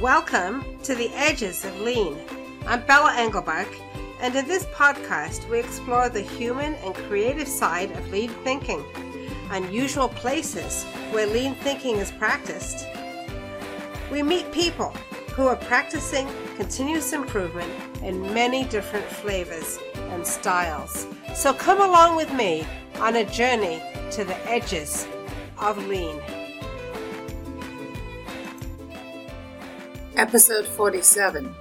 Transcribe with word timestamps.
Welcome 0.00 0.62
to 0.82 0.94
the 0.94 1.08
Edges 1.14 1.64
of 1.64 1.80
Lean. 1.80 2.18
I'm 2.66 2.84
Bella 2.84 3.12
Englebach, 3.12 3.80
and 4.20 4.36
in 4.36 4.46
this 4.46 4.66
podcast, 4.66 5.48
we 5.48 5.58
explore 5.58 6.10
the 6.10 6.20
human 6.20 6.74
and 6.74 6.94
creative 6.94 7.48
side 7.48 7.90
of 7.92 8.10
lean 8.10 8.28
thinking, 8.44 8.84
unusual 9.50 10.10
places 10.10 10.84
where 11.12 11.26
lean 11.26 11.54
thinking 11.54 11.96
is 11.96 12.12
practiced. 12.12 12.86
We 14.12 14.22
meet 14.22 14.52
people 14.52 14.90
who 15.32 15.46
are 15.46 15.56
practicing 15.56 16.28
continuous 16.56 17.14
improvement 17.14 17.72
in 18.02 18.20
many 18.34 18.64
different 18.64 19.06
flavors 19.06 19.78
and 20.10 20.26
styles. 20.26 21.06
So 21.34 21.54
come 21.54 21.80
along 21.80 22.16
with 22.16 22.30
me 22.34 22.66
on 22.96 23.16
a 23.16 23.24
journey 23.24 23.80
to 24.10 24.24
the 24.24 24.36
edges 24.46 25.08
of 25.58 25.78
lean. 25.86 26.20
Episode 30.16 30.66
47 30.66 31.54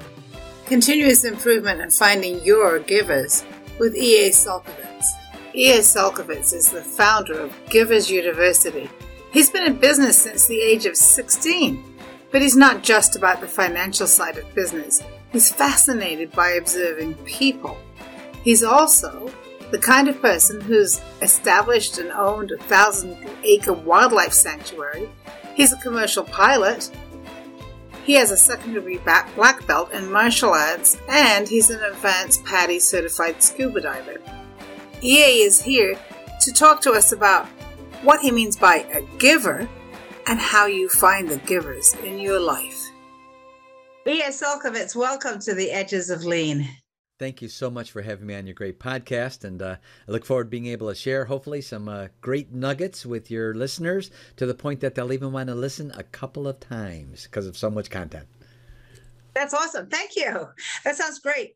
Continuous 0.66 1.26
Improvement 1.26 1.82
and 1.82 1.94
Finding 1.94 2.41
Your 2.46 2.80
Givers 2.80 3.44
with 3.80 3.94
E.A. 3.98 4.30
Csolkovits. 4.30 5.08
E.A. 5.54 5.80
Csolkovits 5.80 6.54
is 6.54 6.70
the 6.70 6.82
founder 6.82 7.38
of 7.38 7.54
Givers 7.70 8.10
University. 8.10 8.90
He's 9.34 9.49
been 9.49 9.66
in 9.66 9.76
business 9.76 10.18
since 10.18 10.48
the 10.48 10.62
age 10.62 10.86
of 10.86 10.96
16, 10.96 11.84
but 12.32 12.41
he's 12.41 12.55
not 12.55 12.82
just 12.82 13.18
about 13.18 13.41
the 13.41 13.48
financial 13.48 14.08
side 14.08 14.38
of 14.38 14.55
business. 14.55 15.04
He's 15.34 15.52
fascinated 15.52 16.32
by 16.32 16.52
observing 16.52 17.16
people. 17.26 17.77
He's 18.41 18.63
also 18.63 19.30
the 19.72 19.80
kind 19.80 20.08
of 20.08 20.22
person 20.22 20.62
who's 20.62 21.01
established 21.22 21.98
and 21.98 22.10
owned 22.12 22.51
a 22.51 22.57
thousand 22.57 23.18
acre 23.44 23.74
wildlife 23.74 24.32
sanctuary. 24.32 25.10
He's 25.55 25.74
a 25.74 25.82
commercial 25.82 26.24
pilot 26.24 26.90
he 28.05 28.13
has 28.13 28.29
a 28.29 28.37
secondary 28.37 28.98
black 28.99 29.65
belt 29.65 29.91
in 29.91 30.11
martial 30.11 30.51
arts 30.51 30.98
and 31.09 31.48
he's 31.48 31.71
an 31.71 31.81
advanced 31.84 32.45
PADI 32.45 32.79
certified 32.79 33.41
scuba 33.41 33.81
diver. 33.81 34.21
EA 35.01 35.41
is 35.41 35.61
here 35.61 35.98
to 36.41 36.51
talk 36.53 36.81
to 36.81 36.91
us 36.91 37.11
about 37.11 37.48
what 38.03 38.21
he 38.21 38.29
means 38.31 38.55
by 38.55 38.85
a 38.93 39.01
giver 39.17 39.67
and 40.27 40.39
how 40.39 40.67
you 40.67 40.87
find 40.87 41.27
the 41.27 41.37
givers 41.37 41.95
in 42.03 42.20
your 42.20 42.39
life. 42.39 42.89
E.A. 44.07 44.29
Csolkovits, 44.29 44.95
welcome 44.95 45.39
to 45.39 45.55
the 45.55 45.71
Edges 45.71 46.11
of 46.11 46.23
Lean. 46.23 46.70
Thank 47.18 47.41
you 47.41 47.48
so 47.48 47.70
much 47.70 47.91
for 47.91 48.02
having 48.02 48.27
me 48.27 48.35
on 48.35 48.46
your 48.46 48.55
great 48.55 48.77
podcast. 48.77 49.46
And 49.46 49.62
uh, 49.62 49.77
I 50.05 50.12
look 50.12 50.26
forward 50.26 50.46
to 50.46 50.49
being 50.49 50.66
able 50.66 50.90
to 50.90 50.96
share, 50.96 51.24
hopefully, 51.24 51.62
some 51.62 51.88
uh, 51.88 52.10
great 52.20 52.52
nuggets 52.52 53.05
with 53.05 53.32
your 53.32 53.54
listeners 53.54 54.12
to 54.35 54.46
the 54.46 54.54
point 54.54 54.82
that 54.82 54.96
they'll 54.96 55.13
even 55.13 55.32
want 55.32 55.48
to 55.48 55.55
listen 55.55 55.94
a 55.96 56.04
couple 56.04 56.46
of 56.46 56.60
times 56.60 57.24
because 57.24 57.48
of 57.48 57.55
so 57.55 57.70
much 57.70 57.90
content. 57.90 58.27
That's 59.34 59.54
awesome. 59.54 59.88
Thank 59.88 60.18
you. 60.18 60.49
That 60.84 60.98
sounds 60.98 61.20
great. 61.20 61.55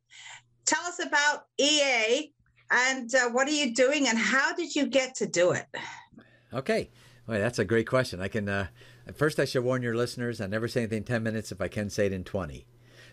Tell 0.66 0.84
us 0.86 1.06
about 1.06 1.48
EA 1.58 2.32
and 2.72 3.14
uh, 3.14 3.30
what 3.32 3.46
are 3.50 3.52
you 3.52 3.73
doing 3.76 4.08
and 4.08 4.18
how 4.18 4.56
did 4.56 4.73
you 4.73 4.86
get 4.86 5.16
to 5.16 5.28
do 5.28 5.52
it? 5.52 5.66
Okay. 6.54 6.90
Well, 7.28 7.40
that's 7.40 7.60
a 7.60 7.66
great 7.66 7.88
question. 7.88 8.22
I 8.22 8.30
can, 8.30 8.48
uh, 8.48 8.68
first, 9.14 9.40
I 9.40 9.46
should 9.46 9.66
warn 9.66 9.84
your 9.84 9.96
listeners 9.96 10.40
I 10.40 10.48
never 10.48 10.70
say 10.70 10.82
anything 10.82 11.00
in 11.00 11.04
10 11.04 11.22
minutes 11.22 11.52
if 11.52 11.60
I 11.60 11.68
can 11.68 11.90
say 11.90 12.06
it 12.06 12.14
in 12.14 12.23
20. 12.23 12.66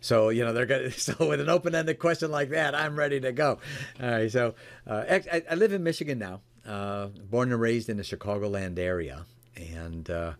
So 0.07 0.29
you 0.29 0.45
know 0.45 0.53
they're 0.53 0.67
going. 0.67 0.91
So 0.97 1.15
with 1.27 1.41
an 1.41 1.49
open-ended 1.49 1.99
question 1.99 2.31
like 2.31 2.51
that, 2.51 2.75
I'm 2.77 2.97
ready 2.97 3.19
to 3.21 3.33
go. 3.33 3.59
All 4.01 4.09
right. 4.09 4.31
So 4.31 4.55
uh, 4.87 5.05
I, 5.11 5.43
I, 5.51 5.55
live 5.57 5.73
in 5.73 5.83
Michigan 5.83 6.19
now. 6.19 6.41
Uh, 6.65 7.07
born 7.07 7.51
and 7.51 7.61
raised 7.61 7.89
in 7.89 7.97
the 7.97 8.05
Chicagoland 8.05 8.79
area, 8.79 9.25
and 9.57 10.09
uh, 10.09 10.33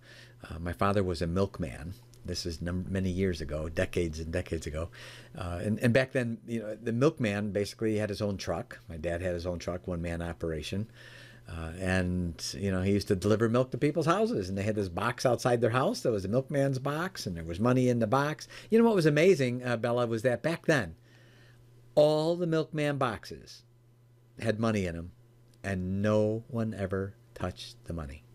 uh 0.49 0.59
my 0.61 0.73
father 0.73 1.03
was 1.03 1.21
a 1.21 1.27
milkman. 1.27 1.95
This 2.25 2.47
is 2.47 2.63
num- 2.63 2.87
many 2.89 3.11
years 3.11 3.41
ago, 3.41 3.69
decades 3.69 4.21
and 4.21 4.33
decades 4.33 4.67
ago. 4.67 4.89
Uh, 5.37 5.61
and, 5.63 5.79
and 5.81 5.93
back 5.93 6.13
then, 6.13 6.39
you 6.47 6.61
know, 6.61 6.77
the 6.77 6.93
milkman 6.93 7.53
basically 7.53 7.97
had 7.97 8.09
his 8.09 8.21
own 8.21 8.37
truck. 8.37 8.81
My 8.89 8.97
dad 8.97 9.21
had 9.23 9.35
his 9.35 9.47
own 9.47 9.61
truck, 9.61 9.87
one-man 9.87 10.23
operation. 10.23 10.89
Uh, 11.49 11.71
and 11.79 12.55
you 12.59 12.73
know 12.73 12.83
he 12.83 12.93
used 12.93 13.07
to 13.09 13.15
deliver 13.15 13.49
milk 13.49 13.71
to 13.71 13.79
people's 13.79 14.07
houses 14.07 14.49
and 14.49 14.59
they 14.59 14.65
had 14.65 14.75
this 14.75 14.89
box 14.89 15.25
outside 15.25 15.61
their 15.61 15.71
house 15.71 16.01
that 16.01 16.11
was 16.11 16.25
a 16.25 16.29
milkman's 16.29 16.81
box 16.81 17.25
and 17.25 17.37
there 17.37 17.45
was 17.45 17.61
money 17.61 17.89
in 17.89 18.01
the 18.01 18.07
box. 18.07 18.49
You 18.69 18.79
know 18.79 18.85
what 18.85 18.97
was 18.97 19.07
amazing 19.07 19.65
uh, 19.65 19.77
bella 19.77 20.07
was 20.07 20.23
that 20.23 20.43
back 20.43 20.67
then 20.67 20.97
all 21.95 22.37
the 22.37 22.47
milkman 22.47 22.99
boxes 22.99 23.63
had 24.41 24.59
money 24.59 24.87
in 24.87 24.97
them 24.97 25.13
and 25.63 26.03
no 26.03 26.45
one 26.49 26.75
ever 26.75 27.15
touched 27.35 27.85
the 27.85 27.93
money 27.93 28.26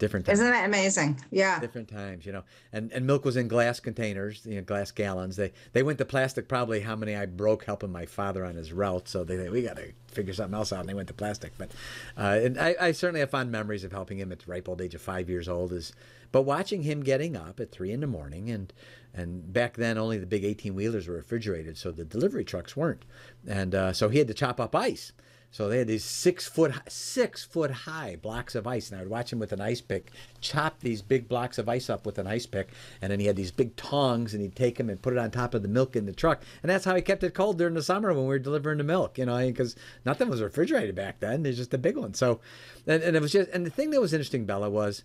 different 0.00 0.26
times. 0.26 0.40
Isn't 0.40 0.50
that 0.50 0.64
amazing? 0.64 1.20
Yeah. 1.30 1.60
Different 1.60 1.88
times, 1.88 2.26
you 2.26 2.32
know. 2.32 2.42
And 2.72 2.90
and 2.90 3.06
milk 3.06 3.24
was 3.24 3.36
in 3.36 3.46
glass 3.46 3.78
containers, 3.78 4.44
you 4.44 4.56
know, 4.56 4.62
glass 4.62 4.90
gallons. 4.90 5.36
They 5.36 5.52
they 5.72 5.84
went 5.84 5.98
to 5.98 6.04
plastic 6.04 6.48
probably 6.48 6.80
how 6.80 6.96
many 6.96 7.14
I 7.14 7.26
broke 7.26 7.64
helping 7.64 7.92
my 7.92 8.06
father 8.06 8.44
on 8.44 8.56
his 8.56 8.72
route. 8.72 9.06
So 9.06 9.22
they 9.22 9.48
we 9.48 9.62
got 9.62 9.76
to 9.76 9.92
figure 10.08 10.34
something 10.34 10.54
else 10.54 10.72
out, 10.72 10.80
and 10.80 10.88
they 10.88 10.94
went 10.94 11.08
to 11.08 11.14
plastic. 11.14 11.52
But 11.56 11.70
uh, 12.18 12.40
and 12.42 12.58
I, 12.58 12.74
I 12.80 12.92
certainly 12.92 13.20
have 13.20 13.30
fond 13.30 13.52
memories 13.52 13.84
of 13.84 13.92
helping 13.92 14.18
him 14.18 14.32
at 14.32 14.40
the 14.40 14.50
ripe 14.50 14.68
old 14.68 14.80
age 14.80 14.96
of 14.96 15.02
five 15.02 15.30
years 15.30 15.48
old. 15.48 15.72
Is 15.72 15.92
but 16.32 16.42
watching 16.42 16.82
him 16.82 17.02
getting 17.02 17.36
up 17.36 17.60
at 17.60 17.70
three 17.70 17.92
in 17.92 18.00
the 18.00 18.06
morning 18.06 18.50
and 18.50 18.72
and 19.12 19.52
back 19.52 19.76
then 19.76 19.98
only 19.98 20.18
the 20.18 20.26
big 20.26 20.44
18 20.44 20.74
wheelers 20.74 21.08
were 21.08 21.16
refrigerated 21.16 21.76
so 21.76 21.90
the 21.90 22.04
delivery 22.04 22.44
trucks 22.44 22.76
weren't 22.76 23.04
and 23.44 23.74
uh, 23.74 23.92
so 23.92 24.08
he 24.08 24.18
had 24.18 24.28
to 24.28 24.34
chop 24.34 24.60
up 24.60 24.74
ice 24.76 25.12
so 25.52 25.68
they 25.68 25.78
had 25.78 25.88
these 25.88 26.04
six 26.04 26.46
foot 26.46 26.72
six 26.88 27.44
foot 27.44 27.70
high 27.70 28.16
blocks 28.20 28.54
of 28.54 28.66
ice, 28.66 28.90
and 28.90 28.98
I 28.98 29.02
would 29.02 29.10
watch 29.10 29.32
him 29.32 29.40
with 29.40 29.52
an 29.52 29.60
ice 29.60 29.80
pick 29.80 30.12
chop 30.40 30.80
these 30.80 31.02
big 31.02 31.28
blocks 31.28 31.58
of 31.58 31.68
ice 31.68 31.90
up 31.90 32.06
with 32.06 32.18
an 32.18 32.26
ice 32.26 32.46
pick, 32.46 32.70
and 33.02 33.10
then 33.10 33.18
he 33.18 33.26
had 33.26 33.36
these 33.36 33.50
big 33.50 33.74
tongs, 33.74 34.32
and 34.32 34.42
he'd 34.42 34.54
take 34.54 34.76
them 34.76 34.88
and 34.88 35.02
put 35.02 35.12
it 35.12 35.18
on 35.18 35.30
top 35.30 35.54
of 35.54 35.62
the 35.62 35.68
milk 35.68 35.96
in 35.96 36.06
the 36.06 36.12
truck, 36.12 36.42
and 36.62 36.70
that's 36.70 36.84
how 36.84 36.94
he 36.94 37.02
kept 37.02 37.24
it 37.24 37.34
cold 37.34 37.58
during 37.58 37.74
the 37.74 37.82
summer 37.82 38.12
when 38.12 38.22
we 38.22 38.28
were 38.28 38.38
delivering 38.38 38.78
the 38.78 38.84
milk, 38.84 39.18
you 39.18 39.26
know, 39.26 39.38
because 39.38 39.74
nothing 40.04 40.28
was 40.28 40.40
refrigerated 40.40 40.94
back 40.94 41.18
then. 41.18 41.42
There's 41.42 41.56
just 41.56 41.74
a 41.74 41.78
big 41.78 41.96
one. 41.96 42.14
So, 42.14 42.40
and, 42.86 43.02
and 43.02 43.16
it 43.16 43.22
was 43.22 43.32
just, 43.32 43.50
and 43.50 43.66
the 43.66 43.70
thing 43.70 43.90
that 43.90 44.00
was 44.00 44.12
interesting, 44.12 44.46
Bella, 44.46 44.70
was 44.70 45.02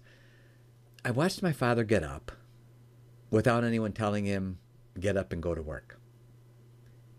I 1.03 1.11
watched 1.11 1.41
my 1.41 1.53
father 1.53 1.83
get 1.83 2.03
up 2.03 2.31
without 3.31 3.63
anyone 3.63 3.93
telling 3.93 4.25
him 4.25 4.59
get 4.99 5.17
up 5.17 5.33
and 5.33 5.41
go 5.41 5.55
to 5.55 5.61
work. 5.61 5.99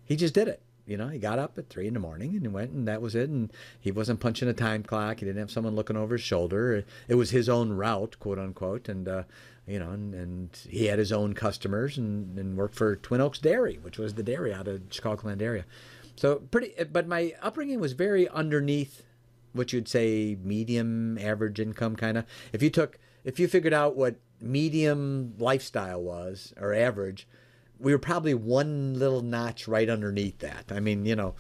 He 0.04 0.14
just 0.14 0.34
did 0.34 0.47
it 0.47 0.62
you 0.86 0.97
know, 0.97 1.08
he 1.08 1.19
got 1.19 1.38
up 1.38 1.58
at 1.58 1.69
three 1.69 1.88
in 1.88 1.94
the 1.94 2.00
morning 2.00 2.30
and 2.34 2.42
he 2.42 2.48
went, 2.48 2.70
and 2.70 2.86
that 2.86 3.02
was 3.02 3.14
it. 3.14 3.28
And 3.28 3.52
he 3.80 3.91
wasn't 3.91 4.20
punching 4.20 4.48
a 4.48 4.52
time 4.52 4.82
clock. 4.82 5.19
He 5.19 5.26
didn't 5.26 5.41
have 5.41 5.50
someone 5.50 5.74
looking 5.74 5.97
over 5.97 6.14
his 6.14 6.22
shoulder. 6.22 6.84
It 7.08 7.14
was 7.16 7.30
his 7.30 7.48
own 7.48 7.72
route, 7.72 8.19
quote 8.20 8.38
unquote. 8.38 8.88
And 8.88 9.08
uh, 9.08 9.25
you 9.66 9.80
know, 9.80 9.91
and, 9.91 10.14
and, 10.14 10.58
he 10.69 10.86
had 10.86 10.98
his 10.98 11.10
own 11.10 11.34
customers 11.34 11.98
and, 11.98 12.38
and 12.38 12.56
worked 12.56 12.76
for 12.76 12.94
Twin 12.94 13.20
Oaks 13.20 13.41
Dairy, 13.41 13.80
which 13.82 13.98
was 13.98 14.14
the 14.14 14.22
dairy 14.22 14.54
out 14.54 14.69
of 14.69 14.88
Chicagoland 14.91 15.42
area. 15.42 15.64
So 16.14 16.36
pretty, 16.36 16.72
but 16.84 17.08
my 17.08 17.34
upbringing 17.42 17.80
was 17.80 17.92
very 17.92 18.28
underneath 18.28 19.02
what 19.52 19.72
you'd 19.72 19.88
say 19.88 20.36
medium 20.42 21.19
average 21.19 21.58
income 21.58 21.96
kind 21.96 22.19
of. 22.19 22.25
If 22.52 22.62
you 22.62 22.70
took, 22.70 22.98
if 23.25 23.41
you 23.41 23.48
figured 23.48 23.75
out 23.75 23.96
what 23.96 24.16
medium 24.41 25.34
lifestyle 25.38 26.00
was 26.00 26.54
or 26.60 26.72
average 26.72 27.26
we 27.78 27.92
were 27.92 27.98
probably 27.98 28.34
one 28.34 28.98
little 28.98 29.22
notch 29.22 29.69
right 29.69 29.88
underneath 29.88 30.38
that. 30.38 30.66
I 30.70 30.81
mean, 30.81 31.04
you 31.06 31.16
know, 31.16 31.34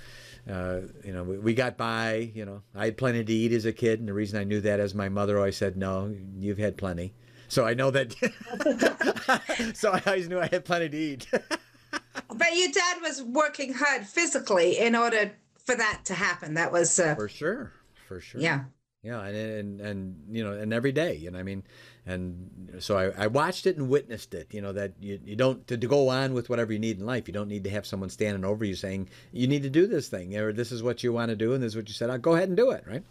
uh, 0.50 0.80
you 1.04 1.12
know, 1.12 1.24
we, 1.24 1.38
we, 1.38 1.54
got 1.54 1.76
by. 1.76 2.30
You 2.34 2.44
know, 2.44 2.62
I 2.74 2.86
had 2.86 2.96
plenty 2.96 3.24
to 3.24 3.32
eat 3.32 3.52
as 3.52 3.64
a 3.64 3.72
kid, 3.72 3.98
and 3.98 4.08
the 4.08 4.12
reason 4.12 4.38
I 4.38 4.44
knew 4.44 4.60
that 4.60 4.80
is 4.80 4.94
my 4.94 5.08
mother 5.08 5.38
always 5.38 5.56
said, 5.56 5.76
"No, 5.76 6.14
you've 6.38 6.58
had 6.58 6.76
plenty." 6.76 7.14
So 7.48 7.64
I 7.64 7.74
know 7.74 7.90
that. 7.90 8.12
so 9.74 9.92
I 9.92 10.02
always 10.06 10.28
knew 10.28 10.38
I 10.40 10.46
had 10.46 10.64
plenty 10.64 10.88
to 10.88 10.96
eat. 10.96 11.26
but 11.32 12.56
your 12.56 12.70
dad 12.70 12.98
was 13.02 13.22
working 13.22 13.74
hard 13.74 14.06
physically 14.06 14.78
in 14.78 14.94
order 14.94 15.32
for 15.64 15.74
that 15.74 16.02
to 16.06 16.14
happen. 16.14 16.54
That 16.54 16.72
was 16.72 16.98
uh, 16.98 17.14
for 17.14 17.28
sure, 17.28 17.72
for 18.06 18.20
sure. 18.20 18.40
Yeah. 18.40 18.64
Yeah, 19.06 19.22
and, 19.22 19.36
and 19.36 19.80
and 19.80 20.36
you 20.36 20.42
know, 20.42 20.50
and 20.50 20.72
every 20.72 20.90
day, 20.90 21.14
you 21.14 21.30
know, 21.30 21.38
I 21.38 21.44
mean, 21.44 21.62
and 22.06 22.80
so 22.80 22.98
I, 22.98 23.24
I 23.24 23.26
watched 23.28 23.66
it 23.66 23.76
and 23.76 23.88
witnessed 23.88 24.34
it. 24.34 24.48
You 24.50 24.60
know 24.60 24.72
that 24.72 24.94
you, 25.00 25.20
you 25.24 25.36
don't 25.36 25.64
to, 25.68 25.76
to 25.76 25.86
go 25.86 26.08
on 26.08 26.34
with 26.34 26.48
whatever 26.48 26.72
you 26.72 26.80
need 26.80 26.98
in 26.98 27.06
life. 27.06 27.28
You 27.28 27.34
don't 27.34 27.48
need 27.48 27.62
to 27.64 27.70
have 27.70 27.86
someone 27.86 28.10
standing 28.10 28.44
over 28.44 28.64
you 28.64 28.74
saying 28.74 29.08
you 29.30 29.46
need 29.46 29.62
to 29.62 29.70
do 29.70 29.86
this 29.86 30.08
thing 30.08 30.36
or 30.36 30.52
this 30.52 30.72
is 30.72 30.82
what 30.82 31.04
you 31.04 31.12
want 31.12 31.28
to 31.28 31.36
do 31.36 31.52
and 31.52 31.62
this 31.62 31.72
is 31.72 31.76
what 31.76 31.86
you 31.86 31.94
said. 31.94 32.10
I'll 32.10 32.18
go 32.18 32.34
ahead 32.34 32.48
and 32.48 32.56
do 32.56 32.72
it, 32.72 32.84
right? 32.84 33.04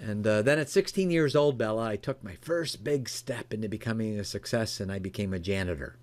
And 0.00 0.26
uh, 0.26 0.42
then 0.42 0.58
at 0.58 0.68
16 0.68 1.10
years 1.12 1.36
old, 1.36 1.58
Bella, 1.58 1.84
I 1.84 1.96
took 1.96 2.24
my 2.24 2.34
first 2.40 2.82
big 2.82 3.08
step 3.08 3.52
into 3.52 3.68
becoming 3.68 4.18
a 4.18 4.24
success, 4.24 4.80
and 4.80 4.90
I 4.90 4.98
became 4.98 5.34
a 5.34 5.38
janitor. 5.38 5.96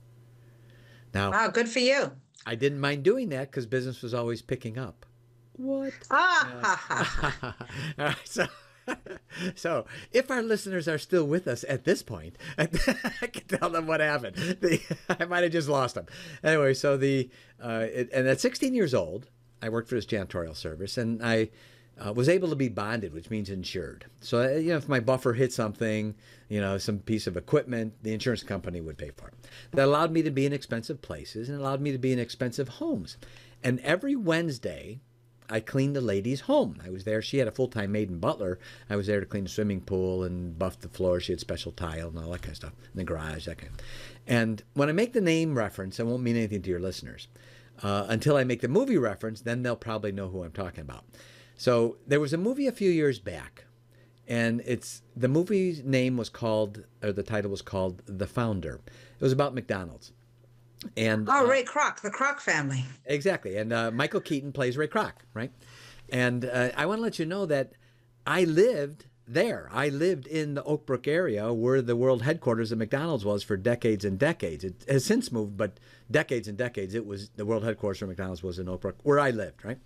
Now, 1.15 1.31
wow, 1.31 1.47
good 1.47 1.68
for 1.68 1.80
you. 1.80 2.12
I 2.45 2.56
didn't 2.56 2.80
mind 2.80 3.03
doing 3.03 3.30
that 3.30 3.50
because 3.50 3.65
business 3.65 4.03
was 4.03 4.13
always 4.13 4.44
picking 4.44 4.77
up. 4.77 5.06
What? 5.53 5.94
Ah. 6.12 6.85
Uh, 7.41 7.51
all 8.00 8.06
right, 8.06 8.15
so 8.23 8.45
so, 9.56 9.86
if 10.12 10.31
our 10.31 10.42
listeners 10.42 10.88
are 10.88 10.98
still 10.98 11.25
with 11.25 11.48
us 11.48 11.66
at 11.68 11.84
this 11.84 12.04
point, 12.04 12.38
I 12.57 12.66
can 12.66 13.60
tell 13.60 13.69
them 13.69 13.88
what 13.88 14.00
happened. 14.00 14.36
The, 14.36 14.81
I 15.19 15.25
might 15.25 15.44
have 15.44 15.51
just 15.51 15.69
lost 15.69 15.95
them. 15.95 16.06
Anyway, 16.44 16.74
so 16.74 16.98
the 16.98 17.30
uh, 17.63 17.86
it, 17.92 18.10
and 18.13 18.28
at 18.28 18.39
16 18.39 18.74
years 18.74 18.94
old, 18.94 19.30
I 19.62 19.69
worked 19.69 19.89
for 19.89 19.95
this 19.95 20.06
janitorial 20.06 20.56
service, 20.56 20.98
and 20.98 21.24
I 21.24 21.50
uh, 22.00 22.13
was 22.13 22.30
able 22.30 22.50
to 22.50 22.56
be 22.56 22.69
bonded, 22.69 23.13
which 23.13 23.30
means 23.30 23.50
insured. 23.50 24.06
So, 24.22 24.42
uh, 24.42 24.57
you 24.57 24.69
know, 24.69 24.78
if 24.78 24.88
my 24.88 25.00
buffer 25.00 25.33
hit 25.33 25.51
something, 25.51 26.16
you 26.48 26.62
know, 26.62 26.78
some 26.78 27.00
piece 27.00 27.28
of 27.28 27.38
equipment, 27.38 27.94
the 28.04 28.13
insurance 28.13 28.44
company 28.44 28.81
would 28.81 28.98
pay 28.98 29.12
for 29.16 29.30
it. 29.30 29.33
That 29.72 29.86
allowed 29.86 30.12
me 30.12 30.22
to 30.22 30.31
be 30.31 30.45
in 30.45 30.54
expensive 30.54 31.01
places 31.01 31.50
and 31.50 31.60
allowed 31.60 31.81
me 31.81 31.92
to 31.92 31.98
be 31.98 32.13
in 32.13 32.19
expensive 32.19 32.68
homes. 32.68 33.18
And 33.63 33.80
every 33.80 34.16
Wednesday, 34.16 35.00
I 35.49 35.59
cleaned 35.61 35.95
the 35.95 36.01
lady's 36.01 36.41
home. 36.41 36.81
I 36.85 36.89
was 36.89 37.05
there. 37.05 37.21
She 37.21 37.38
had 37.38 37.47
a 37.47 37.51
full 37.51 37.67
time 37.67 37.91
maid 37.94 38.09
and 38.09 38.19
butler. 38.19 38.59
I 38.89 38.95
was 38.95 39.07
there 39.07 39.19
to 39.19 39.25
clean 39.25 39.45
the 39.45 39.49
swimming 39.49 39.81
pool 39.81 40.23
and 40.23 40.57
buff 40.57 40.79
the 40.79 40.89
floor. 40.89 41.19
She 41.19 41.31
had 41.31 41.39
special 41.39 41.71
tile 41.71 42.09
and 42.09 42.19
all 42.19 42.31
that 42.31 42.41
kind 42.41 42.51
of 42.51 42.57
stuff 42.57 42.73
in 42.94 42.97
the 42.97 43.03
garage, 43.03 43.45
that 43.45 43.57
kind. 43.57 43.71
Of. 43.73 43.85
And 44.27 44.63
when 44.73 44.89
I 44.89 44.91
make 44.91 45.13
the 45.13 45.21
name 45.21 45.57
reference, 45.57 45.99
it 45.99 46.05
won't 46.05 46.23
mean 46.23 46.35
anything 46.35 46.61
to 46.63 46.69
your 46.69 46.79
listeners. 46.79 47.27
Uh, 47.81 48.05
until 48.09 48.35
I 48.35 48.44
make 48.44 48.61
the 48.61 48.67
movie 48.67 48.97
reference, 48.97 49.41
then 49.41 49.61
they'll 49.63 49.75
probably 49.75 50.11
know 50.11 50.29
who 50.29 50.44
I'm 50.44 50.51
talking 50.51 50.81
about. 50.81 51.05
So 51.55 51.97
there 52.05 52.19
was 52.19 52.33
a 52.33 52.38
movie 52.38 52.67
a 52.67 52.71
few 52.71 52.89
years 52.89 53.19
back, 53.19 53.65
and 54.27 54.61
it's 54.65 55.01
the 55.15 55.27
movie's 55.27 55.83
name 55.83 56.17
was 56.17 56.29
called, 56.29 56.83
or 57.01 57.11
the 57.11 57.23
title 57.23 57.51
was 57.51 57.61
called 57.61 58.01
The 58.05 58.27
Founder. 58.27 58.81
It 58.85 59.23
was 59.23 59.31
about 59.31 59.53
McDonald's. 59.53 60.11
And 60.95 61.27
oh, 61.29 61.45
uh, 61.45 61.50
Ray 61.50 61.63
Kroc, 61.63 62.01
the 62.01 62.12
Kroc 62.12 62.39
family. 62.39 62.85
Exactly, 63.06 63.57
and 63.57 63.74
uh, 63.74 63.91
Michael 63.91 64.21
Keaton 64.21 64.51
plays 64.51 64.77
Ray 64.77 64.88
Kroc, 64.88 65.13
right? 65.33 65.51
And 66.09 66.45
uh, 66.45 66.69
I 66.77 66.85
want 66.85 67.00
to 67.00 67.03
let 67.03 67.19
you 67.19 67.25
know 67.25 67.45
that 67.47 67.74
I 68.25 68.44
lived 68.44 69.06
there. 69.27 69.69
I 69.74 69.89
lived 69.89 70.25
in 70.25 70.53
the 70.53 70.63
Oak 70.63 70.85
Brook 70.85 71.07
area 71.07 71.51
where 71.51 71.81
the 71.81 71.95
world 71.95 72.21
headquarters 72.21 72.71
of 72.71 72.77
McDonald's 72.77 73.25
was 73.25 73.44
for 73.44 73.57
decades 73.57 74.06
and 74.06 74.18
decades. 74.18 74.63
It 74.63 74.85
has 74.88 75.03
since 75.03 75.31
moved, 75.31 75.57
but 75.57 75.79
decades 76.09 76.47
and 76.47 76.57
decades, 76.57 76.95
it 76.95 77.06
was 77.06 77.30
the 77.35 77.45
world 77.45 77.63
headquarters 77.63 78.00
for 78.00 78.07
McDonald's 78.07 78.44
was 78.44 78.59
in 78.59 78.69
Oak 78.69 78.81
Brook, 78.81 78.97
where 79.03 79.19
I 79.19 79.31
lived, 79.31 79.65
right? 79.65 79.80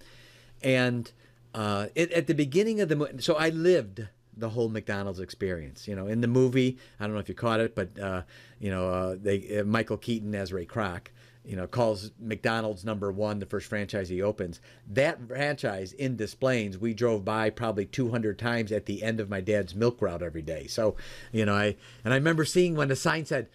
And 0.61 1.11
uh, 1.55 1.87
it, 1.95 2.11
at 2.11 2.27
the 2.27 2.35
beginning 2.35 2.81
of 2.81 2.89
the 2.89 2.95
movie, 2.95 3.21
so 3.21 3.35
I 3.35 3.49
lived 3.49 4.07
the 4.41 4.49
whole 4.49 4.67
McDonald's 4.67 5.21
experience. 5.21 5.87
You 5.87 5.95
know, 5.95 6.07
in 6.07 6.19
the 6.19 6.27
movie, 6.27 6.77
I 6.99 7.05
don't 7.05 7.13
know 7.13 7.19
if 7.19 7.29
you 7.29 7.35
caught 7.35 7.61
it, 7.61 7.73
but 7.75 7.97
uh, 7.97 8.23
you 8.59 8.69
know, 8.69 8.89
uh, 8.89 9.15
they 9.19 9.59
uh, 9.59 9.63
Michael 9.63 9.97
Keaton 9.97 10.35
as 10.35 10.51
Ray 10.51 10.65
Kroc, 10.65 11.07
you 11.45 11.55
know, 11.55 11.67
calls 11.67 12.11
McDonald's 12.19 12.83
number 12.83 13.11
one, 13.11 13.39
the 13.39 13.45
first 13.45 13.67
franchise 13.67 14.09
he 14.09 14.21
opens. 14.21 14.59
That 14.87 15.19
franchise 15.27 15.93
in 15.93 16.17
Des 16.17 16.35
we 16.79 16.93
drove 16.93 17.23
by 17.23 17.49
probably 17.49 17.85
200 17.85 18.37
times 18.37 18.71
at 18.71 18.85
the 18.85 19.01
end 19.03 19.19
of 19.19 19.29
my 19.29 19.39
dad's 19.39 19.73
milk 19.73 20.01
route 20.01 20.21
every 20.21 20.41
day. 20.41 20.67
So, 20.67 20.97
you 21.31 21.45
know, 21.45 21.55
I 21.55 21.77
and 22.03 22.13
I 22.13 22.17
remember 22.17 22.43
seeing 22.43 22.75
when 22.75 22.89
the 22.89 22.95
sign 22.95 23.25
said 23.25 23.47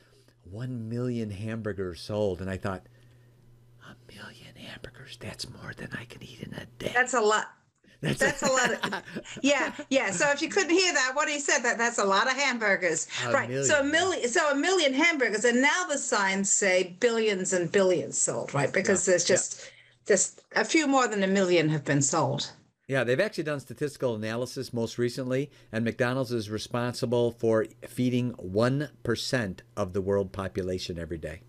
one 0.51 0.89
million 0.89 1.31
hamburgers 1.31 2.01
sold, 2.01 2.41
and 2.41 2.49
I 2.49 2.57
thought. 2.57 2.87
A 3.85 4.13
million 4.13 4.57
hamburgers, 4.57 5.17
that's 5.21 5.49
more 5.49 5.73
than 5.77 5.91
I 5.93 6.05
can 6.05 6.23
eat 6.23 6.41
in 6.41 6.55
a 6.55 6.67
day. 6.79 6.93
That's 6.95 7.15
a 7.15 7.21
lot. 7.21 7.47
That's, 8.07 8.41
that's 8.41 8.43
a, 8.43 8.51
lot 8.51 8.73
of 8.73 9.03
yeah 9.43 9.73
yeah 9.91 10.11
so 10.11 10.31
if 10.31 10.43
you 10.43 10.49
couldn't 10.49 10.71
hear 10.71 10.93
that 10.93 11.13
what 11.15 11.29
he 11.29 11.39
said 11.39 11.61
that 11.61 11.79
that's 11.79 11.99
a 11.99 12.05
lot 12.05 12.27
of 12.27 12.35
hamburgers 12.35 13.09
a 13.25 13.33
right 13.33 13.49
million. 13.49 13.67
so 13.67 13.81
a 13.81 13.85
million 13.85 14.29
so 14.29 14.51
a 14.51 14.55
million 14.55 14.95
hamburgers 14.95 15.45
and 15.45 15.61
now 15.61 15.87
the 15.89 15.99
signs 15.99 16.51
say 16.51 16.97
billions 17.01 17.53
and 17.53 17.73
billions 17.73 18.19
sold 18.19 18.53
right 18.55 18.73
because 18.73 19.07
yeah. 19.07 19.13
there's 19.13 19.25
just 19.25 19.61
yeah. 19.61 19.71
just 20.07 20.43
a 20.55 20.65
few 20.65 20.87
more 20.87 21.09
than 21.09 21.23
a 21.23 21.27
million 21.29 21.69
have 21.69 21.85
been 21.85 22.03
sold 22.03 22.51
yeah, 22.89 23.03
they've 23.03 23.19
actually 23.19 23.45
done 23.45 23.59
statistical 23.59 24.15
analysis 24.15 24.73
most 24.73 24.97
recently, 24.97 25.51
and 25.73 25.85
McDonald's 25.85 26.31
is 26.31 26.49
responsible 26.49 27.33
for 27.33 27.67
feeding 27.89 28.33
1% 28.35 29.61
of 29.77 29.93
the 29.93 30.01
world 30.01 30.33
population 30.33 30.97
every 30.97 31.19
day. 31.19 31.43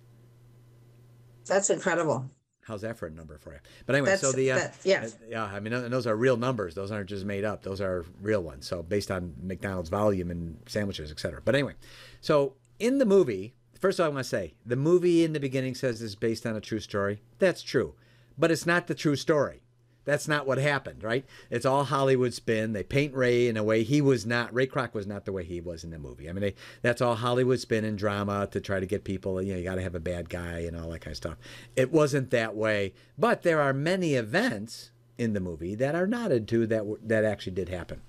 That's 1.45 1.69
incredible. 1.69 2.31
How's 2.67 2.81
that 2.81 2.97
for 2.97 3.07
a 3.07 3.09
number 3.09 3.37
for 3.37 3.53
you? 3.53 3.59
But 3.85 3.95
anyway, 3.95 4.09
That's, 4.09 4.21
so 4.21 4.33
the 4.33 4.51
uh, 4.51 4.67
yeah, 4.83 5.05
uh, 5.05 5.09
yeah, 5.29 5.45
I 5.45 5.61
mean, 5.61 5.71
and 5.71 5.93
those 5.93 6.05
are 6.05 6.17
real 6.17 6.35
numbers. 6.35 6.75
Those 6.75 6.91
aren't 6.91 7.07
just 7.07 7.23
made 7.23 7.45
up. 7.45 7.63
Those 7.63 7.79
are 7.79 8.03
real 8.21 8.43
ones. 8.43 8.67
So 8.67 8.83
based 8.83 9.09
on 9.09 9.33
McDonald's 9.41 9.89
volume 9.89 10.29
and 10.31 10.59
sandwiches, 10.67 11.09
etc. 11.09 11.41
But 11.45 11.55
anyway, 11.55 11.75
so 12.19 12.55
in 12.77 12.97
the 12.97 13.05
movie, 13.05 13.53
first 13.79 13.99
of 13.99 14.03
all, 14.03 14.11
I 14.11 14.13
want 14.13 14.25
to 14.25 14.29
say 14.29 14.53
the 14.65 14.75
movie 14.75 15.23
in 15.23 15.31
the 15.31 15.39
beginning 15.39 15.75
says 15.75 16.01
it's 16.01 16.15
based 16.15 16.45
on 16.45 16.57
a 16.57 16.61
true 16.61 16.81
story. 16.81 17.21
That's 17.39 17.61
true, 17.61 17.93
but 18.37 18.51
it's 18.51 18.65
not 18.65 18.87
the 18.87 18.95
true 18.95 19.15
story. 19.15 19.61
That's 20.07 20.25
not 20.25 20.47
what 20.47 20.57
happened, 20.57 21.03
right? 21.03 21.25
It's 21.51 21.65
all 21.65 21.83
Hollywood 21.83 22.33
spin. 22.33 22.71
They 22.71 22.81
paint 22.81 23.13
Ray 23.13 23.49
in 23.49 23.57
a 23.57 23.63
way 23.63 23.83
he 23.83 23.99
was 23.99 24.25
not. 24.25 24.53
Ray 24.53 24.65
Kroc 24.65 24.93
was 24.93 25.05
not 25.05 25.25
the 25.25 25.33
way 25.33 25.43
he 25.43 25.59
was 25.59 25.83
in 25.83 25.89
the 25.89 25.99
movie. 25.99 26.29
I 26.29 26.31
mean, 26.31 26.43
they, 26.43 26.55
that's 26.81 27.01
all 27.01 27.15
Hollywood 27.15 27.59
spin 27.59 27.83
and 27.83 27.97
drama 27.97 28.47
to 28.51 28.61
try 28.61 28.79
to 28.79 28.85
get 28.85 29.03
people. 29.03 29.41
You 29.41 29.51
know, 29.51 29.57
you 29.57 29.65
got 29.65 29.75
to 29.75 29.81
have 29.81 29.95
a 29.95 29.99
bad 29.99 30.29
guy 30.29 30.59
and 30.59 30.79
all 30.79 30.89
that 30.91 31.01
kind 31.01 31.11
of 31.11 31.17
stuff. 31.17 31.35
It 31.75 31.91
wasn't 31.91 32.31
that 32.31 32.55
way. 32.55 32.93
But 33.17 33.43
there 33.43 33.59
are 33.59 33.73
many 33.73 34.13
events 34.13 34.91
in 35.17 35.33
the 35.33 35.41
movie 35.41 35.75
that 35.75 35.93
are 35.93 36.07
nodded 36.07 36.47
to 36.47 36.65
that 36.67 36.85
that 37.03 37.25
actually 37.25 37.51
did 37.51 37.67
happen. 37.67 38.01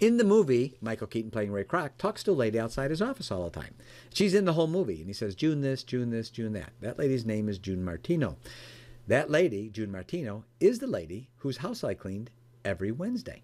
In 0.00 0.16
the 0.16 0.24
movie, 0.24 0.78
Michael 0.80 1.06
Keaton 1.06 1.30
playing 1.30 1.52
Ray 1.52 1.64
Kroc 1.64 1.90
talks 1.98 2.22
to 2.24 2.30
a 2.30 2.32
lady 2.32 2.58
outside 2.58 2.90
his 2.90 3.02
office 3.02 3.30
all 3.30 3.44
the 3.44 3.60
time. 3.60 3.74
She's 4.14 4.32
in 4.32 4.46
the 4.46 4.54
whole 4.54 4.68
movie, 4.68 5.00
and 5.00 5.06
he 5.06 5.12
says, 5.12 5.34
June 5.34 5.60
this, 5.60 5.82
June 5.82 6.08
this, 6.08 6.30
June 6.30 6.54
that. 6.54 6.72
That 6.80 6.98
lady's 6.98 7.26
name 7.26 7.46
is 7.46 7.58
June 7.58 7.84
Martino. 7.84 8.38
That 9.06 9.30
lady, 9.30 9.68
June 9.68 9.90
Martino, 9.90 10.44
is 10.60 10.78
the 10.78 10.86
lady 10.86 11.28
whose 11.38 11.58
house 11.58 11.82
I 11.82 11.94
cleaned 11.94 12.30
every 12.64 12.92
Wednesday. 12.92 13.42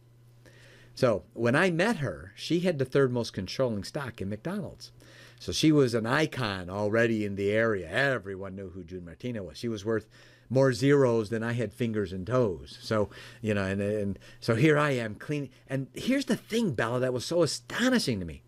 So 0.95 1.25
when 1.33 1.55
I 1.55 1.71
met 1.71 1.97
her, 1.97 2.33
she 2.35 2.61
had 2.61 2.79
the 2.79 2.85
third 2.85 3.13
most 3.13 3.33
controlling 3.33 3.85
stock 3.85 4.21
in 4.21 4.29
McDonald's. 4.29 4.93
So 5.39 5.53
she 5.53 5.71
was 5.71 5.95
an 5.95 6.07
icon 6.07 6.69
already 6.69 7.25
in 7.25 7.37
the 7.37 7.51
area. 7.51 7.89
Everyone 7.89 8.57
knew 8.57 8.71
who 8.71 8.83
June 8.83 9.05
Martino 9.05 9.45
was. 9.45 9.59
She 9.59 9.69
was 9.69 9.85
worth 9.85 10.09
more 10.51 10.73
zeros 10.73 11.31
than 11.31 11.43
I 11.43 11.53
had 11.53 11.73
fingers 11.73 12.13
and 12.13 12.27
toes. 12.27 12.79
So, 12.81 13.11
you 13.41 13.55
know, 13.55 13.65
and, 13.65 13.81
and 13.81 14.19
so 14.41 14.55
here 14.55 14.79
I 14.79 14.91
am 14.93 15.15
cleaning. 15.15 15.51
And 15.69 15.89
here's 15.95 16.25
the 16.25 16.37
thing, 16.37 16.73
Bella, 16.73 17.01
that 17.01 17.13
was 17.13 17.25
so 17.25 17.43
astonishing 17.43 18.19
to 18.21 18.27
me. 18.27 18.43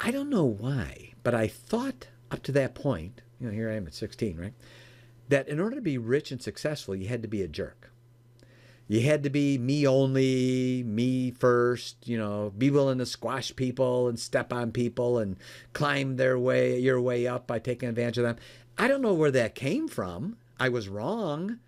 I 0.00 0.10
don't 0.10 0.30
know 0.30 0.46
why, 0.46 1.12
but 1.22 1.34
I 1.34 1.46
thought 1.46 2.08
up 2.30 2.42
to 2.44 2.52
that 2.52 2.74
point, 2.74 3.22
you 3.38 3.46
know, 3.46 3.52
here 3.52 3.70
I 3.70 3.74
am 3.74 3.86
at 3.86 3.94
16, 3.94 4.38
right? 4.38 4.54
That 5.30 5.48
in 5.48 5.58
order 5.58 5.76
to 5.76 5.82
be 5.82 5.98
rich 5.98 6.30
and 6.30 6.42
successful, 6.42 6.94
you 6.94 7.08
had 7.08 7.22
to 7.22 7.28
be 7.28 7.42
a 7.42 7.48
jerk. 7.48 7.90
You 8.86 9.02
had 9.02 9.22
to 9.22 9.30
be 9.30 9.56
me 9.56 9.86
only, 9.86 10.82
me 10.82 11.30
first, 11.30 12.08
you 12.08 12.18
know, 12.18 12.52
be 12.58 12.70
willing 12.70 12.98
to 12.98 13.06
squash 13.06 13.54
people 13.54 14.08
and 14.08 14.18
step 14.18 14.52
on 14.52 14.72
people 14.72 15.18
and 15.18 15.36
climb 15.72 16.16
their 16.16 16.36
way 16.36 16.78
your 16.78 17.00
way 17.00 17.26
up 17.26 17.46
by 17.46 17.60
taking 17.60 17.88
advantage 17.88 18.18
of 18.18 18.24
them. 18.24 18.36
I 18.76 18.88
don't 18.88 19.02
know 19.02 19.14
where 19.14 19.30
that 19.30 19.54
came 19.54 19.86
from. 19.86 20.36
I 20.58 20.68
was 20.68 20.88
wrong, 20.88 21.60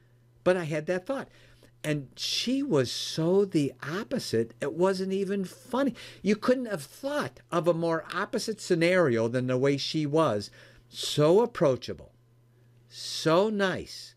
but 0.42 0.56
I 0.56 0.64
had 0.64 0.86
that 0.86 1.06
thought. 1.06 1.28
And 1.84 2.08
she 2.16 2.62
was 2.62 2.90
so 2.90 3.44
the 3.44 3.72
opposite, 3.82 4.54
it 4.60 4.72
wasn't 4.72 5.12
even 5.12 5.44
funny. 5.44 5.94
You 6.22 6.36
couldn't 6.36 6.66
have 6.66 6.82
thought 6.82 7.40
of 7.52 7.68
a 7.68 7.74
more 7.74 8.04
opposite 8.12 8.60
scenario 8.60 9.28
than 9.28 9.46
the 9.46 9.58
way 9.58 9.76
she 9.76 10.06
was. 10.06 10.50
So 10.88 11.40
approachable, 11.40 12.11
so 12.94 13.48
nice, 13.48 14.14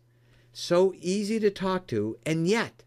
so 0.52 0.92
easy 0.98 1.40
to 1.40 1.50
talk 1.50 1.86
to, 1.86 2.18
and 2.26 2.46
yet 2.46 2.84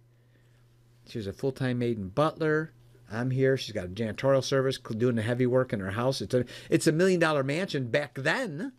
she 1.07 1.17
was 1.17 1.25
a 1.25 1.33
full 1.33 1.51
time 1.51 1.79
maid 1.79 1.97
and 1.97 2.13
butler. 2.13 2.73
I'm 3.11 3.31
here. 3.31 3.57
She's 3.57 3.73
got 3.73 3.85
a 3.85 3.89
janitorial 3.89 4.43
service 4.43 4.77
doing 4.77 5.15
the 5.15 5.23
heavy 5.23 5.47
work 5.47 5.73
in 5.73 5.79
her 5.79 5.91
house. 5.91 6.21
It's 6.21 6.35
a 6.35 6.45
it's 6.69 6.85
a 6.85 6.91
million 6.91 7.19
dollar 7.19 7.43
mansion 7.43 7.87
back 7.87 8.13
then. 8.13 8.73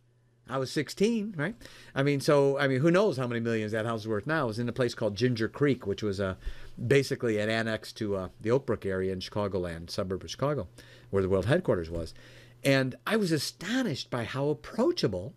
I 0.48 0.58
was 0.58 0.72
16, 0.72 1.34
right? 1.36 1.54
I 1.94 2.02
mean, 2.02 2.20
so 2.20 2.58
I 2.58 2.68
mean, 2.68 2.80
who 2.80 2.92
knows 2.92 3.16
how 3.16 3.26
many 3.26 3.40
millions 3.40 3.72
that 3.72 3.86
house 3.86 4.02
is 4.02 4.08
worth 4.08 4.26
now? 4.26 4.44
It 4.44 4.48
was 4.48 4.58
in 4.60 4.68
a 4.68 4.72
place 4.72 4.94
called 4.94 5.16
Ginger 5.16 5.48
Creek, 5.48 5.86
which 5.86 6.04
was 6.04 6.20
a 6.20 6.38
basically 6.86 7.38
an 7.38 7.48
annex 7.48 7.92
to 7.94 8.16
uh, 8.16 8.28
the 8.40 8.52
Oak 8.52 8.66
Brook 8.66 8.86
area 8.86 9.12
in 9.12 9.18
Chicagoland, 9.18 9.90
suburb 9.90 10.22
of 10.22 10.30
Chicago, 10.30 10.68
where 11.10 11.22
the 11.22 11.28
world 11.28 11.46
headquarters 11.46 11.90
was. 11.90 12.14
And 12.62 12.94
I 13.04 13.16
was 13.16 13.32
astonished 13.32 14.10
by 14.10 14.24
how 14.24 14.48
approachable 14.48 15.34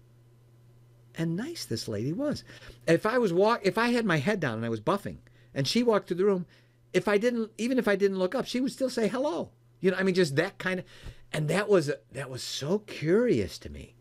and 1.16 1.36
nice 1.36 1.66
this 1.66 1.88
lady 1.88 2.14
was. 2.14 2.44
If 2.88 3.06
I 3.06 3.18
was 3.18 3.34
walk, 3.34 3.62
if 3.64 3.78
I 3.78 3.90
had 3.90 4.06
my 4.06 4.18
head 4.18 4.40
down 4.40 4.56
and 4.56 4.66
I 4.66 4.70
was 4.70 4.82
buffing, 4.82 5.18
and 5.54 5.68
she 5.68 5.84
walked 5.84 6.08
through 6.08 6.18
the 6.18 6.26
room, 6.26 6.46
if 6.94 7.08
I 7.08 7.18
didn't, 7.18 7.52
even 7.58 7.78
if 7.78 7.88
I 7.88 7.96
didn't 7.96 8.20
look 8.20 8.36
up, 8.36 8.46
she 8.46 8.60
would 8.60 8.72
still 8.72 8.90
say 8.90 9.08
hello. 9.08 9.52
You 9.80 9.92
know, 9.92 9.98
I 9.98 10.04
mean, 10.04 10.16
just 10.16 10.36
that 10.36 10.58
kind 10.58 10.80
of, 10.80 10.86
and 11.32 11.48
that 11.50 11.68
was 11.68 11.92
that 12.12 12.30
was 12.30 12.44
so 12.44 12.80
curious 12.80 13.58
to 13.60 13.70
me. 13.70 13.96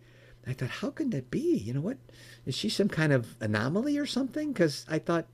I 0.47 0.53
thought, 0.53 0.71
how 0.71 0.91
can 0.91 1.11
that 1.11 1.31
be? 1.31 1.57
You 1.57 1.75
know 1.75 1.81
what? 1.81 1.99
Is 2.47 2.57
she 2.57 2.69
some 2.69 2.89
kind 2.89 3.13
of 3.13 3.37
anomaly 3.41 3.97
or 3.97 4.07
something? 4.07 4.53
Because 4.53 4.85
I 4.89 4.99
thought, 4.99 5.27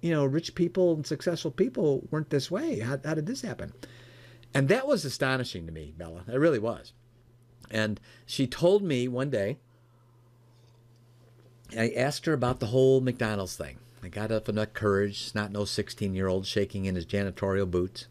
you 0.00 0.10
know, 0.10 0.24
rich 0.24 0.54
people 0.54 0.94
and 0.94 1.06
successful 1.06 1.50
people 1.50 2.06
weren't 2.10 2.30
this 2.30 2.50
way. 2.50 2.80
How, 2.80 2.98
how 3.04 3.14
did 3.14 3.26
this 3.26 3.42
happen? 3.42 3.72
And 4.54 4.68
that 4.68 4.86
was 4.86 5.04
astonishing 5.04 5.66
to 5.66 5.72
me, 5.72 5.92
Bella. 5.96 6.24
It 6.26 6.36
really 6.36 6.58
was. 6.58 6.94
And 7.70 8.00
she 8.24 8.46
told 8.46 8.82
me 8.82 9.06
one 9.06 9.28
day 9.28 9.58
I 11.76 11.90
asked 11.90 12.26
her 12.26 12.32
about 12.32 12.60
the 12.60 12.66
whole 12.66 13.00
McDonald's 13.00 13.56
thing. 13.56 13.78
I 14.02 14.08
got 14.08 14.30
up 14.30 14.48
enough 14.48 14.72
courage, 14.72 15.32
not 15.34 15.52
no 15.52 15.64
16 15.64 16.14
year 16.14 16.28
old 16.28 16.46
shaking 16.46 16.84
in 16.84 16.94
his 16.94 17.06
janitorial 17.06 17.70
boots. 17.70 18.06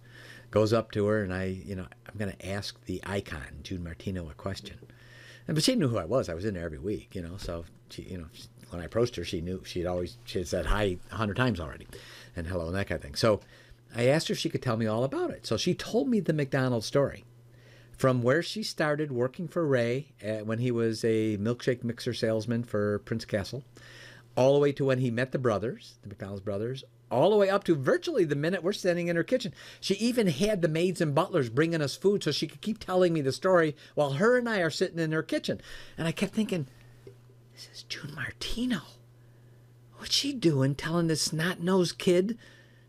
Goes 0.52 0.74
up 0.74 0.92
to 0.92 1.06
her 1.08 1.24
and 1.24 1.34
I, 1.34 1.46
you 1.46 1.76
know, 1.76 1.88
I'm 2.08 2.18
going 2.18 2.32
to 2.32 2.50
ask 2.50 2.84
the 2.86 3.02
icon, 3.06 3.60
June 3.64 3.84
Martino, 3.84 4.30
a 4.30 4.34
question. 4.34 4.78
And, 5.48 5.56
but 5.56 5.64
she 5.64 5.76
knew 5.76 5.88
who 5.88 5.98
I 5.98 6.06
was. 6.06 6.30
I 6.30 6.34
was 6.34 6.46
in 6.46 6.54
there 6.54 6.66
every 6.66 6.78
week, 6.78 7.16
you 7.16 7.22
know. 7.22 7.38
So 7.38 7.66
she, 7.90 8.04
you 8.04 8.18
know, 8.18 8.28
when 8.70 8.82
I 8.82 8.86
approached 8.86 9.16
her, 9.16 9.26
she 9.26 9.42
knew 9.42 9.64
she'd 9.66 9.86
always 9.86 10.18
she 10.26 10.40
had 10.40 10.48
said 10.48 10.66
hi 10.66 10.98
a 11.12 11.16
hundred 11.16 11.38
times 11.38 11.60
already, 11.60 11.88
and 12.36 12.48
hello 12.48 12.68
and 12.68 12.76
that 12.76 12.88
kind 12.88 12.98
of 12.98 13.04
thing. 13.04 13.16
So 13.16 13.40
I 13.96 14.08
asked 14.08 14.28
her 14.28 14.34
if 14.34 14.40
she 14.40 14.50
could 14.50 14.62
tell 14.62 14.78
me 14.78 14.88
all 14.88 15.04
about 15.04 15.32
it. 15.32 15.46
So 15.46 15.58
she 15.58 15.74
told 15.74 16.10
me 16.10 16.20
the 16.20 16.34
McDonald's 16.34 16.86
story 16.86 17.24
from 17.98 18.22
where 18.22 18.44
she 18.44 18.62
started 18.62 19.12
working 19.12 19.48
for 19.48 19.66
Ray 19.66 20.14
uh, 20.24 20.46
when 20.46 20.60
he 20.60 20.72
was 20.72 21.04
a 21.04 21.38
milkshake 21.38 21.84
mixer 21.84 22.14
salesman 22.14 22.64
for 22.64 23.00
Prince 23.00 23.26
Castle, 23.26 23.64
all 24.36 24.54
the 24.54 24.60
way 24.60 24.72
to 24.74 24.86
when 24.86 25.00
he 25.00 25.10
met 25.10 25.32
the 25.32 25.40
brothers, 25.40 25.96
the 26.04 26.10
McDonald's 26.10 26.44
brothers, 26.44 26.84
all 27.10 27.32
the 27.32 27.36
way 27.36 27.50
up 27.50 27.64
to 27.64 27.76
virtually 27.76 28.24
the 28.24 28.36
minute 28.36 28.62
we're 28.62 28.74
standing 28.74 29.08
in 29.08 29.16
her 29.16 29.24
kitchen. 29.24 29.54
She 29.80 29.96
even 29.96 30.28
had 30.28 30.62
the 30.62 30.68
maids 30.68 31.02
and 31.02 31.16
butlers 31.16 31.50
bringing 31.50 31.82
us 31.82 31.96
food 31.96 32.24
so 32.24 32.32
she 32.32 32.48
could 32.48 32.62
keep 32.62 32.80
telling 32.80 33.14
me 33.14 33.22
the 33.22 33.32
story 33.32 33.76
while 33.96 34.14
her 34.14 34.38
and 34.38 34.48
I 34.48 34.60
are 34.60 34.70
sitting 34.70 35.00
in 35.00 35.12
her 35.12 35.24
kitchen. 35.24 35.60
And 35.98 36.08
I 36.08 36.12
kept 36.12 36.36
thinking, 36.36 36.68
this 37.54 37.70
is 37.74 37.84
June 37.84 38.14
Martino. 38.14 38.82
What's 39.98 40.14
she 40.14 40.34
doing 40.34 40.76
telling 40.76 41.08
this 41.08 41.24
snot 41.24 41.62
nosed 41.62 41.98
kid 41.98 42.38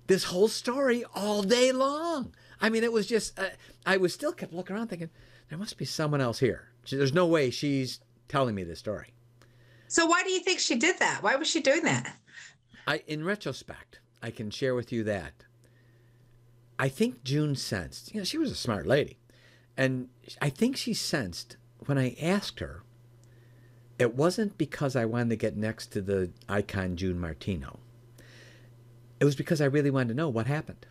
this 0.07 0.25
whole 0.25 0.49
story 0.49 1.05
all 1.15 1.43
day 1.43 1.73
long? 1.73 2.35
I 2.61 2.71
mean, 2.71 2.85
it 2.85 2.93
was 2.93 3.07
just, 3.07 3.39
uh, 3.39 3.51
I 3.87 3.97
was 3.97 4.13
still 4.13 4.33
kept 4.33 4.53
looking 4.53 4.77
around 4.77 4.89
thinking, 4.89 5.11
there 5.49 5.59
must 5.59 5.79
be 5.79 5.85
someone 5.85 6.21
else 6.21 6.39
here. 6.39 6.69
There's 6.91 7.13
no 7.13 7.27
way 7.27 7.51
she's 7.51 8.01
telling 8.29 8.55
me 8.55 8.65
this 8.65 8.79
story. 8.79 9.15
So, 9.87 10.07
why 10.07 10.23
do 10.23 10.31
you 10.31 10.41
think 10.41 10.61
she 10.61 10.77
did 10.77 10.99
that? 10.99 11.23
Why 11.23 11.37
was 11.37 11.49
she 11.49 11.61
doing 11.61 11.83
that? 11.85 12.17
I, 12.87 13.03
in 13.07 13.25
retrospect, 13.25 14.01
I 14.23 14.31
can 14.31 14.51
share 14.51 14.75
with 14.75 14.93
you 14.93 15.05
that 15.05 15.45
I 16.79 16.89
think 16.89 17.25
June 17.25 17.57
sensed, 17.57 18.15
you 18.15 18.21
know, 18.21 18.25
she 18.25 18.39
was 18.39 18.51
a 18.51 18.57
smart 18.57 18.87
lady. 18.87 19.19
And 19.77 20.09
I 20.41 20.51
think 20.51 20.77
she 20.77 20.95
sensed 20.95 21.57
when 21.87 21.99
I 21.99 22.17
asked 22.21 22.61
her, 22.61 22.83
it 23.99 24.15
wasn't 24.15 24.59
because 24.59 24.95
I 24.95 25.05
wanted 25.05 25.31
to 25.31 25.37
get 25.37 25.57
next 25.57 25.89
to 25.93 26.03
the 26.03 26.31
icon 26.49 26.97
June 26.97 27.19
Martino. 27.19 27.79
It 29.21 29.25
was 29.25 29.35
because 29.35 29.61
I 29.61 29.65
really 29.65 29.91
wanted 29.91 30.09
to 30.09 30.15
know 30.15 30.29
what 30.29 30.47
happened. 30.47 30.87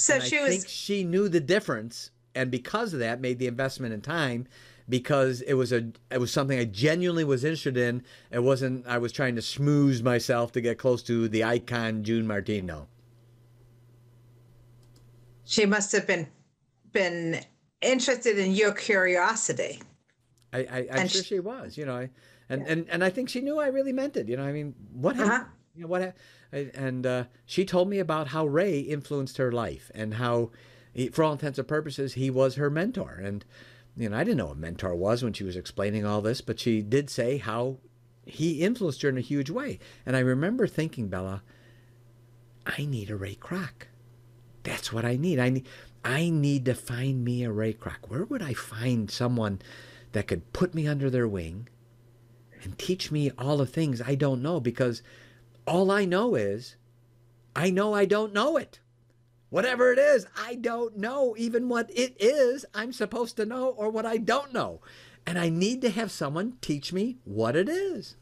So 0.00 0.14
and 0.14 0.22
she 0.24 0.38
I 0.38 0.42
was. 0.44 0.50
think 0.50 0.68
she 0.68 1.04
knew 1.04 1.28
the 1.28 1.40
difference, 1.40 2.10
and 2.34 2.50
because 2.50 2.94
of 2.94 3.00
that, 3.00 3.20
made 3.20 3.38
the 3.38 3.46
investment 3.46 3.92
in 3.92 4.00
time. 4.00 4.48
Because 4.88 5.40
it 5.42 5.54
was 5.54 5.70
a, 5.72 5.92
it 6.10 6.18
was 6.18 6.32
something 6.32 6.58
I 6.58 6.64
genuinely 6.64 7.22
was 7.22 7.44
interested 7.44 7.76
in. 7.76 8.02
It 8.32 8.40
wasn't 8.40 8.84
I 8.88 8.98
was 8.98 9.12
trying 9.12 9.36
to 9.36 9.40
schmooze 9.40 10.02
myself 10.02 10.50
to 10.52 10.60
get 10.60 10.78
close 10.78 11.00
to 11.04 11.28
the 11.28 11.44
icon 11.44 12.02
June 12.02 12.26
Martino. 12.26 12.88
She 15.44 15.66
must 15.66 15.92
have 15.92 16.06
been 16.08 16.26
been 16.92 17.40
interested 17.80 18.38
in 18.38 18.52
your 18.52 18.72
curiosity. 18.72 19.80
I, 20.52 20.58
I 20.58 20.78
I'm 20.90 20.98
And 21.02 21.10
sure 21.10 21.22
sh- 21.22 21.26
she 21.26 21.38
was, 21.40 21.76
you 21.78 21.86
know, 21.86 21.96
I, 21.96 22.10
and, 22.48 22.66
and 22.66 22.86
and 22.88 23.04
I 23.04 23.10
think 23.10 23.28
she 23.28 23.40
knew 23.42 23.60
I 23.60 23.68
really 23.68 23.92
meant 23.92 24.16
it. 24.16 24.28
You 24.28 24.36
know, 24.38 24.44
I 24.44 24.50
mean, 24.52 24.74
what 24.92 25.14
happened? 25.14 25.32
Uh-huh. 25.34 25.44
You 25.76 25.82
know 25.82 25.88
what? 25.88 26.02
hap- 26.02 26.16
I- 26.16 26.20
And 26.52 27.06
uh, 27.06 27.24
she 27.46 27.64
told 27.64 27.88
me 27.88 27.98
about 27.98 28.28
how 28.28 28.46
Ray 28.46 28.80
influenced 28.80 29.36
her 29.36 29.52
life 29.52 29.90
and 29.94 30.14
how, 30.14 30.50
he, 30.92 31.08
for 31.08 31.22
all 31.22 31.32
intents 31.32 31.58
and 31.58 31.68
purposes, 31.68 32.14
he 32.14 32.30
was 32.30 32.56
her 32.56 32.70
mentor. 32.70 33.20
And 33.22 33.44
you 33.96 34.08
know, 34.08 34.16
I 34.16 34.24
didn't 34.24 34.38
know 34.38 34.46
what 34.46 34.56
a 34.56 34.60
mentor 34.60 34.94
was 34.94 35.22
when 35.22 35.32
she 35.32 35.44
was 35.44 35.56
explaining 35.56 36.04
all 36.04 36.20
this, 36.20 36.40
but 36.40 36.58
she 36.58 36.82
did 36.82 37.10
say 37.10 37.38
how 37.38 37.78
he 38.24 38.62
influenced 38.62 39.02
her 39.02 39.08
in 39.08 39.18
a 39.18 39.22
huge 39.22 39.50
way. 39.50 39.78
And 40.06 40.16
I 40.16 40.20
remember 40.20 40.66
thinking, 40.66 41.08
Bella, 41.08 41.42
I 42.66 42.84
need 42.84 43.10
a 43.10 43.16
Ray 43.16 43.34
Kroc. 43.34 43.86
That's 44.62 44.92
what 44.92 45.04
I 45.04 45.16
need. 45.16 45.38
I 45.38 45.50
need 45.50 45.66
I 46.04 46.30
need 46.30 46.64
to 46.64 46.74
find 46.74 47.24
me 47.24 47.44
a 47.44 47.52
Ray 47.52 47.74
Kroc. 47.74 48.08
Where 48.08 48.24
would 48.24 48.42
I 48.42 48.54
find 48.54 49.10
someone 49.10 49.60
that 50.12 50.26
could 50.26 50.52
put 50.52 50.74
me 50.74 50.86
under 50.86 51.10
their 51.10 51.28
wing 51.28 51.68
and 52.62 52.78
teach 52.78 53.10
me 53.10 53.30
all 53.38 53.56
the 53.58 53.66
things 53.66 54.02
I 54.02 54.14
don't 54.14 54.42
know 54.42 54.60
because 54.60 55.02
all 55.70 55.90
I 55.92 56.04
know 56.04 56.34
is 56.34 56.74
I 57.54 57.70
know 57.70 57.94
I 57.94 58.04
don't 58.04 58.34
know 58.34 58.56
it. 58.56 58.80
Whatever 59.50 59.92
it 59.92 59.98
is, 59.98 60.26
I 60.36 60.56
don't 60.56 60.96
know 60.96 61.34
even 61.38 61.68
what 61.68 61.90
it 61.96 62.14
is 62.20 62.64
I'm 62.74 62.92
supposed 62.92 63.36
to 63.36 63.46
know 63.46 63.68
or 63.68 63.88
what 63.88 64.04
I 64.04 64.16
don't 64.16 64.52
know. 64.52 64.80
And 65.26 65.38
I 65.38 65.48
need 65.48 65.80
to 65.82 65.90
have 65.90 66.10
someone 66.10 66.56
teach 66.60 66.92
me 66.92 67.18
what 67.24 67.54
it 67.54 67.68
is. 67.68 68.16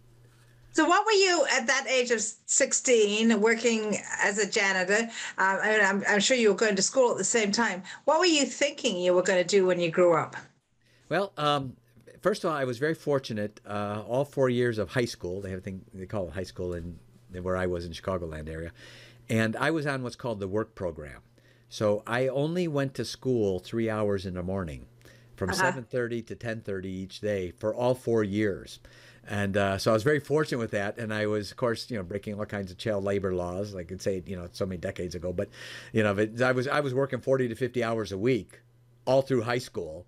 So, 0.73 0.87
what 0.87 1.07
were 1.07 1.13
you 1.13 1.47
at 1.51 1.67
that 1.67 1.87
age 1.89 2.11
of 2.11 2.21
16 2.21 3.41
working 3.41 3.97
as 4.21 4.39
a 4.39 4.49
janitor? 4.49 5.09
Um, 5.39 5.59
I 5.63 5.71
mean, 5.71 5.85
I'm, 5.85 6.05
I'm 6.07 6.21
sure 6.21 6.37
you 6.37 6.51
were 6.51 6.55
going 6.55 6.77
to 6.77 6.83
school 6.83 7.13
at 7.13 7.19
the 7.19 7.25
same 7.25 7.51
time. 7.51 7.83
What 8.05 8.21
were 8.21 8.27
you 8.27 8.45
thinking 8.45 8.99
you 8.99 9.15
were 9.15 9.23
going 9.23 9.43
to 9.43 9.49
do 9.49 9.67
when 9.67 9.81
you 9.81 9.91
grew 9.91 10.15
up? 10.15 10.37
Well, 11.09 11.33
um, 11.39 11.77
first 12.21 12.45
of 12.45 12.51
all, 12.51 12.57
I 12.57 12.65
was 12.65 12.79
very 12.79 12.95
fortunate. 12.95 13.61
Uh, 13.67 14.03
all 14.07 14.25
four 14.25 14.51
years 14.51 14.79
of 14.79 14.91
high 14.91 15.07
school, 15.07 15.41
they 15.41 15.51
have 15.51 15.61
a 15.61 15.63
thing 15.63 15.85
they 15.95 16.07
call 16.07 16.29
it 16.29 16.35
high 16.35 16.43
school 16.43 16.75
in, 16.75 16.85
in 16.85 16.99
where 17.43 17.57
I 17.57 17.67
was 17.67 17.85
in 17.85 17.93
Chicagoland 17.93 18.49
area, 18.49 18.73
and 19.29 19.57
I 19.57 19.71
was 19.71 19.87
on 19.87 20.03
what's 20.03 20.17
called 20.17 20.41
the 20.41 20.49
work 20.49 20.75
program. 20.75 21.21
So 21.69 22.03
I 22.07 22.29
only 22.29 22.67
went 22.67 22.95
to 22.95 23.05
school 23.05 23.59
three 23.59 23.91
hours 23.91 24.25
in 24.27 24.35
the 24.35 24.43
morning, 24.43 24.87
from 25.37 25.51
Uh-huh. 25.51 25.73
7:30 25.73 26.23
to 26.27 26.37
10:30 26.37 26.87
each 26.87 27.21
day 27.21 27.53
for 27.59 27.75
all 27.75 27.95
four 27.95 28.25
years. 28.25 28.81
And 29.31 29.59
uh, 29.59 29.77
so 29.77 29.91
I 29.91 29.95
was 29.95 30.05
very 30.05 30.21
fortunate 30.21 30.59
with 30.59 30.71
that, 30.71 30.97
and 30.97 31.13
I 31.13 31.27
was, 31.27 31.51
of 31.51 31.59
course, 31.59 31.91
you 31.91 31.99
know, 31.99 32.03
breaking 32.03 32.39
all 32.39 32.47
kinds 32.47 32.71
of 32.71 32.79
child 32.79 33.05
labor 33.05 33.35
laws. 33.35 33.75
I 33.75 33.85
could 33.85 34.01
say, 34.01 34.23
you 34.25 34.37
know, 34.37 34.49
so 34.53 34.65
many 34.65 34.79
decades 34.79 35.15
ago, 35.15 35.35
but, 35.35 35.51
you 35.93 36.03
know, 36.03 36.17
I 36.43 36.53
was 36.53 36.67
I 36.67 36.81
was 36.81 36.95
working 36.95 37.21
forty 37.21 37.47
to 37.49 37.55
fifty 37.55 37.85
hours 37.85 38.11
a 38.11 38.17
week, 38.17 38.61
all 39.05 39.21
through 39.21 39.43
high 39.43 39.59
school, 39.59 40.07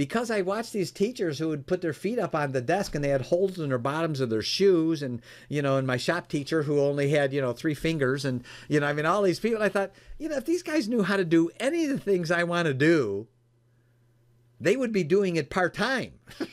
because 0.00 0.30
I 0.30 0.40
watched 0.40 0.72
these 0.72 0.90
teachers 0.90 1.38
who 1.38 1.48
would 1.48 1.66
put 1.66 1.82
their 1.82 1.92
feet 1.92 2.18
up 2.18 2.34
on 2.34 2.52
the 2.52 2.62
desk 2.62 2.94
and 2.94 3.04
they 3.04 3.10
had 3.10 3.20
holes 3.20 3.58
in 3.58 3.68
their 3.68 3.76
bottoms 3.76 4.20
of 4.20 4.30
their 4.30 4.40
shoes, 4.40 5.02
and 5.02 5.20
you 5.50 5.60
know, 5.60 5.76
and 5.76 5.86
my 5.86 5.98
shop 5.98 6.26
teacher 6.26 6.62
who 6.62 6.80
only 6.80 7.10
had 7.10 7.34
you 7.34 7.40
know 7.42 7.52
three 7.52 7.74
fingers, 7.74 8.24
and 8.24 8.42
you 8.66 8.80
know, 8.80 8.86
I 8.86 8.94
mean, 8.94 9.04
all 9.04 9.20
these 9.20 9.38
people. 9.38 9.62
I 9.62 9.68
thought, 9.68 9.90
you 10.16 10.30
know, 10.30 10.38
if 10.38 10.46
these 10.46 10.62
guys 10.62 10.88
knew 10.88 11.02
how 11.02 11.18
to 11.18 11.24
do 11.26 11.50
any 11.60 11.84
of 11.84 11.90
the 11.90 11.98
things 11.98 12.30
I 12.30 12.44
want 12.44 12.64
to 12.64 12.72
do, 12.72 13.26
they 14.58 14.74
would 14.74 14.90
be 14.90 15.04
doing 15.04 15.36
it 15.36 15.50
part 15.50 15.74
time. 15.74 16.12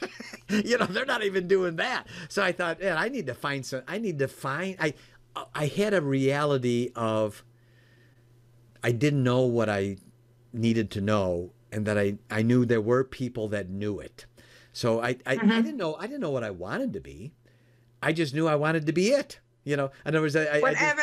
you 0.49 0.77
know, 0.77 0.85
they're 0.85 1.05
not 1.05 1.23
even 1.23 1.47
doing 1.47 1.77
that. 1.77 2.05
So 2.27 2.43
I 2.43 2.51
thought, 2.51 2.81
man, 2.81 2.97
I 2.97 3.07
need 3.07 3.27
to 3.27 3.33
find 3.33 3.65
some. 3.65 3.81
I 3.87 3.97
need 3.97 4.19
to 4.19 4.27
find. 4.27 4.75
I 4.77 4.93
I 5.55 5.67
had 5.67 5.93
a 5.93 6.01
reality 6.01 6.91
of. 6.97 7.45
I 8.83 8.91
didn't 8.91 9.23
know 9.23 9.43
what 9.43 9.69
I 9.69 9.95
needed 10.51 10.91
to 10.91 10.99
know, 10.99 11.53
and 11.77 11.85
that 11.85 11.97
I 11.97 12.17
I 12.29 12.41
knew 12.41 12.65
there 12.65 12.81
were 12.81 13.03
people 13.05 13.47
that 13.49 13.69
knew 13.69 13.99
it. 13.99 14.25
So 14.73 14.99
I 15.01 15.09
I, 15.25 15.33
I 15.33 15.35
didn't 15.37 15.77
know 15.77 15.95
I 15.95 16.07
didn't 16.07 16.21
know 16.21 16.31
what 16.31 16.43
I 16.43 16.51
wanted 16.51 16.91
to 16.93 16.99
be. 16.99 17.31
I 18.01 18.11
just 18.13 18.33
knew 18.33 18.47
I 18.47 18.55
wanted 18.55 18.85
to 18.87 18.93
be 18.93 19.09
it. 19.09 19.39
You 19.63 19.75
know, 19.77 19.91
in 20.05 20.09
other 20.15 20.21
words, 20.21 20.35
I, 20.35 20.41
I- 20.41 20.43
I 20.43 20.51
just- 20.51 20.61
Whatever, 20.63 21.01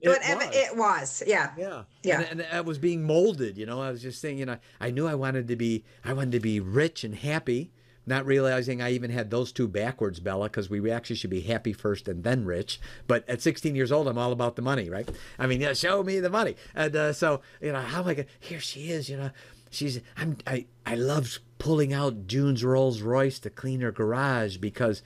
It 0.00 0.08
whatever 0.08 0.46
was. 0.46 0.56
it 0.56 0.76
was. 0.76 1.22
Yeah. 1.26 1.50
yeah. 1.56 1.82
Yeah. 2.02 2.20
And, 2.20 2.40
and 2.42 2.48
I 2.52 2.60
was 2.60 2.78
being 2.78 3.04
molded, 3.06 3.56
you 3.56 3.64
know. 3.66 3.80
I 3.80 3.90
was 3.90 4.02
just 4.02 4.20
saying, 4.20 4.36
you 4.38 4.44
know, 4.46 4.58
I 4.80 4.90
knew 4.90 5.06
I 5.06 5.14
wanted 5.14 5.48
to 5.48 5.56
be, 5.56 5.84
I 6.04 6.12
wanted 6.12 6.32
to 6.32 6.40
be 6.40 6.60
rich 6.60 7.04
and 7.04 7.14
happy, 7.14 7.72
not 8.04 8.26
realizing 8.26 8.82
I 8.82 8.90
even 8.92 9.10
had 9.10 9.30
those 9.30 9.52
two 9.52 9.66
backwards, 9.68 10.20
Bella, 10.20 10.46
because 10.50 10.68
we 10.68 10.90
actually 10.90 11.16
should 11.16 11.30
be 11.30 11.40
happy 11.40 11.72
first 11.72 12.06
and 12.08 12.22
then 12.24 12.44
rich. 12.44 12.78
But 13.06 13.26
at 13.30 13.40
16 13.40 13.74
years 13.74 13.90
old, 13.90 14.06
I'm 14.08 14.18
all 14.18 14.32
about 14.32 14.56
the 14.56 14.62
money, 14.62 14.90
right? 14.90 15.08
I 15.38 15.46
mean, 15.46 15.62
yeah, 15.62 15.72
show 15.72 16.02
me 16.02 16.20
the 16.20 16.28
money. 16.28 16.56
And 16.74 16.94
uh, 16.94 17.12
so, 17.14 17.40
you 17.62 17.72
know, 17.72 17.80
how 17.80 18.00
am 18.02 18.08
I 18.08 18.14
going 18.14 18.26
to, 18.28 18.46
here 18.46 18.60
she 18.60 18.90
is, 18.90 19.08
you 19.08 19.16
know, 19.16 19.30
she's, 19.74 20.00
I'm, 20.16 20.38
I, 20.46 20.66
I 20.86 20.94
love 20.94 21.38
pulling 21.58 21.92
out 21.92 22.26
June's 22.26 22.64
Rolls 22.64 23.02
Royce 23.02 23.38
to 23.40 23.50
clean 23.50 23.80
her 23.80 23.92
garage 23.92 24.58
because 24.58 25.02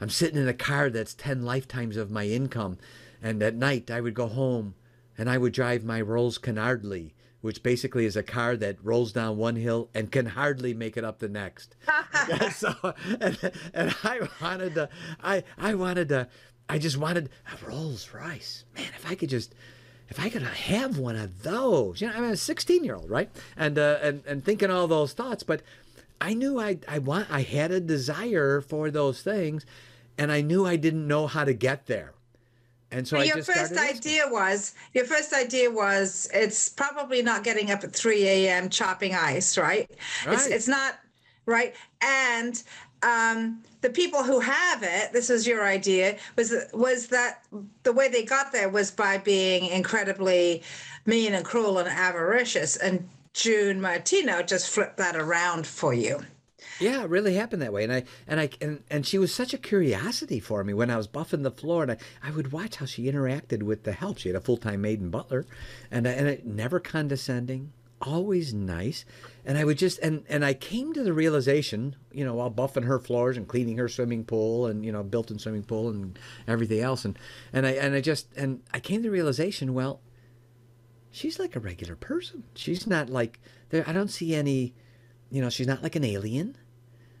I'm 0.00 0.10
sitting 0.10 0.40
in 0.40 0.48
a 0.48 0.54
car 0.54 0.90
that's 0.90 1.14
10 1.14 1.42
lifetimes 1.42 1.96
of 1.96 2.10
my 2.10 2.26
income. 2.26 2.78
And 3.22 3.42
at 3.42 3.54
night, 3.54 3.90
I 3.90 4.00
would 4.00 4.14
go 4.14 4.26
home 4.26 4.74
and 5.18 5.28
I 5.28 5.38
would 5.38 5.52
drive 5.52 5.84
my 5.84 6.00
Rolls 6.00 6.38
Canardly, 6.38 7.12
which 7.42 7.62
basically 7.62 8.06
is 8.06 8.16
a 8.16 8.22
car 8.22 8.56
that 8.56 8.82
rolls 8.82 9.12
down 9.12 9.36
one 9.36 9.56
hill 9.56 9.90
and 9.94 10.10
can 10.10 10.26
hardly 10.26 10.72
make 10.72 10.96
it 10.96 11.04
up 11.04 11.18
the 11.18 11.28
next. 11.28 11.76
so, 12.52 12.74
and, 13.20 13.52
and 13.74 13.94
I 14.02 14.28
wanted 14.40 14.74
to, 14.76 14.88
I, 15.22 15.44
I 15.58 15.74
wanted 15.74 16.08
to, 16.08 16.28
I 16.68 16.78
just 16.78 16.96
wanted 16.96 17.30
a 17.52 17.66
Rolls 17.66 18.08
Royce. 18.14 18.64
Man, 18.74 18.86
if 18.96 19.10
I 19.10 19.14
could 19.14 19.28
just, 19.28 19.54
if 20.10 20.18
I 20.18 20.28
could 20.28 20.42
have 20.42 20.98
one 20.98 21.16
of 21.16 21.42
those, 21.42 22.00
you 22.00 22.08
know, 22.08 22.14
I'm 22.14 22.24
a 22.24 22.36
16 22.36 22.84
year 22.84 22.96
old, 22.96 23.08
right? 23.08 23.30
And, 23.56 23.78
uh, 23.78 23.98
and, 24.02 24.22
and 24.26 24.44
thinking 24.44 24.70
all 24.70 24.88
those 24.88 25.12
thoughts, 25.12 25.44
but 25.44 25.62
I 26.20 26.34
knew 26.34 26.60
I, 26.60 26.78
I 26.88 26.98
want, 26.98 27.30
I 27.30 27.42
had 27.42 27.70
a 27.70 27.80
desire 27.80 28.60
for 28.60 28.90
those 28.90 29.22
things 29.22 29.64
and 30.18 30.32
I 30.32 30.40
knew 30.40 30.66
I 30.66 30.76
didn't 30.76 31.06
know 31.06 31.28
how 31.28 31.44
to 31.44 31.54
get 31.54 31.86
there. 31.86 32.12
And 32.90 33.06
so 33.06 33.18
I 33.18 33.22
your 33.22 33.36
just 33.36 33.52
first 33.52 33.78
idea 33.78 34.24
was 34.26 34.74
your 34.94 35.04
first 35.04 35.32
idea 35.32 35.70
was 35.70 36.28
it's 36.34 36.68
probably 36.68 37.22
not 37.22 37.44
getting 37.44 37.70
up 37.70 37.84
at 37.84 37.92
3 37.92 38.26
a.m. 38.26 38.68
chopping 38.68 39.14
ice, 39.14 39.56
right? 39.56 39.88
It's 39.88 40.26
Right. 40.26 40.50
it's 40.50 40.66
not 40.66 40.98
right. 41.46 41.72
And 42.02 42.60
um, 43.04 43.62
the 43.80 43.90
people 43.90 44.22
who 44.22 44.40
have 44.40 44.82
it, 44.82 45.12
this 45.12 45.30
is 45.30 45.46
your 45.46 45.64
idea, 45.64 46.16
was 46.36 46.54
was 46.72 47.08
that 47.08 47.44
the 47.82 47.92
way 47.92 48.08
they 48.08 48.24
got 48.24 48.52
there 48.52 48.68
was 48.68 48.90
by 48.90 49.18
being 49.18 49.66
incredibly 49.66 50.62
mean 51.06 51.32
and 51.32 51.44
cruel 51.44 51.78
and 51.78 51.88
avaricious. 51.88 52.76
And 52.76 53.08
June 53.32 53.80
Martino 53.80 54.42
just 54.42 54.68
flipped 54.68 54.96
that 54.98 55.16
around 55.16 55.66
for 55.66 55.94
you. 55.94 56.20
Yeah, 56.78 57.02
it 57.02 57.10
really 57.10 57.34
happened 57.34 57.60
that 57.62 57.72
way. 57.72 57.84
And 57.84 57.92
I 57.92 58.04
and 58.26 58.40
I 58.40 58.50
and, 58.60 58.82
and 58.90 59.06
she 59.06 59.18
was 59.18 59.34
such 59.34 59.52
a 59.52 59.58
curiosity 59.58 60.40
for 60.40 60.64
me 60.64 60.72
when 60.72 60.90
I 60.90 60.96
was 60.96 61.06
buffing 61.06 61.42
the 61.42 61.50
floor, 61.50 61.82
and 61.82 61.92
I, 61.92 61.96
I 62.22 62.30
would 62.30 62.52
watch 62.52 62.76
how 62.76 62.86
she 62.86 63.04
interacted 63.04 63.62
with 63.62 63.84
the 63.84 63.92
help. 63.92 64.18
She 64.18 64.28
had 64.28 64.36
a 64.36 64.40
full 64.40 64.56
time 64.56 64.80
maid 64.80 65.00
and 65.00 65.10
butler, 65.10 65.46
and 65.90 66.06
and 66.06 66.26
it, 66.26 66.46
never 66.46 66.80
condescending, 66.80 67.72
always 68.00 68.54
nice. 68.54 69.04
And 69.44 69.58
I 69.58 69.64
would 69.64 69.78
just 69.78 69.98
and 70.00 70.24
and 70.28 70.44
I 70.44 70.54
came 70.54 70.92
to 70.92 71.02
the 71.02 71.12
realization, 71.12 71.96
you 72.12 72.24
know, 72.24 72.34
while 72.34 72.50
buffing 72.50 72.84
her 72.84 72.98
floors 72.98 73.36
and 73.36 73.48
cleaning 73.48 73.78
her 73.78 73.88
swimming 73.88 74.24
pool 74.24 74.66
and 74.66 74.84
you 74.84 74.92
know 74.92 75.02
built-in 75.02 75.38
swimming 75.38 75.64
pool 75.64 75.88
and 75.88 76.18
everything 76.46 76.80
else, 76.80 77.04
and 77.04 77.18
and 77.52 77.66
I 77.66 77.70
and 77.72 77.94
I 77.94 78.00
just 78.00 78.28
and 78.36 78.62
I 78.72 78.80
came 78.80 79.02
to 79.02 79.08
the 79.08 79.10
realization, 79.10 79.74
well, 79.74 80.00
she's 81.10 81.38
like 81.38 81.56
a 81.56 81.60
regular 81.60 81.96
person. 81.96 82.44
She's 82.54 82.86
not 82.86 83.08
like 83.10 83.40
there. 83.70 83.84
I 83.86 83.92
don't 83.92 84.08
see 84.10 84.34
any, 84.34 84.74
you 85.30 85.40
know, 85.40 85.50
she's 85.50 85.66
not 85.66 85.82
like 85.82 85.96
an 85.96 86.04
alien. 86.04 86.56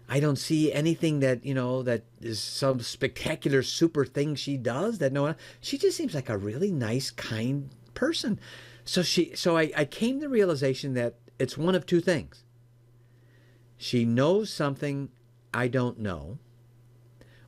I 0.08 0.18
don't 0.18 0.36
see 0.36 0.72
anything 0.72 1.20
that 1.20 1.44
you 1.44 1.54
know 1.54 1.82
that 1.84 2.04
is 2.20 2.40
some 2.40 2.80
spectacular 2.80 3.62
super 3.62 4.04
thing 4.04 4.34
she 4.34 4.56
does 4.56 4.98
that 4.98 5.12
no 5.12 5.22
one. 5.22 5.36
She 5.60 5.78
just 5.78 5.96
seems 5.96 6.14
like 6.14 6.28
a 6.28 6.36
really 6.36 6.72
nice, 6.72 7.10
kind 7.10 7.70
person. 7.94 8.40
So 8.84 9.02
she, 9.02 9.34
so 9.36 9.56
I, 9.56 9.70
I 9.76 9.84
came 9.84 10.16
to 10.16 10.26
the 10.26 10.28
realization 10.28 10.94
that 10.94 11.16
it's 11.38 11.56
one 11.58 11.74
of 11.74 11.86
two 11.86 12.00
things. 12.00 12.44
She 13.76 14.04
knows 14.04 14.52
something 14.52 15.10
I 15.54 15.68
don't 15.68 15.98
know, 15.98 16.38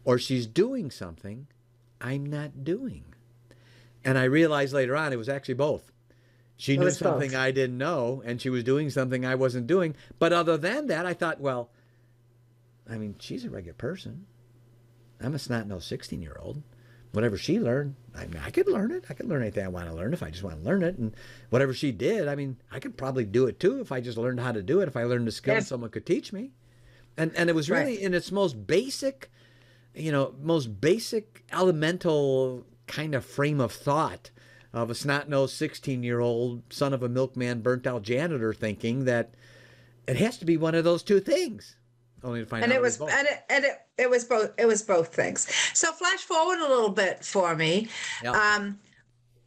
or 0.04 0.18
she's 0.18 0.46
doing 0.46 0.90
something 0.90 1.46
I'm 2.00 2.24
not 2.26 2.64
doing. 2.64 3.04
And 4.04 4.18
I 4.18 4.24
realized 4.24 4.72
later 4.72 4.96
on 4.96 5.12
it 5.12 5.16
was 5.16 5.28
actually 5.28 5.54
both. 5.54 5.92
She 6.56 6.74
It 6.74 6.78
knew 6.78 6.86
was 6.86 6.98
both. 6.98 7.12
something 7.12 7.34
I 7.34 7.50
didn't 7.50 7.78
know, 7.78 8.22
and 8.24 8.40
she 8.40 8.50
was 8.50 8.64
doing 8.64 8.90
something 8.90 9.24
I 9.24 9.34
wasn't 9.34 9.66
doing. 9.66 9.94
But 10.18 10.32
other 10.32 10.56
than 10.56 10.86
that, 10.88 11.06
I 11.06 11.14
thought, 11.14 11.40
well, 11.40 11.70
I 12.88 12.96
mean, 12.96 13.16
she's 13.18 13.44
a 13.44 13.50
regular 13.50 13.74
person. 13.74 14.26
I'm 15.20 15.34
a 15.34 15.38
snot 15.38 15.66
nosed 15.68 15.86
16 15.88 16.20
year 16.22 16.36
old. 16.40 16.62
Whatever 17.12 17.36
she 17.36 17.60
learned, 17.60 17.94
I 18.14 18.26
mean, 18.26 18.40
I 18.45 18.50
could 18.50 18.69
learn 18.69 18.90
it. 18.92 19.04
I 19.09 19.14
could 19.14 19.26
learn 19.26 19.42
anything 19.42 19.64
I 19.64 19.69
want 19.69 19.88
to 19.88 19.95
learn 19.95 20.12
if 20.12 20.23
I 20.23 20.31
just 20.31 20.42
want 20.42 20.59
to 20.59 20.64
learn 20.64 20.83
it. 20.83 20.99
And 20.99 21.14
whatever 21.50 21.73
she 21.73 21.92
did, 21.92 22.28
I 22.28 22.35
mean, 22.35 22.59
I 22.71 22.78
could 22.78 22.97
probably 22.97 23.25
do 23.25 23.47
it 23.47 23.59
too 23.59 23.81
if 23.81 23.90
I 23.90 24.00
just 24.00 24.19
learned 24.19 24.40
how 24.40 24.52
to 24.52 24.62
do 24.62 24.81
it. 24.81 24.88
If 24.88 24.97
I 24.97 25.04
learned 25.04 25.26
the 25.26 25.33
skill, 25.33 25.54
Yes. 25.54 25.69
someone 25.69 25.90
could 25.90 26.04
teach 26.04 26.33
me. 26.33 26.50
And 27.16 27.33
and 27.37 27.49
it 27.49 27.54
was 27.54 27.71
really 27.71 27.97
Right. 27.97 28.00
in 28.00 28.14
its 28.14 28.31
most 28.31 28.66
basic, 28.66 29.31
you 29.95 30.12
know, 30.12 30.35
most 30.42 30.81
basic 30.81 31.45
elemental 31.52 32.66
kind 32.87 33.14
of 33.14 33.25
frame 33.25 33.61
of 33.61 33.73
thought 33.73 34.31
of 34.75 34.90
a 34.90 34.95
snot 34.95 35.28
nosed 35.28 35.54
16 35.54 36.02
year 36.02 36.21
old 36.21 36.62
son 36.71 36.92
of 36.92 37.02
a 37.02 37.09
milkman, 37.09 37.61
burnt 37.61 37.87
out 37.87 38.02
janitor 38.02 38.52
thinking 38.52 39.04
that 39.07 39.35
it 40.07 40.16
has 40.16 40.37
to 40.38 40.45
be 40.45 40.57
one 40.57 40.75
of 40.75 40.85
those 40.85 41.02
two 41.02 41.21
things. 41.21 41.76
Only 42.25 42.41
to 42.41 42.47
find 42.47 42.62
and 42.64 42.73
out 42.73 42.76
it 42.76 42.83
was 42.83 42.99
both. 42.99 43.11
and 43.12 43.26
it, 43.26 43.45
and 43.50 43.64
it, 43.64 43.81
it 43.99 44.11
was 44.11 44.25
both 44.25 44.52
it 44.59 44.67
was 44.67 44.83
both 44.83 45.14
things. 45.14 45.47
So 45.75 45.93
flash 45.93 46.21
forward 46.21 46.59
a 46.59 46.69
little 46.69 46.91
bit 46.91 47.25
for 47.25 47.55
me. 47.57 47.88
Yeah. 48.23 48.33
um 48.33 48.79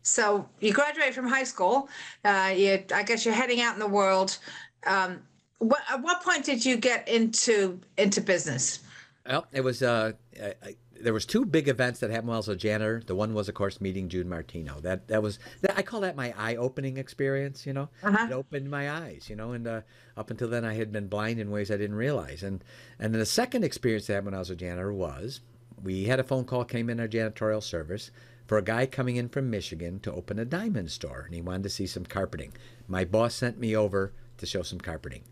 so 0.01 0.47
you 0.59 0.71
graduate 0.73 1.13
from 1.13 1.27
high 1.27 1.43
school. 1.43 1.89
Uh 2.23 2.53
you 2.55 2.83
i 2.93 3.03
guess 3.03 3.25
you're 3.25 3.33
heading 3.33 3.61
out 3.61 3.73
in 3.73 3.79
the 3.79 3.87
world. 3.87 4.37
Um 4.85 5.21
what 5.59 5.81
at 5.89 6.01
what 6.01 6.21
point 6.23 6.43
did 6.43 6.65
you 6.65 6.77
get 6.77 7.07
into 7.07 7.79
into 7.97 8.21
business? 8.21 8.79
Well, 9.25 9.47
it 9.51 9.61
was 9.61 9.81
uh, 9.81 10.11
I, 10.41 10.53
I, 10.63 10.75
there 11.05 11.13
was 11.13 11.25
two 11.25 11.45
big 11.45 11.67
events 11.69 11.99
that 12.01 12.09
happened 12.09 12.27
while 12.27 12.35
I 12.37 12.39
was 12.39 12.49
a 12.49 12.55
janitor. 12.55 13.01
The 13.05 13.15
one 13.15 13.33
was, 13.33 13.47
of 13.47 13.55
course, 13.55 13.79
meeting 13.79 14.09
June 14.09 14.27
Martino. 14.27 14.79
That 14.81 15.07
that 15.07 15.23
was 15.23 15.39
that, 15.61 15.77
I 15.77 15.81
call 15.81 16.01
that 16.01 16.15
my 16.17 16.33
eye-opening 16.37 16.97
experience. 16.97 17.65
You 17.65 17.73
know, 17.73 17.89
Uh-huh. 18.03 18.27
it 18.29 18.33
opened 18.33 18.69
my 18.69 18.91
eyes. 18.91 19.27
You 19.29 19.35
know, 19.37 19.53
and 19.53 19.65
uh, 19.67 19.81
up 20.17 20.29
until 20.31 20.49
then, 20.49 20.65
I 20.65 20.73
had 20.73 20.91
been 20.91 21.07
blind 21.07 21.39
in 21.39 21.49
ways 21.51 21.71
I 21.71 21.77
didn't 21.77 21.95
realize. 21.95 22.43
And 22.43 22.63
and 22.99 23.13
then 23.13 23.19
the 23.19 23.25
second 23.25 23.63
experience 23.63 24.07
that 24.07 24.13
happened 24.15 24.27
when 24.27 24.35
I 24.35 24.39
was 24.39 24.49
a 24.49 24.55
janitor 24.55 24.91
was 24.91 25.41
we 25.81 26.05
had 26.05 26.19
a 26.19 26.23
phone 26.23 26.45
call 26.45 26.65
came 26.65 26.89
in 26.89 26.99
our 26.99 27.07
janitorial 27.07 27.63
service 27.63 28.11
for 28.47 28.57
a 28.57 28.63
guy 28.63 28.85
coming 28.85 29.15
in 29.15 29.29
from 29.29 29.49
Michigan 29.49 29.99
to 30.01 30.11
open 30.13 30.37
a 30.39 30.45
diamond 30.45 30.91
store, 30.91 31.23
and 31.25 31.33
he 31.35 31.41
wanted 31.41 31.63
to 31.63 31.69
see 31.69 31.87
some 31.87 32.05
carpeting. 32.05 32.53
My 32.87 33.05
boss 33.05 33.33
sent 33.35 33.57
me 33.59 33.75
over 33.75 34.13
to 34.37 34.45
show 34.45 34.61
some 34.63 34.79
carpeting. 34.79 35.23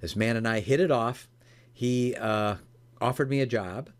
This 0.00 0.16
man 0.16 0.36
and 0.36 0.46
I 0.48 0.60
hit 0.60 0.80
it 0.80 0.90
off. 0.90 1.28
He 1.72 2.14
uh, 2.16 2.56
offered 3.00 3.30
me 3.30 3.40
a 3.40 3.46
job, 3.46 3.90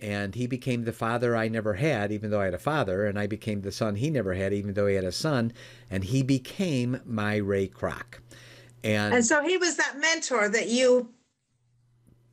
and 0.00 0.34
he 0.34 0.46
became 0.46 0.84
the 0.84 0.92
father 0.92 1.36
I 1.36 1.48
never 1.48 1.74
had, 1.74 2.12
even 2.12 2.30
though 2.30 2.40
I 2.40 2.46
had 2.46 2.54
a 2.54 2.58
father, 2.58 3.06
and 3.06 3.18
I 3.18 3.26
became 3.26 3.62
the 3.62 3.72
son 3.72 3.96
he 3.96 4.10
never 4.10 4.34
had, 4.34 4.52
even 4.52 4.74
though 4.74 4.86
he 4.86 4.94
had 4.94 5.04
a 5.04 5.12
son, 5.12 5.52
and 5.90 6.04
he 6.04 6.22
became 6.22 7.00
my 7.04 7.36
Ray 7.36 7.68
Kroc. 7.68 8.20
And, 8.82 9.14
and 9.14 9.24
so 9.24 9.42
he 9.42 9.56
was 9.56 9.76
that 9.76 9.98
mentor 9.98 10.48
that 10.48 10.68
you 10.68 11.10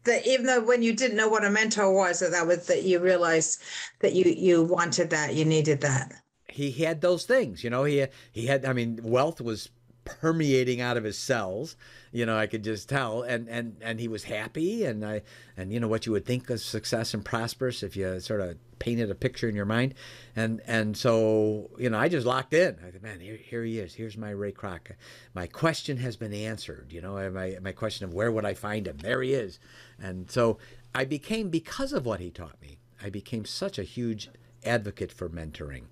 that 0.06 0.25
even 0.25 0.45
though 0.45 0.63
when 0.63 0.82
you 0.82 0.93
didn't 0.93 1.17
know 1.17 1.27
what 1.27 1.43
a 1.43 1.49
mentor 1.49 1.93
was 1.93 2.21
that 2.21 2.32
that 2.32 2.47
was 2.47 2.67
that 2.67 2.84
you 2.84 2.99
realized 2.99 3.62
that 3.99 4.13
you 4.13 4.23
you 4.23 4.63
wanted 4.63 5.10
that 5.10 5.36
you 5.36 5.43
needed 5.43 5.82
that 5.82 6.13
he 6.58 6.71
had 6.71 7.01
those 7.01 7.23
things, 7.23 7.63
you 7.63 7.69
know. 7.69 7.84
He 7.84 8.06
he 8.32 8.47
had, 8.47 8.65
I 8.65 8.73
mean, 8.73 8.99
wealth 9.03 9.39
was 9.39 9.69
permeating 10.06 10.82
out 10.82 10.97
of 10.97 11.03
his 11.03 11.17
cells. 11.17 11.75
You 12.17 12.25
know, 12.25 12.36
I 12.36 12.47
could 12.47 12.63
just 12.63 12.89
tell, 12.89 13.21
and 13.21 13.47
and 13.47 13.77
and 13.80 13.99
he 13.99 14.08
was 14.08 14.23
happy, 14.23 14.84
and 14.86 15.06
I 15.06 15.21
and 15.56 15.71
you 15.71 15.80
know 15.80 15.88
what 15.88 16.08
you 16.08 16.13
would 16.13 16.25
think 16.25 16.49
of 16.49 16.60
success 16.60 17.13
and 17.13 17.23
prosperous 17.23 17.84
if 17.84 17.95
you 17.95 18.19
sort 18.21 18.41
of 18.41 18.58
painted 18.80 19.12
a 19.12 19.13
picture 19.13 19.47
in 19.47 19.56
your 19.56 19.65
mind, 19.65 19.93
and 20.36 20.60
and 20.65 20.97
so 20.97 21.69
you 21.77 21.91
know 21.91 21.99
I 21.99 22.10
just 22.10 22.25
locked 22.25 22.56
in. 22.56 22.75
I 22.84 22.89
said, 22.89 23.03
man, 23.03 23.19
here 23.19 23.36
here 23.36 23.63
he 23.63 23.77
is. 23.77 23.93
Here's 23.93 24.17
my 24.17 24.32
Ray 24.32 24.51
Kroc. 24.51 24.93
My 25.36 25.45
question 25.45 25.97
has 25.97 26.17
been 26.17 26.34
answered. 26.34 26.88
You 26.89 27.01
know, 27.01 27.30
my 27.30 27.60
my 27.62 27.71
question 27.71 28.06
of 28.06 28.15
where 28.15 28.32
would 28.32 28.45
I 28.45 28.56
find 28.56 28.88
him? 28.88 28.97
There 28.97 29.21
he 29.21 29.36
is, 29.36 29.60
and 30.01 30.32
so 30.32 30.58
I 30.95 31.06
became 31.06 31.49
because 31.49 31.93
of 31.93 32.08
what 32.08 32.19
he 32.19 32.32
taught 32.32 32.60
me. 32.63 32.80
I 32.99 33.12
became 33.12 33.45
such 33.45 33.77
a 33.77 33.84
huge 33.84 34.32
advocate 34.65 35.12
for 35.12 35.30
mentoring. 35.30 35.84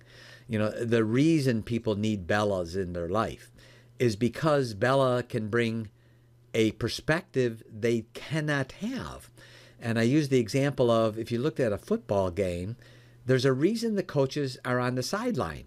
You 0.48 0.58
know, 0.58 0.70
the 0.70 1.04
reason 1.04 1.62
people 1.62 1.94
need 1.94 2.26
Bellas 2.26 2.74
in 2.74 2.94
their 2.94 3.08
life 3.08 3.52
is 4.00 4.16
because 4.16 4.74
Bella 4.74 5.22
can 5.22 5.48
bring 5.50 5.88
a 6.56 6.72
perspective 6.72 7.62
they 7.70 8.06
cannot 8.14 8.72
have. 8.72 9.30
And 9.78 9.98
I 9.98 10.02
use 10.02 10.30
the 10.30 10.40
example 10.40 10.90
of 10.90 11.18
if 11.18 11.30
you 11.30 11.38
looked 11.38 11.60
at 11.60 11.70
a 11.72 11.78
football 11.78 12.30
game, 12.30 12.76
there's 13.26 13.44
a 13.44 13.52
reason 13.52 13.94
the 13.94 14.02
coaches 14.02 14.56
are 14.64 14.80
on 14.80 14.94
the 14.94 15.02
sideline. 15.02 15.66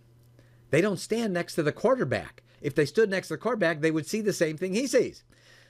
They 0.72 0.82
don't 0.82 1.00
stand 1.00 1.32
next 1.32 1.54
to 1.56 1.64
the 1.64 1.72
quarterback. 1.72 2.42
If 2.60 2.74
they 2.74 2.86
stood 2.86 3.10
next 3.10 3.28
to 3.28 3.36
the 3.36 3.38
quarterback, 3.38 3.82
they 3.82 3.92
would 3.92 4.08
see 4.08 4.20
the 4.20 4.34
same 4.34 4.58
thing 4.58 4.74
he 4.74 4.88
sees. 4.88 5.24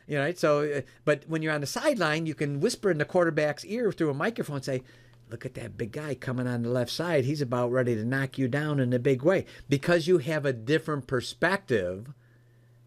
You 0.08 0.16
know, 0.16 0.24
right? 0.24 0.40
So, 0.40 0.62
uh, 0.62 0.82
but 1.04 1.26
when 1.28 1.42
you're 1.42 1.54
on 1.54 1.62
the 1.62 1.68
sideline, 1.68 2.26
you 2.26 2.34
can 2.34 2.62
whisper 2.62 2.90
in 2.90 2.98
the 2.98 3.06
quarterback's 3.06 3.66
ear 3.66 3.92
through 3.92 4.10
a 4.10 4.16
microphone 4.16 4.58
and 4.58 4.66
say, 4.66 4.84
Look 5.30 5.46
at 5.46 5.54
that 5.56 5.78
big 5.78 5.92
guy 5.92 6.16
coming 6.16 6.48
on 6.48 6.64
the 6.64 6.70
left 6.70 6.90
side. 6.90 7.26
He's 7.26 7.42
about 7.42 7.72
ready 7.72 7.94
to 7.94 8.04
knock 8.04 8.40
you 8.40 8.48
down 8.48 8.80
in 8.80 8.94
a 8.94 8.98
big 8.98 9.22
way. 9.22 9.46
Because 9.68 10.08
you 10.08 10.18
have 10.18 10.44
a 10.44 10.54
different 10.54 11.06
perspective 11.06 12.12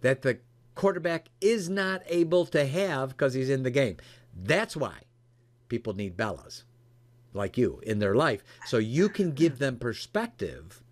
that 0.00 0.22
the 0.22 0.38
quarterback 0.74 1.28
is 1.40 1.68
not 1.68 2.02
able 2.06 2.46
to 2.46 2.66
have 2.66 3.10
because 3.10 3.34
he's 3.34 3.50
in 3.50 3.62
the 3.62 3.70
game. 3.70 3.96
That's 4.34 4.76
why 4.76 5.00
people 5.68 5.94
need 5.94 6.16
Bellas 6.16 6.64
like 7.34 7.56
you 7.56 7.80
in 7.82 7.98
their 7.98 8.14
life. 8.14 8.42
So 8.66 8.78
you 8.78 9.08
can 9.08 9.32
give 9.32 9.58
them 9.58 9.78
perspective 9.78 10.82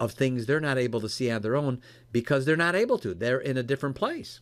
of 0.00 0.12
things 0.12 0.46
they're 0.46 0.60
not 0.60 0.78
able 0.78 1.00
to 1.00 1.08
see 1.08 1.30
on 1.30 1.42
their 1.42 1.56
own 1.56 1.80
because 2.12 2.44
they're 2.44 2.56
not 2.56 2.76
able 2.76 2.98
to. 2.98 3.14
They're 3.14 3.40
in 3.40 3.56
a 3.56 3.62
different 3.62 3.96
place. 3.96 4.40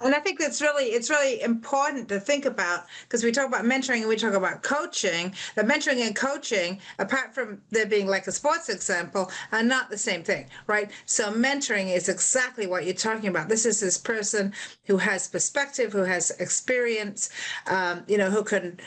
And 0.00 0.14
I 0.14 0.20
think 0.20 0.38
that's 0.38 0.60
really 0.60 0.86
it's 0.86 1.08
really 1.08 1.40
important 1.40 2.08
to 2.10 2.20
think 2.20 2.44
about 2.44 2.84
because 3.02 3.24
we 3.24 3.32
talk 3.32 3.46
about 3.46 3.64
mentoring 3.64 4.00
and 4.00 4.08
we 4.08 4.16
talk 4.16 4.34
about 4.34 4.62
coaching. 4.62 5.34
That 5.54 5.66
mentoring 5.66 6.06
and 6.06 6.14
coaching, 6.14 6.80
apart 6.98 7.34
from 7.34 7.62
there 7.70 7.86
being 7.86 8.06
like 8.06 8.26
a 8.26 8.32
sports 8.32 8.68
example, 8.68 9.30
are 9.52 9.62
not 9.62 9.88
the 9.88 9.96
same 9.96 10.22
thing, 10.22 10.46
right? 10.66 10.90
So 11.06 11.32
mentoring 11.32 11.94
is 11.94 12.08
exactly 12.08 12.66
what 12.66 12.84
you're 12.84 12.94
talking 12.94 13.28
about. 13.28 13.48
This 13.48 13.64
is 13.64 13.80
this 13.80 13.96
person 13.96 14.52
who 14.84 14.98
has 14.98 15.28
perspective, 15.28 15.92
who 15.92 16.04
has 16.04 16.30
experience, 16.32 17.30
um, 17.66 18.04
you 18.06 18.18
know, 18.18 18.30
who 18.30 18.44
can 18.44 18.78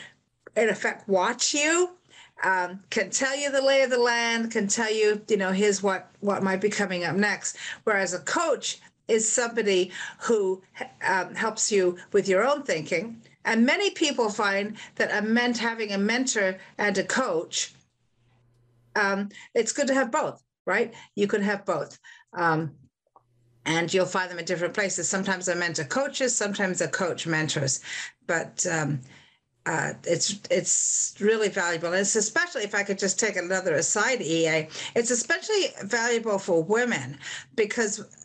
in 0.56 0.68
effect 0.68 1.08
watch 1.08 1.54
you 1.54 1.90
um, 2.42 2.80
can 2.90 3.10
tell 3.10 3.36
you 3.36 3.50
the 3.50 3.60
lay 3.62 3.82
of 3.82 3.90
the 3.90 3.98
land, 3.98 4.50
can 4.50 4.66
tell 4.66 4.90
you, 4.90 5.20
you 5.28 5.36
know, 5.36 5.52
here's 5.52 5.82
what 5.82 6.10
what 6.20 6.42
might 6.42 6.60
be 6.60 6.70
coming 6.70 7.04
up 7.04 7.16
next. 7.16 7.56
Whereas 7.84 8.14
a 8.14 8.20
coach 8.20 8.80
is 9.10 9.28
somebody 9.28 9.90
who 10.20 10.62
um, 11.06 11.34
helps 11.34 11.70
you 11.70 11.96
with 12.12 12.28
your 12.28 12.44
own 12.44 12.62
thinking. 12.62 13.20
And 13.44 13.66
many 13.66 13.90
people 13.90 14.28
find 14.28 14.76
that 14.96 15.10
a 15.12 15.26
ment 15.26 15.58
having 15.58 15.92
a 15.92 15.98
mentor 15.98 16.58
and 16.78 16.96
a 16.98 17.04
coach, 17.04 17.74
um, 18.96 19.30
it's 19.54 19.72
good 19.72 19.86
to 19.88 19.94
have 19.94 20.10
both, 20.10 20.42
right? 20.66 20.92
You 21.16 21.26
could 21.26 21.42
have 21.42 21.64
both. 21.64 21.98
Um, 22.34 22.72
and 23.66 23.92
you'll 23.92 24.06
find 24.06 24.30
them 24.30 24.38
in 24.38 24.44
different 24.44 24.74
places. 24.74 25.08
Sometimes 25.08 25.48
a 25.48 25.54
mentor 25.54 25.84
coaches, 25.84 26.34
sometimes 26.34 26.80
a 26.80 26.88
coach 26.88 27.26
mentors. 27.26 27.80
But 28.26 28.66
um, 28.66 29.00
uh, 29.66 29.92
it's 30.04 30.40
it's 30.50 31.14
really 31.20 31.48
valuable. 31.48 31.88
And 31.88 31.96
it's 31.96 32.16
especially 32.16 32.62
if 32.62 32.74
I 32.74 32.82
could 32.82 32.98
just 32.98 33.20
take 33.20 33.36
another 33.36 33.74
aside, 33.74 34.22
EA. 34.22 34.68
It's 34.94 35.10
especially 35.10 35.66
valuable 35.84 36.38
for 36.38 36.62
women 36.62 37.18
because 37.54 38.19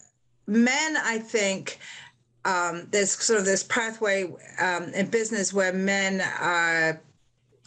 men, 0.48 0.98
I 0.98 1.20
think, 1.20 1.80
um, 2.46 2.88
there's 2.92 3.12
sort 3.12 3.40
of 3.40 3.46
this 3.46 3.64
pathway 3.64 4.32
um, 4.60 4.94
in 4.94 5.08
business 5.08 5.52
where 5.54 5.74
men 5.74 6.22
uh, 6.22 6.94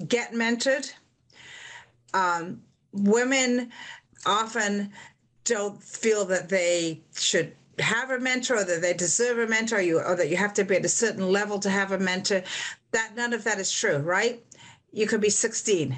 get 0.06 0.32
mentored. 0.32 0.92
Um, 2.14 2.62
women 2.92 3.70
often 4.24 4.92
don't 5.44 5.82
feel 5.82 6.24
that 6.26 6.48
they 6.48 7.00
should 7.16 7.54
have 7.80 8.10
a 8.10 8.18
mentor 8.18 8.56
or 8.56 8.64
that 8.64 8.82
they 8.82 8.92
deserve 8.92 9.38
a 9.38 9.46
mentor 9.46 9.76
or, 9.76 9.80
you, 9.80 10.00
or 10.00 10.14
that 10.16 10.28
you 10.28 10.36
have 10.36 10.54
to 10.54 10.64
be 10.64 10.76
at 10.76 10.84
a 10.84 10.88
certain 10.88 11.30
level 11.30 11.58
to 11.60 11.70
have 11.70 11.92
a 11.92 11.98
mentor. 11.98 12.42
That 12.92 13.16
none 13.16 13.32
of 13.32 13.44
that 13.44 13.58
is 13.58 13.70
true, 13.72 13.98
right? 13.98 14.44
You 14.92 15.06
could 15.06 15.20
be 15.20 15.30
16. 15.30 15.96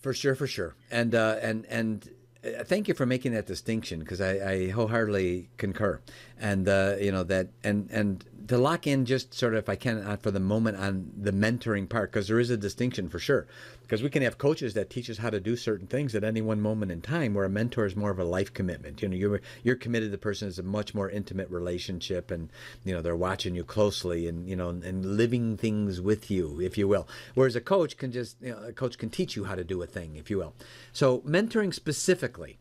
For 0.00 0.14
sure, 0.14 0.34
for 0.34 0.46
sure, 0.46 0.74
and 0.90 1.14
uh, 1.14 1.36
and 1.42 1.66
and 1.66 2.08
thank 2.42 2.88
you 2.88 2.94
for 2.94 3.06
making 3.06 3.32
that 3.32 3.46
distinction 3.46 4.00
because 4.00 4.20
I, 4.20 4.32
I, 4.32 4.68
wholeheartedly 4.70 5.48
concur, 5.56 6.00
and 6.38 6.68
uh, 6.68 6.96
you 7.00 7.12
know 7.12 7.24
that 7.24 7.48
and 7.64 7.88
and 7.90 8.24
to 8.48 8.58
lock 8.58 8.86
in 8.86 9.04
just 9.04 9.34
sort 9.34 9.54
of 9.54 9.58
if 9.58 9.68
I 9.68 9.76
can 9.76 9.98
uh, 9.98 10.16
for 10.16 10.30
the 10.30 10.40
moment 10.40 10.78
on 10.78 11.10
the 11.16 11.32
mentoring 11.32 11.88
part 11.88 12.10
because 12.10 12.28
there 12.28 12.40
is 12.40 12.50
a 12.50 12.56
distinction 12.56 13.08
for 13.08 13.18
sure. 13.18 13.46
Because 13.82 14.02
we 14.02 14.10
can 14.10 14.22
have 14.22 14.36
coaches 14.36 14.74
that 14.74 14.90
teach 14.90 15.08
us 15.08 15.18
how 15.18 15.30
to 15.30 15.40
do 15.40 15.56
certain 15.56 15.86
things 15.86 16.14
at 16.14 16.24
any 16.24 16.42
one 16.42 16.60
moment 16.60 16.92
in 16.92 17.00
time 17.00 17.32
where 17.32 17.44
a 17.44 17.50
mentor 17.50 17.86
is 17.86 17.96
more 17.96 18.10
of 18.10 18.18
a 18.18 18.24
life 18.24 18.52
commitment. 18.52 19.00
You 19.00 19.08
know 19.08 19.16
you're 19.16 19.40
you're 19.62 19.76
committed 19.76 20.08
to 20.08 20.10
the 20.12 20.18
person 20.18 20.48
is 20.48 20.58
a 20.58 20.62
much 20.62 20.94
more 20.94 21.08
intimate 21.08 21.50
relationship 21.50 22.30
and 22.30 22.50
you 22.84 22.94
know 22.94 23.02
they're 23.02 23.16
watching 23.16 23.54
you 23.54 23.64
closely 23.64 24.28
and 24.28 24.48
you 24.48 24.56
know 24.56 24.70
and 24.70 25.16
living 25.16 25.56
things 25.56 26.00
with 26.00 26.30
you 26.30 26.60
if 26.60 26.76
you 26.76 26.88
will. 26.88 27.06
Whereas 27.34 27.56
a 27.56 27.60
coach 27.60 27.96
can 27.96 28.12
just 28.12 28.36
you 28.42 28.50
know, 28.50 28.62
a 28.66 28.72
coach 28.72 28.98
can 28.98 29.10
teach 29.10 29.36
you 29.36 29.44
how 29.44 29.54
to 29.54 29.64
do 29.64 29.82
a 29.82 29.86
thing 29.86 30.16
if 30.16 30.30
you 30.30 30.38
will. 30.38 30.54
So 30.92 31.18
mentoring 31.20 31.74
specifically 31.74 32.58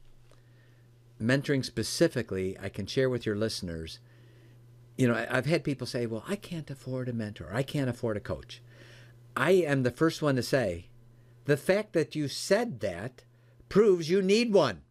mentoring 1.21 1.65
specifically 1.65 2.57
I 2.61 2.69
can 2.69 2.85
share 2.85 3.09
with 3.09 3.25
your 3.25 3.35
listeners 3.35 3.99
you 4.97 5.07
know, 5.07 5.27
I've 5.29 5.45
had 5.45 5.63
people 5.63 5.87
say, 5.87 6.05
well, 6.05 6.23
I 6.27 6.35
can't 6.35 6.69
afford 6.69 7.07
a 7.07 7.13
mentor. 7.13 7.49
I 7.53 7.63
can't 7.63 7.89
afford 7.89 8.17
a 8.17 8.21
coach. 8.21 8.61
I 9.35 9.51
am 9.51 9.83
the 9.83 9.91
first 9.91 10.21
one 10.21 10.35
to 10.35 10.43
say, 10.43 10.89
the 11.45 11.57
fact 11.57 11.93
that 11.93 12.15
you 12.15 12.27
said 12.27 12.79
that 12.79 13.23
proves 13.69 14.09
you 14.09 14.21
need 14.21 14.51
one. 14.51 14.81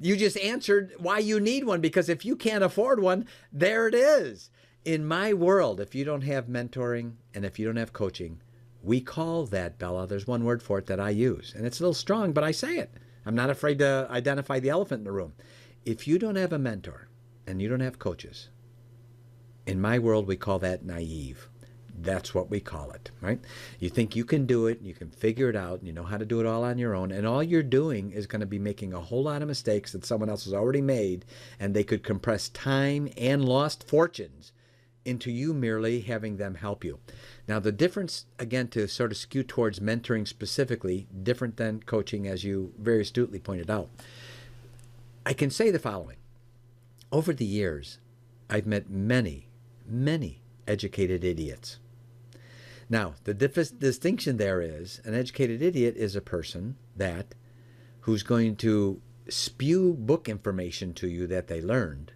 You 0.00 0.16
just 0.16 0.38
answered 0.38 0.92
why 0.98 1.18
you 1.18 1.38
need 1.38 1.64
one 1.64 1.80
because 1.80 2.08
if 2.08 2.24
you 2.24 2.34
can't 2.34 2.64
afford 2.64 3.00
one, 3.00 3.26
there 3.52 3.86
it 3.86 3.94
is. 3.94 4.50
In 4.84 5.06
my 5.06 5.32
world, 5.32 5.78
if 5.78 5.94
you 5.94 6.04
don't 6.04 6.22
have 6.22 6.46
mentoring 6.46 7.12
and 7.34 7.44
if 7.44 7.58
you 7.58 7.66
don't 7.66 7.76
have 7.76 7.92
coaching, 7.92 8.40
we 8.82 9.00
call 9.00 9.44
that, 9.46 9.78
Bella, 9.78 10.06
there's 10.06 10.26
one 10.26 10.44
word 10.44 10.62
for 10.62 10.78
it 10.78 10.86
that 10.86 10.98
I 10.98 11.10
use. 11.10 11.52
And 11.54 11.66
it's 11.66 11.80
a 11.80 11.82
little 11.82 11.94
strong, 11.94 12.32
but 12.32 12.44
I 12.44 12.50
say 12.50 12.78
it. 12.78 12.90
I'm 13.26 13.34
not 13.34 13.50
afraid 13.50 13.78
to 13.80 14.08
identify 14.10 14.58
the 14.58 14.70
elephant 14.70 15.00
in 15.00 15.04
the 15.04 15.12
room. 15.12 15.34
If 15.84 16.08
you 16.08 16.18
don't 16.18 16.36
have 16.36 16.52
a 16.52 16.58
mentor 16.58 17.08
and 17.46 17.60
you 17.60 17.68
don't 17.68 17.80
have 17.80 17.98
coaches, 17.98 18.48
in 19.70 19.80
my 19.80 20.00
world, 20.00 20.26
we 20.26 20.34
call 20.34 20.58
that 20.58 20.84
naive. 20.84 21.48
That's 21.96 22.34
what 22.34 22.50
we 22.50 22.58
call 22.58 22.90
it, 22.90 23.12
right? 23.20 23.38
You 23.78 23.88
think 23.88 24.16
you 24.16 24.24
can 24.24 24.44
do 24.44 24.66
it, 24.66 24.80
you 24.82 24.94
can 24.94 25.10
figure 25.10 25.48
it 25.48 25.54
out, 25.54 25.84
you 25.84 25.92
know 25.92 26.02
how 26.02 26.16
to 26.16 26.24
do 26.24 26.40
it 26.40 26.46
all 26.46 26.64
on 26.64 26.76
your 26.76 26.94
own, 26.94 27.12
and 27.12 27.24
all 27.24 27.42
you're 27.42 27.62
doing 27.62 28.10
is 28.10 28.26
going 28.26 28.40
to 28.40 28.46
be 28.46 28.58
making 28.58 28.92
a 28.92 29.00
whole 29.00 29.22
lot 29.22 29.42
of 29.42 29.48
mistakes 29.48 29.92
that 29.92 30.04
someone 30.04 30.28
else 30.28 30.44
has 30.44 30.54
already 30.54 30.80
made, 30.80 31.24
and 31.60 31.72
they 31.72 31.84
could 31.84 32.02
compress 32.02 32.48
time 32.48 33.08
and 33.16 33.44
lost 33.44 33.86
fortunes 33.86 34.50
into 35.04 35.30
you 35.30 35.54
merely 35.54 36.00
having 36.00 36.36
them 36.36 36.56
help 36.56 36.82
you. 36.82 36.98
Now, 37.46 37.60
the 37.60 37.70
difference, 37.70 38.26
again, 38.40 38.66
to 38.68 38.88
sort 38.88 39.12
of 39.12 39.18
skew 39.18 39.44
towards 39.44 39.78
mentoring 39.78 40.26
specifically, 40.26 41.06
different 41.22 41.58
than 41.58 41.82
coaching, 41.84 42.26
as 42.26 42.42
you 42.42 42.72
very 42.76 43.02
astutely 43.02 43.38
pointed 43.38 43.70
out, 43.70 43.88
I 45.24 45.32
can 45.32 45.50
say 45.50 45.70
the 45.70 45.78
following. 45.78 46.16
Over 47.12 47.32
the 47.32 47.44
years, 47.44 47.98
I've 48.48 48.66
met 48.66 48.90
many 48.90 49.46
many 49.90 50.42
educated 50.66 51.24
idiots. 51.24 51.78
Now, 52.88 53.14
the 53.24 53.34
dif- 53.34 53.78
distinction 53.78 54.36
there 54.36 54.60
is 54.60 55.00
an 55.04 55.14
educated 55.14 55.62
idiot 55.62 55.96
is 55.96 56.16
a 56.16 56.20
person 56.20 56.76
that 56.96 57.34
who's 58.00 58.22
going 58.22 58.56
to 58.56 59.00
spew 59.28 59.94
book 59.94 60.28
information 60.28 60.92
to 60.94 61.08
you 61.08 61.26
that 61.28 61.46
they 61.46 61.60
learned, 61.60 62.12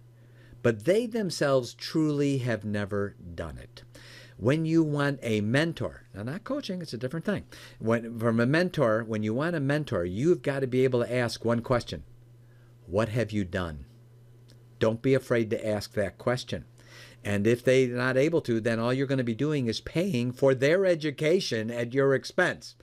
but 0.61 0.85
they 0.85 1.05
themselves 1.05 1.73
truly 1.73 2.39
have 2.39 2.65
never 2.65 3.15
done 3.35 3.57
it. 3.57 3.83
When 4.37 4.65
you 4.65 4.83
want 4.83 5.19
a 5.23 5.39
mentor, 5.39 6.03
now 6.13 6.23
not 6.23 6.43
coaching, 6.43 6.81
it's 6.81 6.93
a 6.93 6.97
different 6.97 7.25
thing. 7.25 7.45
When 7.79 8.19
from 8.19 8.41
a 8.41 8.45
mentor, 8.45 9.05
when 9.05 9.23
you 9.23 9.33
want 9.33 9.55
a 9.55 9.61
mentor, 9.61 10.03
you've 10.03 10.41
got 10.41 10.59
to 10.59 10.67
be 10.67 10.83
able 10.83 11.01
to 11.01 11.15
ask 11.15 11.45
one 11.45 11.61
question. 11.61 12.03
What 12.85 13.09
have 13.09 13.31
you 13.31 13.45
done? 13.45 13.85
Don't 14.77 15.01
be 15.01 15.13
afraid 15.13 15.49
to 15.51 15.67
ask 15.67 15.93
that 15.93 16.17
question. 16.17 16.65
And 17.25 17.47
if 17.47 17.63
they're 17.63 17.87
not 17.87 18.17
able 18.17 18.39
to, 18.41 18.61
then 18.61 18.79
all 18.79 18.93
you're 18.93 19.07
going 19.07 19.17
to 19.17 19.23
be 19.23 19.33
doing 19.33 19.65
is 19.65 19.81
paying 19.81 20.31
for 20.31 20.53
their 20.53 20.85
education 20.85 21.71
at 21.71 21.91
your 21.91 22.13
expense. 22.13 22.75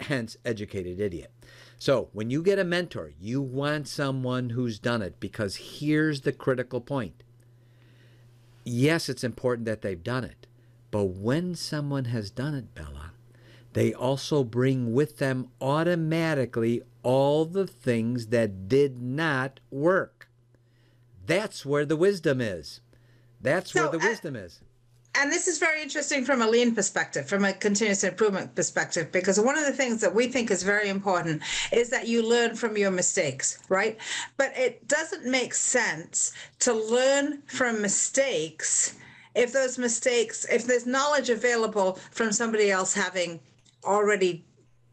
Hence, 0.00 0.36
educated 0.44 0.98
idiot. 0.98 1.30
So, 1.78 2.08
when 2.12 2.28
you 2.28 2.42
get 2.42 2.58
a 2.58 2.64
mentor, 2.64 3.12
you 3.20 3.40
want 3.40 3.86
someone 3.86 4.50
who's 4.50 4.80
done 4.80 5.00
it 5.00 5.20
because 5.20 5.78
here's 5.78 6.22
the 6.22 6.32
critical 6.32 6.80
point. 6.80 7.22
Yes, 8.64 9.08
it's 9.08 9.22
important 9.22 9.66
that 9.66 9.82
they've 9.82 10.02
done 10.02 10.24
it, 10.24 10.48
but 10.90 11.04
when 11.04 11.54
someone 11.54 12.06
has 12.06 12.30
done 12.30 12.54
it, 12.54 12.74
Bella, 12.74 13.12
they 13.74 13.94
also 13.94 14.42
bring 14.42 14.92
with 14.92 15.18
them 15.18 15.50
automatically 15.60 16.82
all 17.02 17.44
the 17.44 17.66
things 17.66 18.28
that 18.28 18.68
did 18.68 19.00
not 19.00 19.60
work. 19.70 20.28
That's 21.26 21.64
where 21.64 21.84
the 21.84 21.96
wisdom 21.96 22.40
is. 22.40 22.80
That's 23.44 23.72
so, 23.72 23.82
where 23.82 23.98
the 23.98 24.04
uh, 24.04 24.08
wisdom 24.08 24.34
is. 24.34 24.58
And 25.16 25.30
this 25.30 25.46
is 25.46 25.58
very 25.58 25.80
interesting 25.80 26.24
from 26.24 26.42
a 26.42 26.48
lean 26.48 26.74
perspective, 26.74 27.28
from 27.28 27.44
a 27.44 27.52
continuous 27.52 28.02
improvement 28.02 28.56
perspective, 28.56 29.12
because 29.12 29.38
one 29.38 29.56
of 29.56 29.64
the 29.64 29.72
things 29.72 30.00
that 30.00 30.12
we 30.12 30.26
think 30.26 30.50
is 30.50 30.64
very 30.64 30.88
important 30.88 31.42
is 31.70 31.88
that 31.90 32.08
you 32.08 32.28
learn 32.28 32.56
from 32.56 32.76
your 32.76 32.90
mistakes, 32.90 33.62
right? 33.68 33.96
But 34.36 34.56
it 34.56 34.88
doesn't 34.88 35.24
make 35.24 35.54
sense 35.54 36.32
to 36.60 36.74
learn 36.74 37.42
from 37.46 37.80
mistakes 37.80 38.96
if 39.36 39.52
those 39.52 39.78
mistakes, 39.78 40.46
if 40.50 40.66
there's 40.66 40.86
knowledge 40.86 41.30
available 41.30 41.98
from 42.10 42.32
somebody 42.32 42.72
else 42.72 42.92
having 42.92 43.38
already 43.84 44.44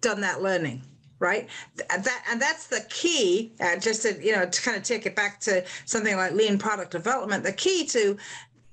done 0.02 0.22
that 0.22 0.42
learning 0.44 0.84
right 1.22 1.48
that 1.78 2.24
and 2.30 2.42
that's 2.42 2.68
the 2.68 2.84
key 2.90 3.52
uh, 3.62 3.78
just 3.78 4.02
to 4.02 4.22
you 4.22 4.36
know 4.36 4.46
to 4.46 4.62
kind 4.62 4.76
of 4.76 4.84
take 4.84 5.06
it 5.06 5.16
back 5.16 5.40
to 5.40 5.64
something 5.86 6.18
like 6.18 6.34
lean 6.34 6.58
product 6.58 6.92
development 6.92 7.44
the 7.44 7.54
key 7.54 7.86
to 7.86 8.18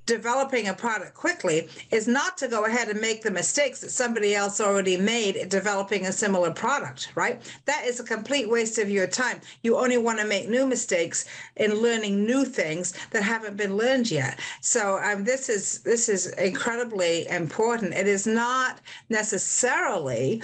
developing 0.09 0.69
a 0.69 0.75
product 0.75 1.13
quickly 1.13 1.69
is 1.91 2.09
not 2.09 2.39
to 2.39 2.49
go 2.49 2.65
ahead 2.65 2.89
and 2.89 2.99
make 2.99 3.23
the 3.23 3.31
mistakes 3.31 3.81
that 3.81 3.91
somebody 3.91 4.35
else 4.35 4.59
already 4.59 4.97
made 4.97 5.37
in 5.37 5.49
developing 5.51 6.07
a 6.07 6.13
similar 6.13 6.51
product, 6.51 7.13
right? 7.15 7.43
That 7.67 7.85
is 7.85 8.01
a 8.01 8.05
complete 8.05 8.49
waste 8.49 8.79
of 8.79 8.89
your 8.89 9.07
time. 9.07 9.41
You 9.63 9.77
only 9.77 9.99
want 9.99 10.19
to 10.19 10.27
make 10.27 10.49
new 10.49 10.67
mistakes 10.67 11.27
in 11.57 11.83
learning 11.83 12.25
new 12.25 12.47
things 12.47 12.95
that 13.11 13.23
haven't 13.23 13.59
been 13.59 13.77
learned 13.77 14.11
yet. 14.11 14.41
So 14.63 14.99
um, 15.05 15.25
this 15.25 15.51
is 15.51 15.81
this 15.81 16.09
is 16.09 16.29
incredibly 16.39 17.29
important. 17.29 17.93
It 17.93 18.09
is 18.09 18.27
not 18.27 18.81
necessarily 19.11 20.43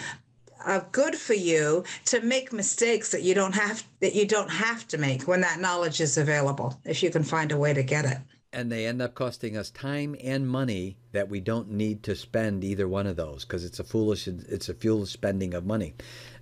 uh, 0.64 0.80
good 0.92 1.14
for 1.14 1.34
you 1.34 1.84
to 2.06 2.20
make 2.20 2.52
mistakes 2.52 3.10
that 3.12 3.22
you 3.22 3.34
don't 3.34 3.54
have 3.54 3.84
that 4.00 4.14
you 4.14 4.26
don't 4.26 4.50
have 4.50 4.86
to 4.88 4.98
make 4.98 5.22
when 5.22 5.40
that 5.40 5.60
knowledge 5.60 6.00
is 6.00 6.18
available 6.18 6.78
if 6.84 7.02
you 7.02 7.10
can 7.10 7.22
find 7.22 7.52
a 7.52 7.56
way 7.56 7.72
to 7.72 7.82
get 7.82 8.04
it. 8.04 8.18
And 8.52 8.70
they 8.70 8.86
end 8.86 9.02
up 9.02 9.14
costing 9.14 9.56
us 9.56 9.70
time 9.70 10.14
and 10.22 10.48
money 10.48 10.96
that 11.10 11.28
we 11.28 11.40
don't 11.40 11.70
need 11.70 12.04
to 12.04 12.14
spend 12.14 12.62
either 12.62 12.86
one 12.86 13.06
of 13.06 13.16
those 13.16 13.44
because 13.44 13.64
it's 13.64 13.80
a 13.80 13.84
foolish 13.84 14.28
it's 14.28 14.68
a 14.68 14.74
foolish 14.74 15.10
spending 15.10 15.54
of 15.54 15.64
money. 15.64 15.94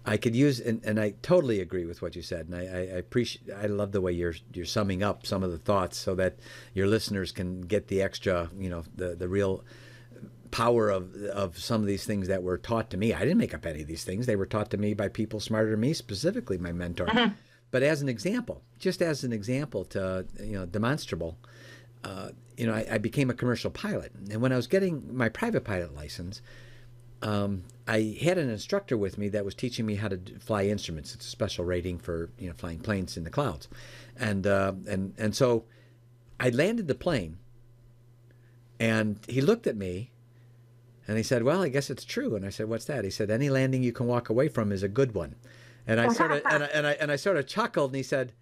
I 0.04 0.16
could 0.16 0.34
use 0.34 0.58
and, 0.58 0.84
and 0.84 0.98
i 0.98 1.14
totally 1.22 1.60
agree 1.60 1.86
with 1.86 2.02
what 2.02 2.16
you 2.16 2.22
said 2.22 2.48
and 2.48 2.56
I, 2.56 2.66
I, 2.66 2.78
I 2.78 2.98
appreciate 2.98 3.54
i 3.56 3.66
love 3.66 3.92
the 3.92 4.00
way 4.00 4.10
you're 4.10 4.34
you're 4.52 4.64
summing 4.64 5.00
up 5.00 5.24
some 5.24 5.44
of 5.44 5.52
the 5.52 5.58
thoughts 5.58 5.96
so 5.96 6.16
that 6.16 6.40
your 6.74 6.88
listeners 6.88 7.30
can 7.30 7.60
get 7.60 7.86
the 7.86 8.02
extra 8.02 8.50
you 8.58 8.68
know 8.68 8.82
the 8.96 9.14
the 9.14 9.28
real 9.28 9.64
power 10.52 10.90
of 10.90 11.16
of 11.16 11.58
some 11.58 11.80
of 11.80 11.88
these 11.88 12.04
things 12.04 12.28
that 12.28 12.44
were 12.44 12.58
taught 12.58 12.90
to 12.90 12.96
me. 12.96 13.12
I 13.12 13.20
didn't 13.20 13.38
make 13.38 13.54
up 13.54 13.66
any 13.66 13.80
of 13.80 13.88
these 13.88 14.04
things. 14.04 14.26
They 14.26 14.36
were 14.36 14.46
taught 14.46 14.70
to 14.70 14.76
me 14.76 14.94
by 14.94 15.08
people 15.08 15.40
smarter 15.40 15.72
than 15.72 15.80
me, 15.80 15.92
specifically 15.94 16.58
my 16.58 16.70
mentor. 16.70 17.06
Mm-hmm. 17.06 17.34
But 17.72 17.82
as 17.82 18.02
an 18.02 18.08
example, 18.08 18.62
just 18.78 19.02
as 19.02 19.24
an 19.24 19.32
example 19.32 19.84
to 19.86 20.26
you 20.38 20.52
know 20.52 20.66
demonstrable, 20.66 21.38
uh, 22.04 22.28
you 22.56 22.66
know, 22.66 22.74
I, 22.74 22.86
I, 22.92 22.98
became 22.98 23.30
a 23.30 23.34
commercial 23.34 23.70
pilot, 23.70 24.12
and 24.30 24.40
when 24.40 24.52
I 24.52 24.56
was 24.56 24.68
getting 24.68 25.16
my 25.16 25.28
private 25.28 25.64
pilot 25.64 25.94
license. 25.94 26.40
Um, 27.24 27.62
I 27.86 28.18
had 28.20 28.36
an 28.36 28.50
instructor 28.50 28.98
with 28.98 29.16
me 29.16 29.28
that 29.28 29.44
was 29.44 29.54
teaching 29.54 29.86
me 29.86 29.94
how 29.94 30.08
to 30.08 30.18
fly 30.40 30.64
instruments. 30.64 31.14
It's 31.14 31.24
a 31.24 31.30
special 31.30 31.64
rating 31.64 32.00
for 32.00 32.30
you 32.36 32.48
know 32.48 32.54
flying 32.56 32.80
planes 32.80 33.16
in 33.16 33.22
the 33.22 33.30
clouds, 33.30 33.68
and 34.16 34.44
uh, 34.44 34.72
and 34.88 35.14
and 35.16 35.34
so 35.34 35.64
I 36.40 36.48
landed 36.48 36.88
the 36.88 36.96
plane, 36.96 37.38
and 38.80 39.20
he 39.28 39.40
looked 39.40 39.68
at 39.68 39.76
me 39.76 40.11
and 41.06 41.16
he 41.16 41.22
said, 41.22 41.42
"Well, 41.42 41.62
I 41.62 41.68
guess 41.68 41.90
it's 41.90 42.04
true." 42.04 42.34
And 42.34 42.44
I 42.44 42.50
said, 42.50 42.68
"What's 42.68 42.84
that?" 42.86 43.04
He 43.04 43.10
said, 43.10 43.30
"Any 43.30 43.50
landing 43.50 43.82
you 43.82 43.92
can 43.92 44.06
walk 44.06 44.28
away 44.28 44.48
from 44.48 44.72
is 44.72 44.82
a 44.82 44.88
good 44.88 45.14
one." 45.14 45.36
And 45.86 46.00
I 46.00 46.08
sort 46.12 46.32
of 46.32 46.42
and 46.50 46.64
I, 46.64 46.66
and 46.66 46.86
I 46.86 46.92
and 46.92 47.12
I 47.12 47.16
sort 47.16 47.36
of 47.36 47.46
chuckled, 47.46 47.90
and 47.90 47.96
he 47.96 48.02
said, 48.02 48.32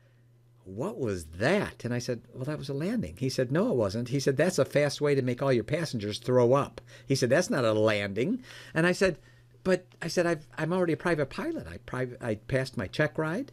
what 0.64 0.98
was 0.98 1.24
that? 1.38 1.84
And 1.84 1.92
I 1.92 1.98
said, 1.98 2.22
well, 2.34 2.44
that 2.44 2.58
was 2.58 2.68
a 2.68 2.74
landing. 2.74 3.16
He 3.18 3.28
said, 3.28 3.50
no, 3.50 3.70
it 3.70 3.76
wasn't. 3.76 4.08
He 4.08 4.20
said, 4.20 4.36
that's 4.36 4.58
a 4.58 4.64
fast 4.64 5.00
way 5.00 5.14
to 5.14 5.22
make 5.22 5.42
all 5.42 5.52
your 5.52 5.64
passengers 5.64 6.18
throw 6.18 6.52
up. 6.52 6.80
He 7.06 7.14
said, 7.14 7.30
that's 7.30 7.50
not 7.50 7.64
a 7.64 7.72
landing. 7.72 8.42
And 8.74 8.86
I 8.86 8.92
said, 8.92 9.18
but 9.64 9.86
I 10.00 10.08
said, 10.08 10.26
I've, 10.26 10.46
I'm 10.56 10.72
already 10.72 10.92
a 10.92 10.98
private 10.98 11.30
pilot. 11.30 11.66
I, 11.66 11.78
private, 11.78 12.22
I 12.22 12.36
passed 12.36 12.76
my 12.76 12.86
check 12.86 13.18
ride. 13.18 13.52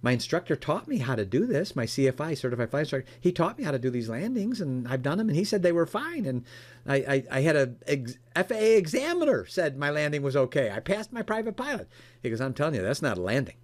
My 0.00 0.12
instructor 0.12 0.54
taught 0.54 0.86
me 0.86 0.98
how 0.98 1.16
to 1.16 1.24
do 1.24 1.44
this. 1.44 1.74
My 1.74 1.84
CFI, 1.84 2.38
certified 2.38 2.70
flight 2.70 2.80
instructor, 2.82 3.10
he 3.20 3.32
taught 3.32 3.58
me 3.58 3.64
how 3.64 3.72
to 3.72 3.78
do 3.78 3.90
these 3.90 4.08
landings, 4.08 4.60
and 4.60 4.86
I've 4.86 5.02
done 5.02 5.18
them. 5.18 5.28
And 5.28 5.36
he 5.36 5.44
said 5.44 5.62
they 5.62 5.72
were 5.72 5.86
fine. 5.86 6.24
And 6.24 6.44
I, 6.86 6.96
I, 6.96 7.24
I 7.30 7.40
had 7.40 7.56
a 7.56 7.74
ex, 7.86 8.16
FAA 8.36 8.54
examiner 8.54 9.44
said 9.46 9.76
my 9.76 9.90
landing 9.90 10.22
was 10.22 10.36
okay. 10.36 10.70
I 10.70 10.78
passed 10.78 11.12
my 11.12 11.22
private 11.22 11.56
pilot. 11.56 11.88
He 12.22 12.30
goes, 12.30 12.40
I'm 12.40 12.54
telling 12.54 12.76
you, 12.76 12.82
that's 12.82 13.02
not 13.02 13.18
a 13.18 13.22
landing. 13.22 13.56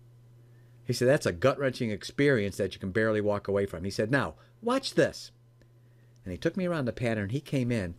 He 0.84 0.92
said, 0.92 1.08
That's 1.08 1.26
a 1.26 1.32
gut 1.32 1.58
wrenching 1.58 1.90
experience 1.90 2.56
that 2.56 2.74
you 2.74 2.80
can 2.80 2.90
barely 2.90 3.20
walk 3.20 3.48
away 3.48 3.66
from. 3.66 3.84
He 3.84 3.90
said, 3.90 4.10
Now, 4.10 4.34
watch 4.60 4.94
this. 4.94 5.30
And 6.24 6.32
he 6.32 6.38
took 6.38 6.56
me 6.56 6.66
around 6.66 6.86
the 6.86 6.92
pattern. 6.92 7.30
He 7.30 7.40
came 7.40 7.70
in 7.70 7.94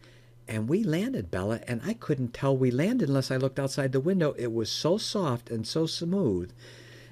and 0.47 0.69
we 0.69 0.83
landed, 0.83 1.31
Bella, 1.31 1.61
and 1.67 1.81
I 1.83 1.93
couldn't 1.93 2.33
tell 2.33 2.55
we 2.55 2.69
landed 2.69 3.09
unless 3.09 3.31
I 3.31 3.37
looked 3.37 3.59
outside 3.59 3.91
the 3.91 3.99
window. 3.99 4.35
It 4.37 4.53
was 4.53 4.71
so 4.71 4.97
soft 4.97 5.49
and 5.49 5.65
so 5.65 5.85
smooth. 5.85 6.51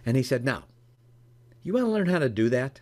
And 0.06 0.16
he 0.16 0.24
said, 0.24 0.46
Now, 0.46 0.66
you 1.64 1.74
want 1.74 1.86
to 1.86 1.92
learn 1.92 2.08
how 2.08 2.20
to 2.20 2.30
do 2.30 2.50
that? 2.50 2.82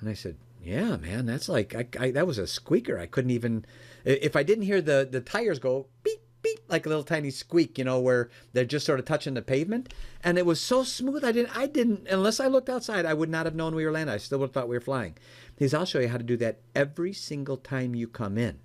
And 0.00 0.08
I 0.08 0.14
said, 0.14 0.36
Yeah, 0.62 0.96
man, 0.96 1.26
that's 1.26 1.48
like, 1.48 1.74
I, 1.74 1.86
I, 1.98 2.10
that 2.12 2.26
was 2.26 2.38
a 2.38 2.46
squeaker. 2.46 2.98
I 2.98 3.06
couldn't 3.06 3.30
even, 3.30 3.64
if 4.04 4.36
I 4.36 4.42
didn't 4.42 4.64
hear 4.64 4.80
the, 4.80 5.08
the 5.10 5.20
tires 5.20 5.58
go 5.58 5.86
beep, 6.02 6.20
beep, 6.42 6.60
like 6.68 6.86
a 6.86 6.88
little 6.88 7.04
tiny 7.04 7.30
squeak, 7.30 7.78
you 7.78 7.84
know, 7.84 7.98
where 7.98 8.30
they're 8.52 8.64
just 8.64 8.86
sort 8.86 9.00
of 9.00 9.06
touching 9.06 9.34
the 9.34 9.42
pavement. 9.42 9.92
And 10.22 10.38
it 10.38 10.46
was 10.46 10.60
so 10.60 10.84
smooth. 10.84 11.24
I 11.24 11.32
didn't, 11.32 11.56
I 11.56 11.66
didn't, 11.66 12.06
unless 12.08 12.38
I 12.38 12.46
looked 12.46 12.68
outside, 12.68 13.06
I 13.06 13.14
would 13.14 13.30
not 13.30 13.46
have 13.46 13.54
known 13.54 13.74
we 13.74 13.84
were 13.84 13.92
landing. 13.92 14.14
I 14.14 14.18
still 14.18 14.38
would 14.40 14.48
have 14.48 14.54
thought 14.54 14.68
we 14.68 14.76
were 14.76 14.80
flying. 14.80 15.16
He 15.58 15.64
says, 15.64 15.74
I'll 15.74 15.86
show 15.86 16.00
you 16.00 16.08
how 16.08 16.18
to 16.18 16.22
do 16.22 16.36
that 16.38 16.60
every 16.74 17.12
single 17.12 17.56
time 17.56 17.94
you 17.94 18.06
come 18.06 18.36
in. 18.36 18.58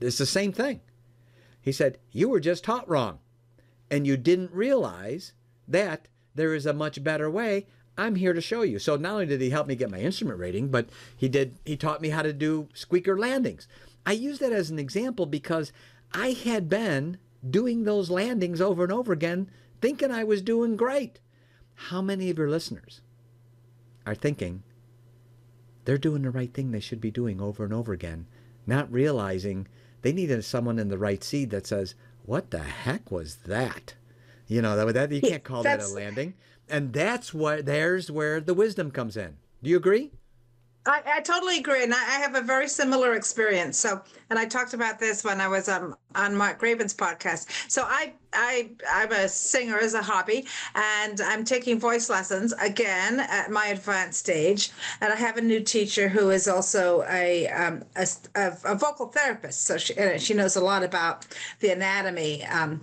It's 0.00 0.18
the 0.18 0.26
same 0.26 0.52
thing. 0.52 0.80
He 1.60 1.72
said, 1.72 1.98
You 2.10 2.28
were 2.28 2.40
just 2.40 2.64
taught 2.64 2.88
wrong. 2.88 3.20
And 3.90 4.06
you 4.06 4.16
didn't 4.16 4.52
realize 4.52 5.32
that 5.68 6.08
there 6.34 6.54
is 6.54 6.66
a 6.66 6.72
much 6.72 7.02
better 7.02 7.30
way. 7.30 7.66
I'm 7.96 8.14
here 8.14 8.32
to 8.32 8.40
show 8.40 8.62
you. 8.62 8.78
So 8.78 8.96
not 8.96 9.12
only 9.12 9.26
did 9.26 9.40
he 9.40 9.50
help 9.50 9.66
me 9.66 9.74
get 9.74 9.90
my 9.90 10.00
instrument 10.00 10.38
rating, 10.38 10.68
but 10.68 10.88
he 11.16 11.28
did 11.28 11.58
he 11.64 11.76
taught 11.76 12.00
me 12.00 12.08
how 12.08 12.22
to 12.22 12.32
do 12.32 12.68
squeaker 12.72 13.18
landings. 13.18 13.68
I 14.06 14.12
use 14.12 14.38
that 14.38 14.52
as 14.52 14.70
an 14.70 14.78
example 14.78 15.26
because 15.26 15.72
I 16.12 16.32
had 16.32 16.68
been 16.68 17.18
doing 17.48 17.84
those 17.84 18.10
landings 18.10 18.60
over 18.60 18.82
and 18.82 18.92
over 18.92 19.12
again, 19.12 19.50
thinking 19.80 20.10
I 20.10 20.24
was 20.24 20.42
doing 20.42 20.76
great. 20.76 21.20
How 21.74 22.00
many 22.00 22.30
of 22.30 22.38
your 22.38 22.48
listeners 22.48 23.00
are 24.06 24.14
thinking 24.14 24.62
they're 25.84 25.98
doing 25.98 26.22
the 26.22 26.30
right 26.30 26.52
thing 26.52 26.70
they 26.70 26.80
should 26.80 27.00
be 27.00 27.10
doing 27.10 27.40
over 27.40 27.64
and 27.64 27.72
over 27.72 27.92
again, 27.92 28.26
not 28.66 28.92
realizing 28.92 29.66
they 30.02 30.12
needed 30.12 30.44
someone 30.44 30.78
in 30.78 30.88
the 30.88 30.98
right 30.98 31.22
seat 31.22 31.50
that 31.50 31.66
says, 31.66 31.94
"What 32.24 32.50
the 32.50 32.60
heck 32.60 33.10
was 33.10 33.36
that?" 33.46 33.94
You 34.48 34.62
know 34.62 34.76
that, 34.76 34.94
that 34.94 35.12
you 35.12 35.20
can't 35.20 35.44
call 35.44 35.62
that 35.62 35.82
a 35.82 35.88
landing, 35.88 36.34
and 36.68 36.92
that's 36.92 37.32
what 37.32 37.66
there's 37.66 38.10
where 38.10 38.40
the 38.40 38.54
wisdom 38.54 38.90
comes 38.90 39.16
in. 39.16 39.36
Do 39.62 39.70
you 39.70 39.76
agree? 39.76 40.10
I, 40.84 41.00
I, 41.06 41.20
totally 41.20 41.58
agree, 41.58 41.84
and 41.84 41.94
I, 41.94 41.98
I, 41.98 42.18
have 42.18 42.34
a 42.34 42.40
very 42.40 42.66
similar 42.66 43.14
experience. 43.14 43.78
So, 43.78 44.02
and 44.30 44.38
I 44.38 44.46
talked 44.46 44.74
about 44.74 44.98
this 44.98 45.22
when 45.22 45.40
I 45.40 45.46
was 45.46 45.68
um, 45.68 45.94
on 46.16 46.34
Mark 46.34 46.58
Graban's 46.58 46.92
podcast. 46.92 47.70
So, 47.70 47.84
I, 47.86 48.14
I, 48.32 48.70
I'm 48.90 49.12
a 49.12 49.28
singer 49.28 49.78
as 49.78 49.94
a 49.94 50.02
hobby, 50.02 50.44
and 50.74 51.20
I'm 51.20 51.44
taking 51.44 51.78
voice 51.78 52.10
lessons 52.10 52.52
again 52.54 53.20
at 53.20 53.52
my 53.52 53.66
advanced 53.66 54.18
stage. 54.18 54.72
And 55.00 55.12
I 55.12 55.16
have 55.16 55.36
a 55.36 55.40
new 55.40 55.60
teacher 55.60 56.08
who 56.08 56.30
is 56.30 56.48
also 56.48 57.04
a 57.08 57.46
um, 57.48 57.84
a, 57.94 58.06
a, 58.34 58.52
a, 58.64 58.74
vocal 58.74 59.06
therapist. 59.06 59.64
So 59.64 59.78
she 59.78 59.94
she 60.18 60.34
knows 60.34 60.56
a 60.56 60.64
lot 60.64 60.82
about 60.82 61.26
the 61.60 61.70
anatomy, 61.70 62.44
um, 62.46 62.80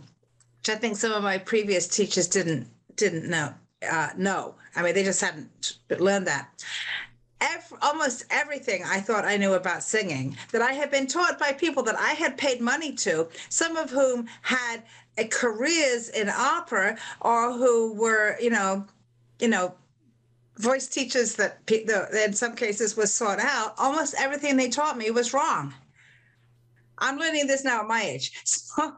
which 0.60 0.69
I 0.69 0.76
think 0.76 0.98
some 0.98 1.12
of 1.12 1.24
my 1.24 1.38
previous 1.38 1.88
teachers 1.88 2.28
didn't 2.28 2.67
didn't 2.95 3.30
know. 3.30 3.54
Uh, 3.89 4.10
know. 4.17 4.56
I 4.76 4.84
mean, 4.84 4.93
they 4.93 5.04
just 5.04 5.22
hadn't 5.22 5.78
learned 5.89 6.28
that 6.28 6.50
every, 7.41 7.78
almost 7.82 8.26
everything 8.30 8.84
I 8.86 9.00
thought 9.00 9.26
I 9.26 9.38
knew 9.38 9.54
about 9.54 9.84
singing 9.84 10.38
that 10.52 10.62
I 10.62 10.74
had 10.74 10.91
been 10.91 11.08
taught 11.08 11.39
by 11.39 11.54
people 11.54 11.84
that 11.84 11.98
I 11.98 12.13
had 12.13 12.38
paid 12.38 12.62
money 12.62 12.93
to, 12.95 13.28
some 13.50 13.78
of 13.78 13.89
whom 13.89 14.28
had 14.41 14.84
careers 15.30 16.10
in 16.10 16.30
opera 16.30 16.98
or 17.22 17.54
who 17.54 17.93
were, 17.93 18.38
you 18.39 18.50
know, 18.50 18.86
you 19.39 19.48
know, 19.48 19.74
voice 20.58 20.88
teachers 20.88 21.36
that 21.36 21.60
in 22.26 22.34
some 22.34 22.56
cases 22.56 22.98
was 22.98 23.13
sought 23.13 23.39
out. 23.39 23.74
Almost 23.78 24.15
everything 24.17 24.58
they 24.58 24.69
taught 24.69 24.98
me 24.98 25.12
was 25.12 25.34
wrong. 25.34 25.74
I'm 26.98 27.17
learning 27.17 27.48
this 27.48 27.63
now 27.63 27.82
at 27.82 27.88
my 27.88 28.04
age. 28.04 28.32
So 28.45 28.93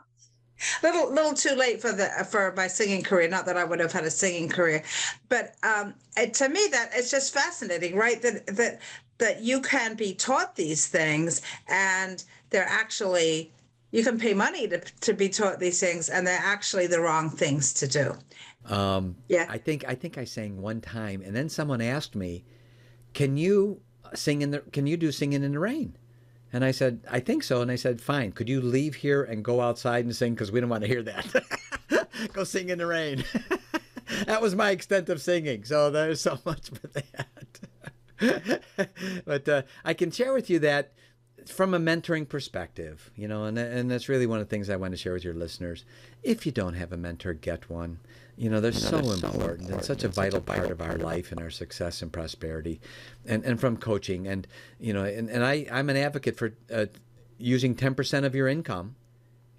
little 0.83 1.11
little 1.11 1.33
too 1.33 1.55
late 1.55 1.81
for 1.81 1.91
the 1.91 2.09
for 2.29 2.53
my 2.55 2.67
singing 2.67 3.03
career 3.03 3.27
not 3.27 3.45
that 3.45 3.57
i 3.57 3.63
would 3.63 3.79
have 3.79 3.91
had 3.91 4.03
a 4.03 4.11
singing 4.11 4.49
career. 4.49 4.83
But 5.29 5.55
um 5.63 5.93
to 6.15 6.49
me 6.49 6.67
that 6.71 6.91
it's 6.93 7.11
just 7.11 7.33
fascinating 7.33 7.95
right? 7.95 8.21
That 8.21 8.47
that 8.47 8.79
that 9.17 9.41
you 9.41 9.61
can 9.61 9.95
be 9.95 10.13
taught 10.13 10.55
these 10.55 10.87
things 10.87 11.41
and 11.67 12.23
they're 12.49 12.67
actually 12.67 13.51
you 13.91 14.03
can 14.03 14.17
pay 14.17 14.33
money 14.33 14.67
to, 14.67 14.79
to 15.01 15.13
be 15.13 15.29
taught 15.29 15.59
these 15.59 15.79
things 15.79 16.09
and 16.09 16.25
they're 16.25 16.39
actually 16.41 16.87
the 16.87 16.99
wrong 16.99 17.29
things 17.29 17.73
to 17.73 17.87
do. 17.87 18.15
Um 18.73 19.15
yeah. 19.27 19.47
I 19.49 19.57
think 19.57 19.85
i 19.87 19.95
think 19.95 20.17
i 20.17 20.25
sang 20.25 20.61
one 20.61 20.81
time 20.81 21.21
and 21.25 21.35
then 21.35 21.49
someone 21.49 21.81
asked 21.81 22.15
me 22.15 22.45
can 23.13 23.37
you 23.37 23.81
sing 24.13 24.41
in 24.41 24.51
the 24.51 24.59
can 24.59 24.87
you 24.87 24.97
do 24.97 25.11
singing 25.11 25.43
in 25.43 25.51
the 25.51 25.59
rain 25.59 25.95
and 26.53 26.65
I 26.65 26.71
said, 26.71 27.01
I 27.09 27.19
think 27.19 27.43
so. 27.43 27.61
And 27.61 27.71
I 27.71 27.75
said, 27.75 28.01
fine. 28.01 28.31
Could 28.31 28.49
you 28.49 28.61
leave 28.61 28.95
here 28.95 29.23
and 29.23 29.43
go 29.43 29.61
outside 29.61 30.05
and 30.05 30.15
sing? 30.15 30.33
Because 30.33 30.51
we 30.51 30.59
don't 30.59 30.69
want 30.69 30.83
to 30.83 30.87
hear 30.87 31.03
that. 31.03 31.45
go 32.33 32.43
sing 32.43 32.69
in 32.69 32.77
the 32.77 32.85
rain. 32.85 33.23
that 34.25 34.41
was 34.41 34.55
my 34.55 34.71
extent 34.71 35.09
of 35.09 35.21
singing. 35.21 35.63
So 35.63 35.89
there's 35.89 36.21
so 36.21 36.39
much 36.45 36.69
for 36.69 36.87
that. 36.87 38.61
but 39.25 39.49
uh, 39.49 39.61
I 39.85 39.93
can 39.93 40.11
share 40.11 40.33
with 40.33 40.49
you 40.49 40.59
that 40.59 40.93
from 41.47 41.73
a 41.73 41.79
mentoring 41.79 42.27
perspective, 42.27 43.11
you 43.15 43.27
know, 43.27 43.45
and, 43.45 43.57
and 43.57 43.89
that's 43.89 44.09
really 44.09 44.27
one 44.27 44.39
of 44.39 44.47
the 44.47 44.49
things 44.49 44.69
I 44.69 44.75
want 44.75 44.91
to 44.91 44.97
share 44.97 45.13
with 45.13 45.23
your 45.23 45.33
listeners. 45.33 45.85
If 46.21 46.45
you 46.45 46.51
don't 46.51 46.75
have 46.75 46.91
a 46.91 46.97
mentor, 46.97 47.33
get 47.33 47.69
one. 47.69 47.99
You 48.37 48.49
know, 48.49 48.61
they're, 48.61 48.71
you 48.71 48.79
know, 48.79 48.89
so, 48.89 49.01
they're 49.01 49.13
important. 49.13 49.21
so, 49.21 49.29
important 49.31 49.69
and 49.69 49.83
such 49.83 50.03
a 50.03 50.07
vital, 50.07 50.39
such 50.39 50.39
a 50.39 50.41
vital 50.41 50.41
part 50.41 50.71
of 50.71 50.81
our 50.81 50.97
life 50.97 51.31
and 51.31 51.41
our 51.41 51.49
success 51.49 52.01
and 52.01 52.11
prosperity, 52.11 52.81
and 53.25 53.43
and 53.43 53.59
from 53.59 53.77
coaching 53.77 54.27
and 54.27 54.47
you 54.79 54.93
know, 54.93 55.03
and, 55.03 55.29
and 55.29 55.43
I 55.43 55.67
I'm 55.71 55.89
an 55.89 55.97
advocate 55.97 56.37
for 56.37 56.53
uh, 56.73 56.85
using 57.37 57.75
ten 57.75 57.93
percent 57.95 58.25
of 58.25 58.33
your 58.33 58.47
income 58.47 58.95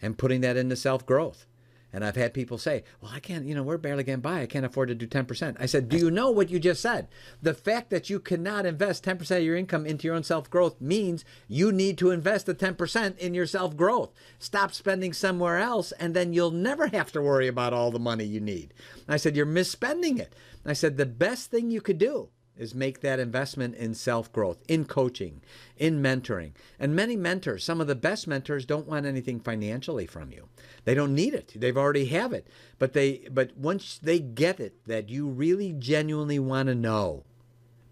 and 0.01 0.19
putting 0.19 0.41
that 0.41 0.57
into 0.57 0.77
self 0.77 1.07
growth. 1.07 1.47
And 1.93 2.05
I've 2.05 2.17
had 2.17 2.33
people 2.33 2.57
say, 2.57 2.85
well, 3.01 3.13
I 3.15 3.21
can't, 3.21 3.45
you 3.45 3.55
know, 3.55 3.63
we're 3.63 3.77
barely 3.77 4.05
getting 4.05 4.21
by. 4.21 4.41
I 4.41 4.47
can't 4.47 4.65
afford 4.65 4.89
to 4.89 4.95
do 4.95 5.07
10%. 5.07 5.57
I 5.61 5.67
said, 5.67 5.89
do 5.89 5.99
you 5.99 6.11
know 6.11 6.31
what 6.31 6.49
you 6.49 6.59
just 6.59 6.81
said? 6.81 7.09
The 7.43 7.53
fact 7.53 7.91
that 7.91 8.09
you 8.09 8.19
cannot 8.19 8.65
invest 8.65 9.05
10% 9.05 9.37
of 9.37 9.43
your 9.43 9.57
income 9.57 9.85
into 9.85 10.07
your 10.07 10.17
own 10.17 10.23
self 10.23 10.49
growth 10.49 10.81
means 10.81 11.25
you 11.49 11.71
need 11.71 11.99
to 11.99 12.11
invest 12.11 12.47
the 12.47 12.55
10% 12.55 13.19
in 13.19 13.35
your 13.35 13.47
self 13.47 13.77
growth. 13.77 14.11
Stop 14.39 14.73
spending 14.73 15.13
somewhere 15.13 15.59
else, 15.59 15.93
and 15.93 16.15
then 16.15 16.33
you'll 16.33 16.51
never 16.51 16.87
have 16.89 17.13
to 17.13 17.23
worry 17.23 17.49
about 17.49 17.75
all 17.75 17.91
the 17.91 17.99
money 17.99 18.25
you 18.25 18.41
need. 18.41 18.73
I 19.09 19.17
said, 19.19 19.37
you're 19.37 19.47
misspending 19.47 20.19
it. 20.19 20.35
I 20.65 20.73
said, 20.73 20.97
the 20.97 21.07
best 21.07 21.51
thing 21.51 21.71
you 21.71 21.81
could 21.81 21.99
do 21.99 22.29
is 22.57 22.75
make 22.75 23.01
that 23.01 23.19
investment 23.19 23.75
in 23.77 23.95
self 23.95 24.33
growth, 24.33 24.63
in 24.69 24.85
coaching, 24.85 25.43
in 25.77 26.03
mentoring. 26.03 26.53
And 26.79 26.95
many 26.95 27.17
mentors, 27.17 27.65
some 27.65 27.81
of 27.81 27.87
the 27.87 27.95
best 27.95 28.27
mentors 28.27 28.67
don't 28.67 28.87
want 28.87 29.07
anything 29.07 29.41
financially 29.41 30.07
from 30.07 30.31
you. 30.31 30.49
They 30.85 30.95
don't 30.95 31.15
need 31.15 31.35
it. 31.35 31.53
They've 31.55 31.77
already 31.77 32.07
have 32.07 32.33
it. 32.33 32.47
But 32.79 32.93
they 32.93 33.29
but 33.31 33.57
once 33.57 33.99
they 34.03 34.19
get 34.19 34.61
it 34.61 34.85
that 34.87 35.09
you 35.09 35.29
really 35.29 35.73
genuinely 35.73 36.39
want 36.39 36.69
to 36.69 36.75
know, 36.75 37.25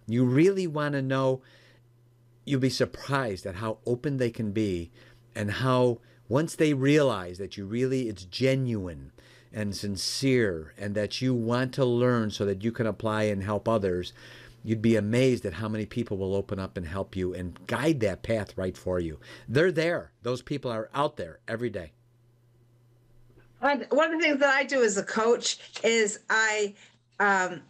you 0.07 0.25
really 0.25 0.67
want 0.67 0.95
to 0.95 1.03
know, 1.03 1.41
you'll 2.45 2.61
be 2.61 2.71
surprised 2.71 3.47
at 3.47 3.57
how 3.57 3.79
open 3.87 4.17
they 4.17 4.31
can 4.31 4.53
be 4.53 4.91
and 5.35 5.51
how 5.51 5.99
once 6.29 6.57
they 6.57 6.75
realize 6.75 7.39
that 7.39 7.57
you 7.57 7.65
really 7.65 8.09
it's 8.09 8.25
genuine 8.25 9.13
and 9.53 9.75
sincere 9.75 10.73
and 10.79 10.95
that 10.95 11.21
you 11.21 11.35
want 11.35 11.73
to 11.75 11.85
learn 11.85 12.31
so 12.31 12.45
that 12.45 12.63
you 12.63 12.73
can 12.73 12.87
apply 12.87 13.25
and 13.25 13.43
help 13.43 13.69
others 13.69 14.13
you'd 14.63 14.83
be 14.83 14.97
amazed 14.97 15.47
at 15.47 15.55
how 15.55 15.69
many 15.69 15.87
people 15.87 16.17
will 16.17 16.35
open 16.35 16.59
up 16.59 16.77
and 16.77 16.87
help 16.87 17.17
you 17.17 17.35
and 17.35 17.67
guide 17.67 18.01
that 18.01 18.23
path 18.23 18.57
right 18.57 18.77
for 18.77 19.01
you. 19.01 19.19
They're 19.49 19.73
there. 19.73 20.13
Those 20.23 20.43
people 20.43 20.71
are 20.71 20.91
out 20.95 21.17
there 21.17 21.41
every 21.49 21.71
day. 21.71 21.93
One 23.61 24.13
of 24.13 24.21
the 24.21 24.27
things 24.27 24.41
that 24.41 24.55
I 24.55 24.65
do 24.65 24.83
as 24.83 24.97
a 24.97 25.03
coach 25.03 25.59
is 25.85 26.21
I 26.31 26.75
um, 27.19 27.61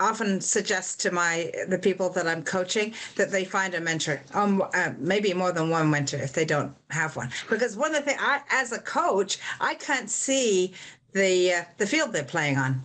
often 0.00 0.40
suggest 0.40 1.00
to 1.00 1.10
my 1.10 1.52
the 1.68 1.78
people 1.78 2.08
that 2.10 2.26
I'm 2.26 2.42
coaching 2.42 2.94
that 3.16 3.30
they 3.30 3.44
find 3.44 3.74
a 3.74 3.80
mentor, 3.80 4.22
um, 4.34 4.62
uh, 4.74 4.92
maybe 4.98 5.34
more 5.34 5.52
than 5.52 5.70
one 5.70 5.90
mentor 5.90 6.18
if 6.18 6.32
they 6.32 6.44
don't 6.44 6.74
have 6.90 7.16
one. 7.16 7.30
Because 7.50 7.76
one 7.76 7.94
of 7.94 8.04
the 8.04 8.10
things, 8.10 8.20
I, 8.22 8.40
as 8.50 8.72
a 8.72 8.78
coach, 8.78 9.38
I 9.60 9.74
can't 9.74 10.10
see 10.10 10.74
the 11.12 11.52
uh, 11.54 11.64
the 11.78 11.86
field 11.86 12.12
they're 12.12 12.24
playing 12.24 12.56
on. 12.58 12.82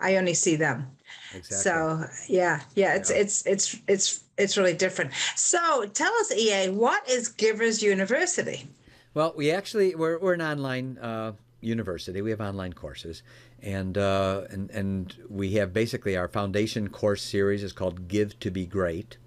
I 0.00 0.16
only 0.16 0.34
see 0.34 0.56
them. 0.56 0.88
Exactly. 1.34 1.56
So 1.56 2.04
yeah, 2.28 2.60
yeah, 2.74 2.94
it's 2.94 3.10
Yeah. 3.10 3.16
it's 3.16 3.46
it's 3.46 3.76
it's 3.88 4.24
it's 4.38 4.56
really 4.56 4.74
different. 4.74 5.12
So 5.36 5.86
tell 5.86 6.12
us, 6.14 6.32
EA, 6.32 6.70
what 6.70 7.08
is 7.08 7.28
Givers 7.28 7.82
University? 7.82 8.66
Well, 9.14 9.34
we 9.36 9.50
actually 9.50 9.94
we're, 9.94 10.18
we're 10.18 10.34
an 10.34 10.42
online 10.42 10.98
uh, 10.98 11.32
university. 11.62 12.20
We 12.20 12.30
have 12.30 12.40
online 12.40 12.72
courses, 12.72 13.22
and 13.62 13.96
uh, 13.96 14.42
and 14.50 14.70
and 14.70 15.16
we 15.28 15.52
have 15.52 15.72
basically 15.72 16.16
our 16.16 16.28
foundation 16.28 16.88
course 16.88 17.22
series 17.22 17.62
is 17.62 17.72
called 17.72 18.08
Give 18.08 18.38
to 18.40 18.50
Be 18.50 18.66
Great, 18.66 19.18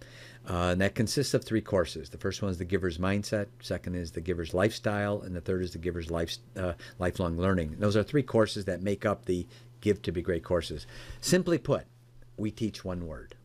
uh, 0.50 0.69
and 0.71 0.82
that 0.82 0.95
consists 0.95 1.34
of 1.34 1.43
three 1.43 1.62
courses. 1.62 2.10
The 2.10 2.17
first 2.17 2.41
one 2.41 2.52
is 2.52 2.58
the 2.58 2.65
Giver's 2.65 2.98
Mindset. 2.98 3.48
Second 3.62 3.95
is 3.95 4.12
the 4.12 4.21
Giver's 4.21 4.54
Lifestyle, 4.54 5.21
and 5.21 5.36
the 5.36 5.41
third 5.41 5.63
is 5.63 5.71
the 5.71 5.78
Giver's 5.80 6.12
Life 6.12 6.38
uh, 6.58 6.74
Lifelong 7.00 7.38
Learning. 7.38 7.76
Those 7.80 7.95
are 7.95 8.04
three 8.04 8.24
courses 8.24 8.65
that 8.65 8.82
make 8.82 9.06
up 9.06 9.26
the 9.26 9.48
Give 9.82 10.02
to 10.02 10.12
Be 10.12 10.21
Great 10.21 10.43
courses. 10.43 10.86
Simply 11.21 11.58
put, 11.58 11.86
we 12.38 12.52
teach 12.52 12.84
one 12.84 13.08
word: 13.08 13.36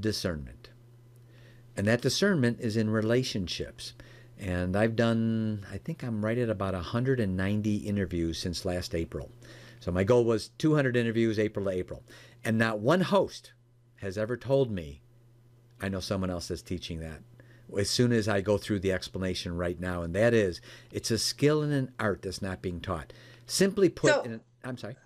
discernment. 0.00 0.70
And 1.76 1.88
that 1.88 2.02
discernment 2.02 2.60
is 2.60 2.76
in 2.76 2.88
relationships. 2.88 3.94
And 4.38 4.76
I've 4.76 4.96
done, 4.96 5.64
I 5.70 5.78
think 5.78 6.02
I'm 6.02 6.24
right 6.24 6.38
at 6.38 6.50
about 6.50 6.74
190 6.74 7.76
interviews 7.76 8.38
since 8.38 8.64
last 8.64 8.94
April. 8.94 9.30
So 9.80 9.92
my 9.92 10.04
goal 10.04 10.24
was 10.24 10.48
200 10.58 10.96
interviews 10.96 11.38
April 11.38 11.66
to 11.66 11.70
April. 11.70 12.02
And 12.44 12.58
not 12.58 12.80
one 12.80 13.02
host 13.02 13.52
has 13.96 14.18
ever 14.18 14.36
told 14.36 14.70
me, 14.70 15.02
I 15.80 15.88
know 15.88 16.00
someone 16.00 16.30
else 16.30 16.50
is 16.50 16.62
teaching 16.62 17.00
that. 17.00 17.20
As 17.78 17.88
soon 17.90 18.12
as 18.12 18.28
I 18.28 18.40
go 18.40 18.58
through 18.58 18.80
the 18.80 18.92
explanation 18.92 19.56
right 19.56 19.78
now, 19.80 20.02
and 20.02 20.14
that 20.14 20.34
is, 20.34 20.60
it's 20.92 21.10
a 21.10 21.18
skill 21.18 21.62
and 21.62 21.72
an 21.72 21.92
art 21.98 22.22
that's 22.22 22.42
not 22.42 22.62
being 22.62 22.80
taught. 22.80 23.12
Simply 23.46 23.88
put, 23.88 24.10
So- 24.10 24.22
in, 24.22 24.40
I'm 24.62 24.76
sorry. 24.76 24.96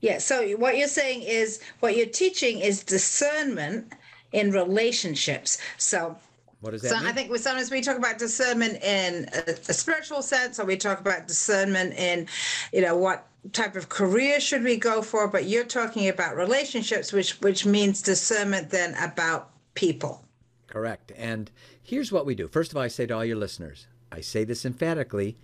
Yeah. 0.00 0.18
So 0.18 0.46
what 0.56 0.76
you're 0.76 0.88
saying 0.88 1.22
is 1.22 1.60
what 1.80 1.96
you're 1.96 2.06
teaching 2.06 2.60
is 2.60 2.84
discernment 2.84 3.94
in 4.32 4.50
relationships. 4.50 5.58
So 5.78 6.16
What 6.60 6.70
does 6.70 6.82
that 6.82 6.88
So 6.88 6.98
mean? 6.98 7.06
I 7.06 7.12
think 7.12 7.30
we 7.30 7.38
sometimes 7.38 7.70
we 7.70 7.80
talk 7.80 7.96
about 7.96 8.18
discernment 8.18 8.82
in 8.82 9.28
a, 9.34 9.52
a 9.68 9.72
spiritual 9.74 10.22
sense, 10.22 10.58
or 10.58 10.64
we 10.64 10.76
talk 10.76 11.00
about 11.00 11.28
discernment 11.28 11.94
in, 11.94 12.26
you 12.72 12.80
know, 12.80 12.96
what 12.96 13.26
type 13.52 13.76
of 13.76 13.88
career 13.88 14.40
should 14.40 14.64
we 14.64 14.76
go 14.76 15.02
for. 15.02 15.28
But 15.28 15.44
you're 15.44 15.64
talking 15.64 16.08
about 16.08 16.36
relationships, 16.36 17.12
which 17.12 17.40
which 17.40 17.66
means 17.66 18.02
discernment 18.02 18.70
then 18.70 18.94
about 18.94 19.50
people. 19.74 20.24
Correct. 20.66 21.12
And 21.16 21.50
here's 21.82 22.10
what 22.10 22.26
we 22.26 22.34
do. 22.34 22.48
First 22.48 22.72
of 22.72 22.76
all, 22.76 22.82
I 22.82 22.88
say 22.88 23.06
to 23.06 23.14
all 23.14 23.24
your 23.24 23.36
listeners, 23.36 23.86
I 24.10 24.20
say 24.20 24.44
this 24.44 24.64
emphatically 24.64 25.36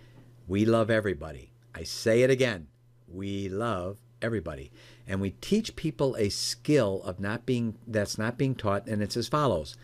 we 0.47 0.65
love 0.65 0.89
everybody. 0.89 1.51
I 1.73 1.83
say 1.83 2.23
it 2.23 2.29
again 2.29 2.67
we 3.13 3.47
love 3.47 3.97
everybody. 4.21 4.71
And 5.07 5.21
we 5.21 5.31
teach 5.41 5.75
people 5.75 6.15
a 6.15 6.29
skill 6.29 7.01
of 7.03 7.19
not 7.19 7.45
being 7.45 7.75
that's 7.87 8.17
not 8.17 8.37
being 8.37 8.55
taught, 8.55 8.87
and 8.87 9.01
it's 9.01 9.17
as 9.17 9.27
follows. 9.27 9.75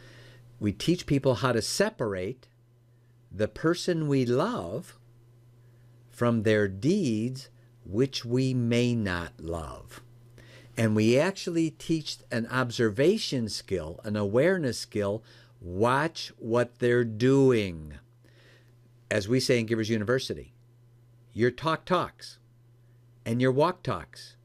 We 0.60 0.72
teach 0.72 1.06
people 1.06 1.36
how 1.36 1.52
to 1.54 1.62
separate 1.62 2.48
the 3.32 3.48
person 3.48 4.08
we 4.08 4.26
love 4.26 4.98
from 6.10 6.43
their 6.43 6.67
deeds 6.67 7.50
which 7.86 8.24
we 8.26 8.54
may 8.54 8.93
not 8.93 9.34
love. 9.39 10.02
And 10.78 10.95
we 10.95 11.17
actually 11.17 11.72
teach 11.72 12.17
an 12.32 12.48
observation 12.48 13.50
skill, 13.50 14.00
an 14.04 14.15
awareness 14.15 14.80
skill. 14.80 15.24
Watch 15.60 16.32
what 16.38 16.80
they're 16.80 17.04
doing. 17.04 17.95
As 19.12 19.28
we 19.28 19.39
say 19.39 19.60
in 19.60 19.65
Givers 19.65 19.89
University, 19.89 20.54
your 21.34 21.52
talk 21.52 21.86
talks 21.86 22.38
and 23.26 23.41
your 23.41 23.52
walk 23.52 23.84
talks, 23.84 24.36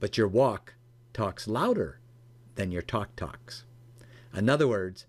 but 0.00 0.16
your 0.16 0.28
walk 0.28 0.74
talks 1.12 1.46
louder 1.46 2.00
than 2.54 2.72
your 2.72 2.82
talk 2.82 3.14
talks. 3.14 3.64
In 4.34 4.48
other 4.48 4.66
words, 4.66 5.06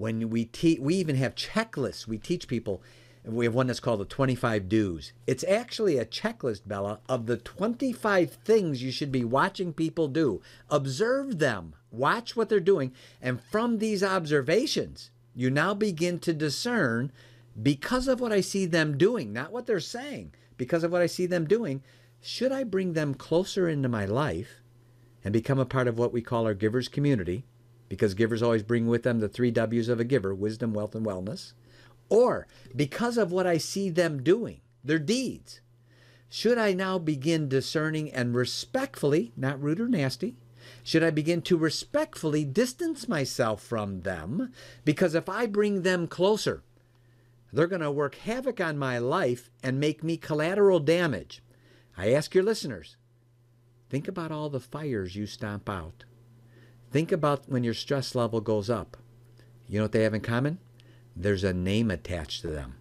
when 0.00 0.30
we 0.30 0.46
teach, 0.46 0.80
we 0.80 0.94
even 0.94 1.16
have 1.16 1.34
checklists. 1.34 2.06
We 2.06 2.16
teach 2.16 2.48
people. 2.48 2.82
We 3.22 3.44
have 3.44 3.54
one 3.54 3.66
that's 3.66 3.80
called 3.80 4.00
the 4.00 4.06
25 4.06 4.66
do's. 4.66 5.12
It's 5.26 5.44
actually 5.44 5.98
a 5.98 6.06
checklist, 6.06 6.62
Bella, 6.66 7.00
of 7.06 7.26
the 7.26 7.36
25 7.36 8.30
things 8.32 8.82
you 8.82 8.90
should 8.90 9.12
be 9.12 9.24
watching 9.24 9.74
people 9.74 10.08
do. 10.08 10.40
Observe 10.70 11.38
them, 11.38 11.74
watch 11.90 12.34
what 12.34 12.48
they're 12.48 12.60
doing, 12.60 12.94
and 13.20 13.42
from 13.42 13.76
these 13.76 14.02
observations, 14.02 15.10
you 15.34 15.50
now 15.50 15.74
begin 15.74 16.18
to 16.20 16.32
discern 16.32 17.12
because 17.62 18.08
of 18.08 18.20
what 18.20 18.32
I 18.32 18.40
see 18.40 18.64
them 18.64 18.96
doing, 18.96 19.34
not 19.34 19.52
what 19.52 19.66
they're 19.66 19.80
saying, 19.80 20.32
because 20.56 20.82
of 20.82 20.90
what 20.90 21.02
I 21.02 21.06
see 21.06 21.26
them 21.26 21.46
doing, 21.46 21.82
should 22.22 22.52
I 22.52 22.64
bring 22.64 22.94
them 22.94 23.12
closer 23.12 23.68
into 23.68 23.90
my 23.90 24.06
life 24.06 24.62
and 25.22 25.34
become 25.34 25.58
a 25.58 25.66
part 25.66 25.88
of 25.88 25.98
what 25.98 26.10
we 26.10 26.22
call 26.22 26.46
our 26.46 26.54
givers 26.54 26.88
community? 26.88 27.44
Because 27.90 28.14
givers 28.14 28.42
always 28.42 28.62
bring 28.62 28.86
with 28.86 29.02
them 29.02 29.20
the 29.20 29.28
three 29.28 29.50
W's 29.50 29.90
of 29.90 30.00
a 30.00 30.04
giver 30.04 30.34
wisdom, 30.34 30.72
wealth, 30.72 30.94
and 30.94 31.04
wellness. 31.04 31.52
Or 32.08 32.46
because 32.74 33.18
of 33.18 33.30
what 33.30 33.46
I 33.46 33.58
see 33.58 33.90
them 33.90 34.22
doing, 34.22 34.62
their 34.82 34.98
deeds, 34.98 35.60
should 36.30 36.56
I 36.56 36.72
now 36.72 36.98
begin 36.98 37.48
discerning 37.48 38.10
and 38.10 38.34
respectfully, 38.34 39.32
not 39.36 39.60
rude 39.60 39.80
or 39.80 39.88
nasty, 39.88 40.36
should 40.82 41.02
I 41.02 41.10
begin 41.10 41.42
to 41.42 41.56
respectfully 41.56 42.44
distance 42.44 43.08
myself 43.08 43.62
from 43.62 44.02
them? 44.02 44.52
Because 44.84 45.14
if 45.14 45.28
I 45.28 45.46
bring 45.46 45.82
them 45.82 46.06
closer, 46.06 46.62
they're 47.52 47.66
going 47.66 47.82
to 47.82 47.90
work 47.90 48.14
havoc 48.14 48.60
on 48.60 48.78
my 48.78 48.98
life 48.98 49.50
and 49.62 49.80
make 49.80 50.04
me 50.04 50.16
collateral 50.16 50.78
damage. 50.78 51.42
I 51.98 52.12
ask 52.12 52.34
your 52.34 52.44
listeners 52.44 52.96
think 53.88 54.06
about 54.06 54.30
all 54.30 54.48
the 54.48 54.60
fires 54.60 55.16
you 55.16 55.26
stomp 55.26 55.68
out. 55.68 56.04
Think 56.90 57.12
about 57.12 57.48
when 57.48 57.64
your 57.64 57.74
stress 57.74 58.14
level 58.14 58.40
goes 58.40 58.68
up. 58.68 58.96
You 59.68 59.78
know 59.78 59.84
what 59.84 59.92
they 59.92 60.02
have 60.02 60.14
in 60.14 60.20
common? 60.20 60.58
There's 61.14 61.44
a 61.44 61.52
name 61.52 61.90
attached 61.90 62.42
to 62.42 62.48
them. 62.48 62.76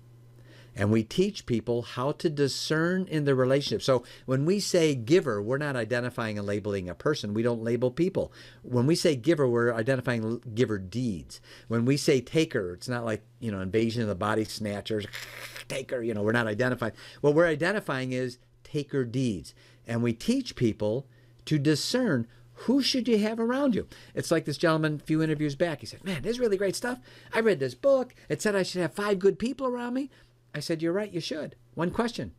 And 0.76 0.92
we 0.92 1.04
teach 1.04 1.46
people 1.46 1.82
how 1.82 2.14
to 2.14 2.30
discern 2.30 3.06
in 3.08 3.26
the 3.26 3.36
relationship. 3.36 3.82
So 3.82 4.04
when 4.26 4.46
we 4.46 4.60
say 4.62 4.96
giver, 4.96 5.42
we're 5.42 5.58
not 5.58 5.76
identifying 5.76 6.38
and 6.38 6.48
labeling 6.48 6.88
a 6.88 6.96
person. 6.96 7.34
We 7.34 7.44
don't 7.44 7.64
label 7.64 7.92
people. 7.92 8.32
When 8.64 8.88
we 8.88 8.96
say 8.96 9.16
giver, 9.16 9.48
we're 9.48 9.74
identifying 9.74 10.42
giver 10.56 10.78
deeds. 10.78 11.42
When 11.68 11.84
we 11.86 11.98
say 11.98 12.22
taker, 12.22 12.74
it's 12.74 12.88
not 12.88 13.04
like, 13.04 13.24
you 13.40 13.52
know, 13.52 13.60
invasion 13.60 14.04
of 14.04 14.08
the 14.08 14.16
body 14.16 14.46
snatchers, 14.46 15.06
taker, 15.68 16.02
you 16.02 16.14
know, 16.14 16.24
we're 16.24 16.32
not 16.32 16.48
identifying. 16.48 16.94
What 17.20 17.36
we're 17.36 17.48
identifying 17.48 18.14
is 18.14 18.38
taker 18.64 19.04
deeds. 19.04 19.54
And 19.86 20.02
we 20.02 20.14
teach 20.14 20.56
people 20.56 21.08
to 21.46 21.60
discern 21.60 22.26
who 22.64 22.82
should 22.82 23.08
you 23.08 23.18
have 23.20 23.40
around 23.40 23.74
you? 23.74 23.88
It's 24.14 24.32
like 24.32 24.44
this 24.44 24.58
gentleman 24.58 24.96
a 24.96 25.06
few 25.06 25.22
interviews 25.22 25.56
back. 25.56 25.80
He 25.80 25.86
said, 25.86 26.04
Man, 26.04 26.22
this 26.22 26.32
is 26.32 26.40
really 26.40 26.58
great 26.58 26.76
stuff. 26.76 27.00
I 27.34 27.40
read 27.40 27.60
this 27.60 27.76
book. 27.76 28.14
It 28.28 28.42
said 28.42 28.56
I 28.56 28.64
should 28.64 28.82
have 28.82 28.94
five 28.94 29.20
good 29.20 29.40
people 29.40 29.68
around 29.68 29.94
me. 29.94 30.10
I 30.54 30.60
said, 30.60 30.82
You're 30.82 30.94
right, 30.94 31.12
you 31.12 31.22
should. 31.22 31.56
One 31.76 31.92
question 31.92 32.34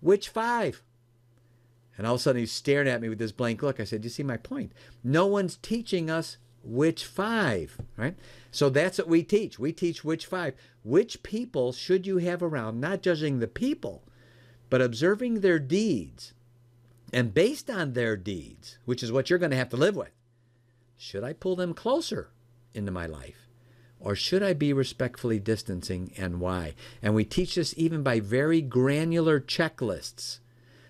Which 0.00 0.28
five? 0.28 0.82
And 1.96 2.06
all 2.06 2.14
of 2.14 2.20
a 2.20 2.22
sudden 2.22 2.40
he's 2.40 2.52
staring 2.52 2.88
at 2.88 3.00
me 3.00 3.08
with 3.08 3.18
this 3.18 3.32
blank 3.32 3.62
look. 3.62 3.80
I 3.80 3.84
said, 3.84 4.04
You 4.04 4.10
see 4.10 4.22
my 4.22 4.36
point? 4.36 4.72
No 5.02 5.26
one's 5.26 5.56
teaching 5.56 6.10
us 6.10 6.36
which 6.62 7.06
five, 7.06 7.80
right? 7.96 8.16
So 8.50 8.68
that's 8.68 8.98
what 8.98 9.08
we 9.08 9.22
teach. 9.22 9.58
We 9.58 9.72
teach 9.72 10.04
which 10.04 10.26
five. 10.26 10.54
Which 10.84 11.22
people 11.22 11.72
should 11.72 12.06
you 12.06 12.18
have 12.18 12.42
around, 12.42 12.80
not 12.80 13.00
judging 13.00 13.38
the 13.38 13.48
people, 13.48 14.02
but 14.68 14.82
observing 14.82 15.40
their 15.40 15.58
deeds. 15.58 16.34
And 17.12 17.32
based 17.34 17.70
on 17.70 17.92
their 17.92 18.16
deeds, 18.16 18.78
which 18.84 19.02
is 19.02 19.10
what 19.10 19.30
you're 19.30 19.38
going 19.38 19.50
to 19.50 19.56
have 19.56 19.70
to 19.70 19.76
live 19.76 19.96
with, 19.96 20.12
should 20.96 21.24
I 21.24 21.32
pull 21.32 21.56
them 21.56 21.74
closer 21.74 22.30
into 22.74 22.90
my 22.90 23.06
life? 23.06 23.48
Or 24.00 24.14
should 24.14 24.42
I 24.42 24.52
be 24.52 24.72
respectfully 24.72 25.40
distancing 25.40 26.12
and 26.16 26.40
why? 26.40 26.74
And 27.02 27.14
we 27.14 27.24
teach 27.24 27.56
this 27.56 27.74
even 27.76 28.02
by 28.02 28.20
very 28.20 28.60
granular 28.60 29.40
checklists 29.40 30.38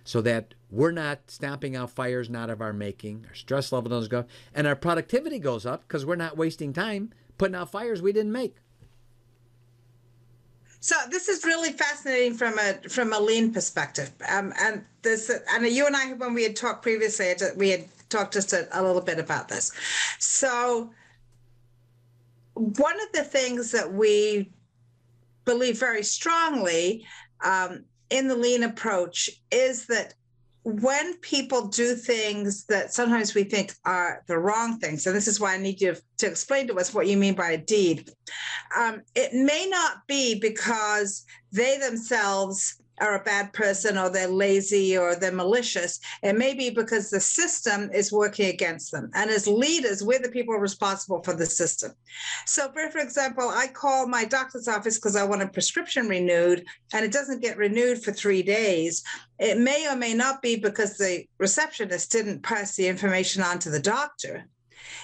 so 0.05 0.21
that 0.23 0.55
we're 0.71 0.93
not 0.93 1.31
stamping 1.31 1.77
out 1.77 1.91
fires 1.91 2.29
not 2.29 2.51
of 2.51 2.61
our 2.61 2.73
making, 2.73 3.25
our 3.29 3.35
stress 3.35 3.73
level 3.73 3.91
doesn't 3.91 4.11
go 4.11 4.21
up, 4.21 4.29
and 4.55 4.67
our 4.67 4.77
productivity 4.77 5.39
goes 5.39 5.65
up 5.65 5.87
because 5.87 6.05
we're 6.05 6.17
not 6.17 6.37
wasting 6.37 6.73
time 6.73 7.13
putting 7.39 7.55
out 7.55 7.71
fires 7.71 8.03
we 8.03 8.13
didn't 8.13 8.33
make. 8.33 8.57
So 10.81 10.95
this 11.11 11.29
is 11.29 11.45
really 11.45 11.73
fascinating 11.73 12.35
from 12.35 12.59
a 12.59 12.75
from 12.89 13.13
a 13.13 13.19
lean 13.19 13.53
perspective. 13.53 14.13
Um, 14.29 14.53
and 14.61 14.85
this, 15.03 15.31
and 15.51 15.67
you 15.67 15.87
and 15.87 15.97
I, 15.97 16.13
when 16.13 16.35
we 16.35 16.45
had 16.45 16.57
talked 16.57 16.83
previously, 16.83 17.35
we 17.57 17.71
had 17.71 17.85
talked 18.09 18.33
just 18.33 18.53
a, 18.53 18.69
a 18.73 18.83
little 18.83 19.03
bit 19.03 19.19
about 19.19 19.49
this. 19.49 19.73
So 20.19 20.91
one 22.55 23.01
of 23.01 23.13
the 23.13 23.25
things 23.25 23.71
that 23.73 23.93
we 23.93 24.51
believe 25.45 25.79
very 25.79 26.03
strongly 26.03 27.07
um, 27.45 27.85
in 28.11 28.29
the 28.29 28.37
lean 28.37 28.63
approach 28.63 29.31
is 29.51 29.87
that 29.87 30.15
when 30.69 31.17
people 31.19 31.69
do 31.69 31.95
things 31.95 32.67
that 32.67 32.93
sometimes 32.93 33.35
we 33.35 33.43
think 33.43 33.75
are 33.87 34.23
the 34.27 34.39
wrong 34.39 34.79
things, 34.79 35.07
and 35.07 35.17
this 35.17 35.27
is 35.27 35.41
why 35.41 35.55
I 35.55 35.59
need 35.59 35.81
you 35.81 35.97
to 36.19 36.27
explain 36.27 36.69
to 36.69 36.75
us 36.75 36.93
what 36.93 37.07
you 37.07 37.17
mean 37.17 37.35
by 37.35 37.53
a 37.53 37.59
deed, 37.59 38.11
um, 38.77 39.01
it 39.15 39.33
may 39.33 39.67
not 39.71 40.07
be 40.07 40.39
because 40.39 41.25
they 41.53 41.79
themselves 41.79 42.83
are 43.01 43.17
a 43.17 43.25
bad 43.25 43.53
person 43.53 43.99
or 43.99 44.11
they're 44.11 44.29
lazy 44.29 44.97
or 44.97 45.15
they're 45.15 45.33
malicious. 45.33 46.01
It 46.23 46.37
may 46.37 46.55
be 46.55 46.71
because 46.71 47.11
the 47.11 47.21
system 47.21 47.91
is 47.93 48.13
working 48.13 48.49
against 48.49 48.93
them. 48.93 49.11
And 49.15 49.31
as 49.31 49.47
leaders, 49.47 50.03
we're 50.03 50.19
the 50.21 50.31
people 50.31 50.55
responsible 50.55 51.23
for 51.23 51.35
the 51.35 51.47
system. 51.47 51.93
So, 52.47 52.71
for 52.73 52.99
example, 52.99 53.49
I 53.49 53.69
call 53.69 54.07
my 54.07 54.25
doctor's 54.25 54.69
office 54.69 54.97
because 54.97 55.17
I 55.17 55.25
want 55.25 55.43
a 55.43 55.49
prescription 55.49 56.09
renewed 56.09 56.65
and 56.93 57.05
it 57.05 57.13
doesn't 57.13 57.43
get 57.43 57.57
renewed 57.57 58.03
for 58.03 58.13
three 58.13 58.43
days. 58.43 59.03
It 59.39 59.59
may 59.59 59.89
or 59.89 59.97
may 59.97 60.15
not 60.15 60.43
be 60.43 60.57
because 60.57 60.97
the 60.97 61.25
receptionist 61.39 62.11
didn't 62.11 62.43
pass 62.43 62.77
the 62.77 62.89
information 62.89 63.43
on 63.43 63.59
to 63.61 63.71
the 63.71 63.81
doctor. 63.81 64.47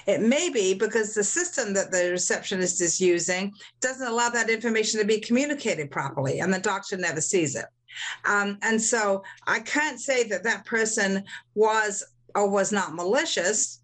It 0.06 0.20
may 0.20 0.50
be 0.50 0.74
because 0.74 1.14
the 1.14 1.24
system 1.24 1.74
that 1.74 1.90
the 1.90 2.10
receptionist 2.10 2.80
is 2.80 3.00
using 3.00 3.52
doesn't 3.80 4.06
allow 4.06 4.28
that 4.30 4.50
information 4.50 5.00
to 5.00 5.06
be 5.06 5.20
communicated 5.20 5.90
properly, 5.90 6.40
and 6.40 6.52
the 6.52 6.58
doctor 6.58 6.96
never 6.96 7.20
sees 7.20 7.54
it. 7.56 7.66
Um, 8.24 8.58
and 8.62 8.80
so 8.80 9.22
I 9.46 9.60
can't 9.60 10.00
say 10.00 10.24
that 10.28 10.44
that 10.44 10.64
person 10.64 11.24
was 11.54 12.04
or 12.34 12.48
was 12.48 12.72
not 12.72 12.94
malicious. 12.94 13.80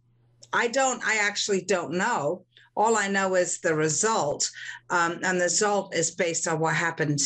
I 0.53 0.69
don't, 0.69 1.03
I 1.07 1.17
actually 1.17 1.63
don't 1.63 1.93
know. 1.93 2.45
All 2.77 2.97
I 2.97 3.09
know 3.09 3.35
is 3.35 3.61
the 3.61 3.75
result, 3.75 4.51
um, 4.91 5.21
and 5.23 5.39
the 5.39 5.45
result 5.45 5.95
is 5.95 6.11
based 6.11 6.49
on 6.49 6.61
what 6.61 6.75
happened 6.75 7.21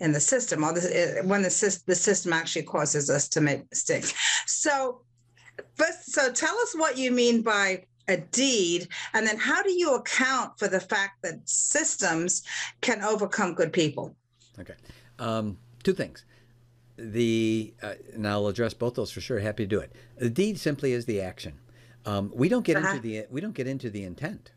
in 0.00 0.12
the 0.12 0.20
system, 0.20 0.64
or 0.64 0.72
the, 0.72 1.22
when 1.24 1.42
the, 1.42 1.80
the 1.86 1.94
system 1.94 2.32
actually 2.32 2.64
causes 2.64 3.08
us 3.08 3.28
to 3.28 3.40
make 3.40 3.68
mistakes. 3.70 4.14
So, 4.46 5.02
so 6.02 6.32
tell 6.32 6.56
us 6.58 6.74
what 6.74 6.98
you 6.98 7.10
mean 7.10 7.42
by 7.42 7.84
a 8.08 8.16
deed 8.16 8.88
and 9.14 9.26
then 9.26 9.38
how 9.38 9.62
do 9.62 9.72
you 9.72 9.94
account 9.94 10.58
for 10.58 10.68
the 10.68 10.80
fact 10.80 11.22
that 11.22 11.48
systems 11.48 12.42
can 12.80 13.02
overcome 13.02 13.54
good 13.54 13.72
people 13.72 14.16
okay 14.58 14.74
um, 15.18 15.56
two 15.82 15.92
things. 15.92 16.24
The 16.96 17.74
uh, 17.82 17.94
and 18.12 18.28
i'll 18.28 18.46
address 18.46 18.74
both 18.74 18.94
those 18.94 19.10
for 19.10 19.20
sure 19.20 19.40
happy 19.40 19.64
to 19.64 19.68
do 19.68 19.80
it. 19.80 19.92
The 20.18 20.30
deed 20.30 20.58
simply 20.58 20.92
is 20.92 21.06
the 21.06 21.20
action. 21.20 21.54
Um, 22.04 22.32
we 22.34 22.48
don't 22.48 22.64
get 22.64 22.76
uh-huh. 22.76 22.96
into 22.96 23.00
the 23.00 23.26
we 23.30 23.40
don't 23.40 23.54
get 23.54 23.66
into 23.66 23.90
the 23.90 24.04
intent. 24.04 24.52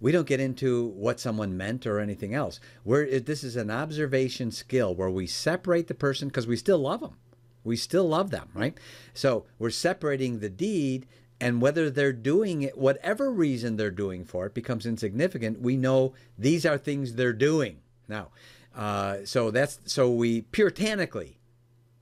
We 0.00 0.12
don't 0.12 0.26
get 0.26 0.40
into 0.40 0.88
what 0.88 1.18
someone 1.18 1.56
meant 1.56 1.86
or 1.86 1.98
anything 1.98 2.34
else. 2.34 2.60
Where 2.82 3.20
this 3.20 3.42
is 3.42 3.56
an 3.56 3.70
observation 3.70 4.50
skill 4.50 4.94
where 4.94 5.08
we 5.10 5.26
separate 5.26 5.88
the 5.88 5.94
person 5.94 6.28
because 6.28 6.46
we 6.46 6.56
still 6.56 6.78
love 6.78 7.00
them 7.00 7.16
we 7.64 7.76
still 7.76 8.06
love 8.06 8.30
them 8.30 8.48
right? 8.54 8.78
So 9.14 9.46
we're 9.58 9.70
separating 9.70 10.38
the 10.38 10.50
deed 10.50 11.06
and 11.40 11.60
whether 11.60 11.90
they're 11.90 12.12
doing 12.12 12.62
it, 12.62 12.78
whatever 12.78 13.30
reason 13.30 13.76
they're 13.76 13.90
doing 13.90 14.24
for 14.24 14.46
it, 14.46 14.54
becomes 14.54 14.86
insignificant. 14.86 15.60
We 15.60 15.76
know 15.76 16.14
these 16.38 16.64
are 16.64 16.78
things 16.78 17.14
they're 17.14 17.32
doing. 17.32 17.78
Now. 18.06 18.28
Uh, 18.74 19.18
so 19.24 19.50
that's 19.50 19.78
so 19.86 20.10
we 20.10 20.42
puritanically 20.42 21.38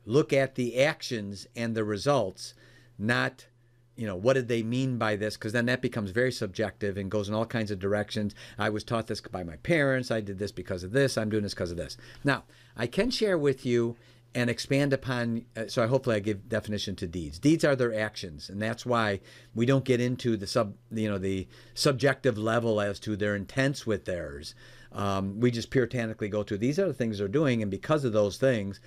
look 0.07 0.33
at 0.33 0.55
the 0.55 0.83
actions 0.83 1.47
and 1.55 1.75
the 1.75 1.85
results, 1.85 2.55
not 2.99 3.47
you 3.95 4.07
know 4.07 4.17
what 4.17 4.35
did 4.35 4.49
they 4.49 4.63
mean 4.63 4.97
by 4.97 5.17
this? 5.17 5.37
Because 5.37 5.53
then 5.53 5.67
that 5.67 5.83
becomes 5.83 6.11
very 6.11 6.33
subjective 6.33 6.97
and 6.97 7.11
goes 7.11 7.29
in 7.29 7.35
all 7.35 7.47
kinds 7.47 7.71
of 7.71 7.79
directions. 7.79 8.35
I 8.59 8.71
was 8.71 8.85
taught 8.85 9.07
this 9.07 9.21
by 9.21 9.43
my 9.45 9.57
parents. 9.57 10.11
I 10.11 10.21
did 10.21 10.39
this 10.39 10.53
because 10.53 10.83
of 10.83 10.93
this. 10.93 11.19
I'm 11.19 11.31
doing 11.31 11.43
this 11.43 11.55
because 11.55 11.71
of 11.71 11.77
this. 11.77 11.97
Now 12.25 12.45
i 12.75 12.87
can 12.87 13.11
share 13.11 13.37
with 13.37 13.67
you 13.67 13.97
and 14.35 14.49
expand 14.49 14.95
upon 14.95 15.45
uh, 15.57 15.67
so 15.67 15.83
I 15.83 15.87
hopefully 15.87 16.17
I 16.17 16.21
give 16.21 16.49
definition 16.49 16.97
to 16.97 17.07
deeds. 17.07 17.39
Deeds 17.39 17.65
are 17.65 17.77
their 17.77 17.95
actions, 17.95 18.49
and 18.49 18.63
that's 18.63 18.87
why 18.87 19.21
we 19.55 19.67
don't 19.67 19.85
get 19.85 20.01
into 20.01 20.39
the 20.39 20.47
sub 20.47 20.75
you 20.91 21.11
know 21.11 21.19
the 21.19 21.47
subjective 21.75 22.39
level 22.39 22.81
as 22.81 22.99
to 23.01 23.15
their 23.15 23.37
intents 23.37 23.87
with 23.87 24.07
theirs. 24.07 24.55
Um, 24.95 25.41
we 25.41 25.51
just 25.51 25.71
puritanically 25.71 26.29
go 26.29 26.43
to 26.43 26.59
these 26.59 26.79
are 26.79 26.87
the 26.87 26.95
things 26.95 27.19
they're 27.19 27.29
doing, 27.29 27.63
and 27.63 27.71
because 27.71 28.05
of 28.05 28.13
those 28.13 28.37
things, 28.37 28.81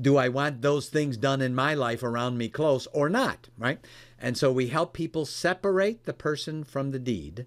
do 0.00 0.16
I 0.16 0.28
want 0.28 0.62
those 0.62 0.88
things 0.88 1.16
done 1.16 1.40
in 1.40 1.54
my 1.54 1.74
life 1.74 2.02
around 2.02 2.38
me 2.38 2.48
close 2.48 2.86
or 2.92 3.08
not? 3.08 3.48
Right, 3.58 3.84
and 4.18 4.36
so 4.36 4.52
we 4.52 4.68
help 4.68 4.92
people 4.92 5.26
separate 5.26 6.04
the 6.04 6.12
person 6.12 6.64
from 6.64 6.90
the 6.90 6.98
deed 6.98 7.46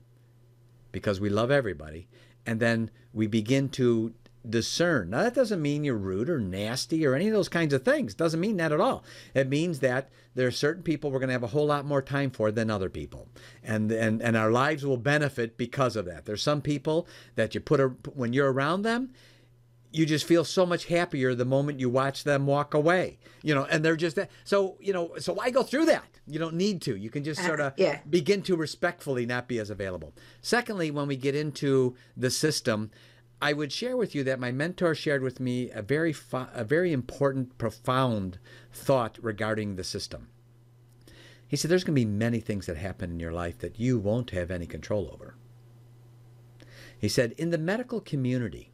because 0.91 1.19
we 1.19 1.29
love 1.29 1.51
everybody, 1.51 2.07
and 2.45 2.59
then 2.59 2.91
we 3.13 3.27
begin 3.27 3.69
to 3.69 4.13
discern. 4.47 5.09
Now, 5.09 5.23
that 5.23 5.33
doesn't 5.33 5.61
mean 5.61 5.83
you're 5.83 5.97
rude 5.97 6.29
or 6.29 6.39
nasty 6.39 7.05
or 7.05 7.15
any 7.15 7.27
of 7.27 7.33
those 7.33 7.49
kinds 7.49 7.73
of 7.73 7.83
things. 7.83 8.13
Doesn't 8.13 8.39
mean 8.39 8.57
that 8.57 8.71
at 8.71 8.81
all. 8.81 9.03
It 9.33 9.47
means 9.47 9.79
that 9.79 10.09
there 10.35 10.47
are 10.47 10.51
certain 10.51 10.83
people 10.83 11.11
we're 11.11 11.19
going 11.19 11.29
to 11.29 11.33
have 11.33 11.43
a 11.43 11.47
whole 11.47 11.65
lot 11.65 11.85
more 11.85 12.01
time 12.01 12.31
for 12.31 12.51
than 12.51 12.69
other 12.69 12.89
people. 12.89 13.27
And, 13.63 13.91
and, 13.91 14.21
and 14.21 14.35
our 14.35 14.51
lives 14.51 14.85
will 14.85 14.97
benefit 14.97 15.57
because 15.57 15.95
of 15.95 16.05
that. 16.05 16.25
There's 16.25 16.41
some 16.41 16.61
people 16.61 17.07
that 17.35 17.55
you 17.55 17.61
put, 17.61 17.79
a, 17.79 17.87
when 18.13 18.33
you're 18.33 18.51
around 18.51 18.81
them, 18.81 19.11
you 19.93 20.07
just 20.07 20.25
feel 20.25 20.43
so 20.43 20.65
much 20.65 20.85
happier 20.85 21.35
the 21.35 21.45
moment 21.45 21.79
you 21.79 21.87
watch 21.87 22.23
them 22.23 22.47
walk 22.47 22.73
away 22.73 23.19
you 23.43 23.53
know 23.53 23.63
and 23.65 23.85
they're 23.85 23.95
just 23.95 24.15
that 24.15 24.29
so 24.43 24.75
you 24.79 24.91
know 24.91 25.11
so 25.19 25.31
why 25.33 25.49
go 25.51 25.63
through 25.63 25.85
that 25.85 26.03
you 26.25 26.39
don't 26.39 26.55
need 26.55 26.81
to 26.81 26.95
you 26.95 27.09
can 27.09 27.23
just 27.23 27.41
sort 27.45 27.59
of 27.59 27.67
uh, 27.67 27.75
yeah. 27.77 27.99
begin 28.09 28.41
to 28.41 28.55
respectfully 28.55 29.25
not 29.25 29.47
be 29.47 29.59
as 29.59 29.69
available 29.69 30.13
secondly 30.41 30.89
when 30.89 31.07
we 31.07 31.15
get 31.15 31.35
into 31.35 31.95
the 32.17 32.31
system 32.31 32.89
I 33.43 33.51
would 33.51 33.73
share 33.73 33.97
with 33.97 34.15
you 34.15 34.23
that 34.23 34.39
my 34.39 34.53
mentor 34.53 34.95
shared 34.95 35.21
with 35.21 35.41
me 35.41 35.69
a 35.69 35.81
very 35.81 36.15
a 36.31 36.63
very 36.63 36.93
important, 36.93 37.57
profound 37.57 38.39
thought 38.71 39.19
regarding 39.21 39.75
the 39.75 39.83
system. 39.83 40.29
He 41.45 41.57
said, 41.57 41.69
"There's 41.69 41.83
going 41.83 41.93
to 41.93 42.05
be 42.05 42.17
many 42.17 42.39
things 42.39 42.67
that 42.67 42.77
happen 42.77 43.11
in 43.11 43.19
your 43.19 43.33
life 43.33 43.57
that 43.59 43.77
you 43.77 43.99
won't 43.99 44.29
have 44.29 44.49
any 44.49 44.65
control 44.65 45.09
over." 45.11 45.35
He 46.97 47.09
said, 47.09 47.33
"In 47.33 47.49
the 47.49 47.57
medical 47.57 47.99
community, 47.99 48.71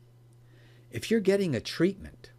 if 0.91 1.09
you're 1.09 1.19
getting 1.19 1.55
a 1.55 1.59
treatment 1.59 2.29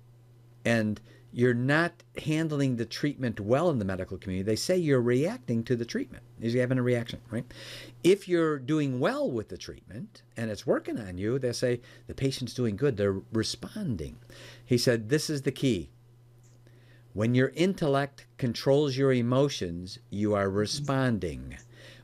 and 0.65 1.01
you're 1.33 1.55
not 1.55 2.03
handling 2.25 2.77
the 2.77 2.85
treatment 2.85 3.39
well 3.39 3.71
in 3.71 3.79
the 3.79 3.85
medical 3.85 4.19
community, 4.19 4.43
they 4.45 4.57
say 4.57 4.77
you're 4.77 5.01
reacting 5.01 5.63
to 5.65 5.77
the 5.77 5.85
treatment. 5.85 6.25
Is 6.41 6.55
You're 6.55 6.63
having 6.63 6.79
a 6.79 6.83
reaction, 6.83 7.21
right? 7.31 7.45
If 8.03 8.29
you're 8.29 8.59
doing 8.59 8.99
well 8.99 9.31
with 9.31 9.49
the 9.49 9.59
treatment 9.59 10.23
and 10.37 10.51
it's 10.51 10.67
working 10.67 10.99
on 10.99 11.19
you, 11.19 11.39
they 11.39 11.53
say 11.53 11.81
the 12.07 12.15
patient's 12.15 12.55
doing 12.55 12.77
good. 12.77 12.97
They're 12.97 13.21
responding. 13.33 14.17
He 14.65 14.77
said, 14.77 15.09
This 15.09 15.31
is 15.31 15.43
the 15.43 15.53
key. 15.53 15.91
When 17.13 17.35
your 17.35 17.53
intellect 17.55 18.27
controls 18.39 18.97
your 18.97 19.13
emotions, 19.13 19.99
you 20.11 20.35
are 20.35 20.49
responding. 20.49 21.57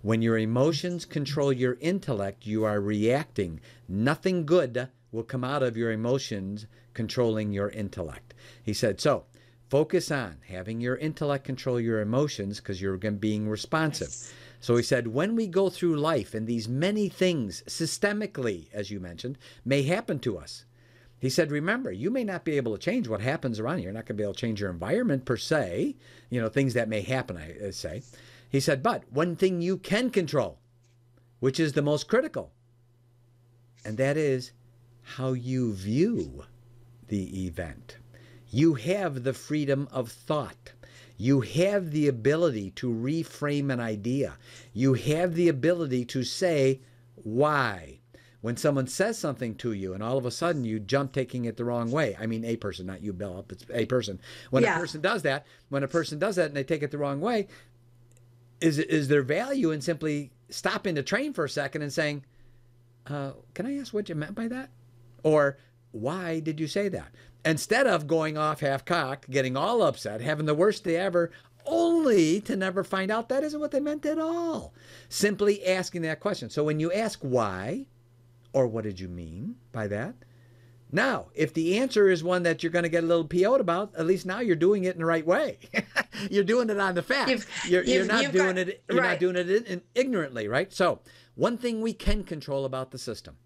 When 0.02 0.22
your 0.22 0.38
emotions 0.38 1.04
control 1.04 1.52
your 1.52 1.78
intellect, 1.80 2.46
you 2.46 2.64
are 2.64 2.80
reacting. 2.80 3.60
Nothing 3.88 4.46
good 4.46 4.88
will 5.12 5.22
come 5.22 5.44
out 5.44 5.62
of 5.62 5.76
your 5.76 5.92
emotions 5.92 6.66
controlling 6.94 7.52
your 7.52 7.70
intellect. 7.70 8.34
He 8.62 8.72
said, 8.72 9.00
so 9.00 9.24
focus 9.68 10.10
on 10.10 10.38
having 10.48 10.80
your 10.80 10.96
intellect 10.96 11.44
control 11.44 11.80
your 11.80 12.00
emotions 12.00 12.58
because 12.58 12.80
you're 12.80 12.96
being 12.96 13.48
responsive. 13.48 14.08
Yes. 14.08 14.32
So 14.60 14.76
he 14.76 14.82
said, 14.82 15.08
when 15.08 15.36
we 15.36 15.46
go 15.46 15.70
through 15.70 15.96
life 15.96 16.34
and 16.34 16.46
these 16.46 16.68
many 16.68 17.08
things 17.08 17.62
systemically, 17.66 18.68
as 18.72 18.90
you 18.90 19.00
mentioned, 19.00 19.38
may 19.64 19.82
happen 19.82 20.18
to 20.20 20.38
us. 20.38 20.64
He 21.18 21.30
said, 21.30 21.50
remember, 21.50 21.90
you 21.90 22.10
may 22.10 22.24
not 22.24 22.44
be 22.44 22.56
able 22.56 22.72
to 22.72 22.82
change 22.82 23.08
what 23.08 23.20
happens 23.20 23.58
around 23.58 23.78
you. 23.78 23.84
You're 23.84 23.92
not 23.92 24.06
going 24.06 24.16
to 24.16 24.20
be 24.20 24.22
able 24.22 24.34
to 24.34 24.40
change 24.40 24.60
your 24.60 24.70
environment 24.70 25.24
per 25.24 25.36
se, 25.36 25.96
you 26.30 26.40
know, 26.40 26.48
things 26.48 26.74
that 26.74 26.88
may 26.88 27.00
happen, 27.00 27.36
I 27.36 27.68
uh, 27.68 27.72
say. 27.72 28.02
He 28.50 28.60
said, 28.60 28.82
but 28.82 29.10
one 29.10 29.34
thing 29.34 29.62
you 29.62 29.78
can 29.78 30.10
control, 30.10 30.58
which 31.40 31.58
is 31.58 31.72
the 31.72 31.82
most 31.82 32.06
critical, 32.06 32.52
and 33.84 33.96
that 33.98 34.16
is 34.16 34.52
how 35.14 35.32
you 35.32 35.72
view 35.72 36.44
the 37.06 37.46
event. 37.46 37.96
You 38.50 38.74
have 38.74 39.22
the 39.22 39.32
freedom 39.32 39.88
of 39.92 40.10
thought. 40.10 40.72
You 41.16 41.40
have 41.42 41.92
the 41.92 42.08
ability 42.08 42.72
to 42.72 42.92
reframe 42.92 43.72
an 43.72 43.78
idea. 43.78 44.36
You 44.72 44.94
have 44.94 45.34
the 45.34 45.48
ability 45.48 46.04
to 46.06 46.24
say 46.24 46.80
why. 47.14 48.00
When 48.40 48.56
someone 48.56 48.88
says 48.88 49.16
something 49.16 49.54
to 49.56 49.72
you 49.72 49.94
and 49.94 50.02
all 50.02 50.18
of 50.18 50.26
a 50.26 50.30
sudden 50.30 50.64
you 50.64 50.80
jump 50.80 51.12
taking 51.12 51.44
it 51.44 51.56
the 51.56 51.64
wrong 51.64 51.90
way, 51.90 52.16
I 52.20 52.26
mean 52.26 52.44
a 52.44 52.56
person, 52.56 52.86
not 52.86 53.00
you, 53.00 53.12
Bill, 53.12 53.44
it's 53.48 53.64
a 53.72 53.86
person. 53.86 54.20
When 54.50 54.64
yeah. 54.64 54.76
a 54.76 54.80
person 54.80 55.00
does 55.00 55.22
that, 55.22 55.46
when 55.68 55.84
a 55.84 55.88
person 55.88 56.18
does 56.18 56.36
that 56.36 56.46
and 56.46 56.56
they 56.56 56.64
take 56.64 56.82
it 56.82 56.90
the 56.90 56.98
wrong 56.98 57.20
way, 57.20 57.46
is 58.60 58.78
is 58.78 59.08
there 59.08 59.22
value 59.22 59.70
in 59.70 59.80
simply 59.80 60.32
stopping 60.48 60.94
the 60.94 61.02
train 61.02 61.32
for 61.32 61.44
a 61.44 61.48
second 61.48 61.82
and 61.82 61.92
saying, 61.92 62.24
uh, 63.06 63.32
"Can 63.54 63.66
I 63.66 63.78
ask 63.78 63.94
what 63.94 64.08
you 64.08 64.14
meant 64.14 64.34
by 64.34 64.48
that?" 64.48 64.70
Or 65.26 65.58
why 65.90 66.38
did 66.38 66.60
you 66.60 66.68
say 66.68 66.88
that? 66.88 67.12
Instead 67.44 67.88
of 67.88 68.06
going 68.06 68.38
off 68.38 68.60
half 68.60 68.84
cocked, 68.84 69.28
getting 69.28 69.56
all 69.56 69.82
upset, 69.82 70.20
having 70.20 70.46
the 70.46 70.54
worst 70.54 70.84
day 70.84 70.94
ever, 70.94 71.32
only 71.64 72.40
to 72.42 72.54
never 72.54 72.84
find 72.84 73.10
out 73.10 73.28
that 73.28 73.42
isn't 73.42 73.58
what 73.58 73.72
they 73.72 73.80
meant 73.80 74.06
at 74.06 74.20
all. 74.20 74.72
Simply 75.08 75.66
asking 75.66 76.02
that 76.02 76.20
question. 76.20 76.48
So 76.48 76.62
when 76.62 76.78
you 76.78 76.92
ask 76.92 77.18
why, 77.22 77.88
or 78.52 78.68
what 78.68 78.84
did 78.84 79.00
you 79.00 79.08
mean 79.08 79.56
by 79.72 79.88
that? 79.88 80.14
Now, 80.92 81.26
if 81.34 81.52
the 81.52 81.78
answer 81.78 82.08
is 82.08 82.22
one 82.22 82.44
that 82.44 82.62
you're 82.62 82.70
going 82.70 82.84
to 82.84 82.88
get 82.88 83.02
a 83.02 83.06
little 83.08 83.24
PO'd 83.24 83.60
about, 83.60 83.96
at 83.96 84.06
least 84.06 84.26
now 84.26 84.38
you're 84.38 84.54
doing 84.54 84.84
it 84.84 84.94
in 84.94 85.00
the 85.00 85.06
right 85.06 85.26
way. 85.26 85.58
you're 86.30 86.44
doing 86.44 86.70
it 86.70 86.78
on 86.78 86.94
the 86.94 87.02
facts. 87.02 87.30
You've, 87.32 87.46
you're, 87.66 87.82
you've, 87.82 87.94
you're, 87.96 88.04
not 88.04 88.32
doing 88.32 88.54
got, 88.54 88.68
it. 88.68 88.84
You're 88.88 89.00
right. 89.00 89.10
not 89.10 89.18
doing 89.18 89.34
it 89.34 89.50
in, 89.50 89.64
in, 89.64 89.82
ignorantly, 89.96 90.46
right? 90.46 90.72
So, 90.72 91.00
one 91.34 91.58
thing 91.58 91.80
we 91.80 91.94
can 91.94 92.22
control 92.22 92.64
about 92.64 92.92
the 92.92 92.98
system 92.98 93.38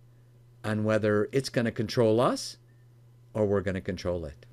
on 0.65 0.83
whether 0.83 1.29
it's 1.31 1.51
going 1.51 1.67
to 1.67 1.71
control 1.71 2.21
us 2.21 2.57
or 3.33 3.47
we're 3.47 3.61
going 3.61 3.77
to 3.77 3.81
control 3.81 4.25
it. 4.25 4.45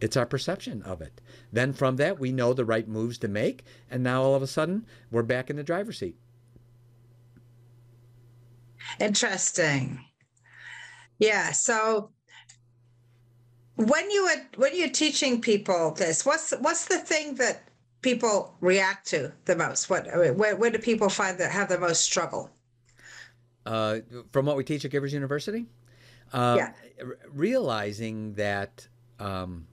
It's 0.00 0.16
our 0.16 0.26
perception 0.26 0.82
of 0.82 1.00
it. 1.00 1.20
Then 1.52 1.72
from 1.72 1.96
that, 1.96 2.18
we 2.18 2.32
know 2.32 2.52
the 2.52 2.64
right 2.64 2.88
moves 2.88 3.16
to 3.18 3.28
make, 3.28 3.62
and 3.88 4.02
now 4.02 4.22
all 4.22 4.34
of 4.34 4.42
a 4.42 4.48
sudden, 4.48 4.86
we're 5.12 5.22
back 5.22 5.50
in 5.50 5.54
the 5.54 5.62
driver's 5.62 6.00
seat. 6.00 6.16
Interesting. 8.98 10.04
Yeah. 11.20 11.52
So 11.52 12.10
when 13.76 14.10
you 14.10 14.22
are 14.22 14.46
when 14.56 14.76
you're 14.76 14.88
teaching 14.88 15.40
people 15.40 15.92
this, 15.92 16.26
what's 16.26 16.50
what's 16.60 16.86
the 16.86 16.98
thing 16.98 17.36
that 17.36 17.68
people 18.02 18.56
react 18.60 19.06
to 19.08 19.32
the 19.44 19.54
most? 19.54 19.88
What 19.88 20.06
where, 20.36 20.56
where 20.56 20.70
do 20.70 20.78
people 20.78 21.08
find 21.08 21.38
that 21.38 21.52
have 21.52 21.68
the 21.68 21.78
most 21.78 22.00
struggle? 22.00 22.50
Uh, 23.66 23.98
from 24.32 24.46
what 24.46 24.56
we 24.56 24.64
teach 24.64 24.84
at 24.84 24.90
Givers 24.90 25.12
University, 25.12 25.66
uh, 26.32 26.54
Yeah. 26.56 26.72
r- 27.04 27.18
realizing 27.30 28.32
that 28.34 28.88
um, 29.18 29.66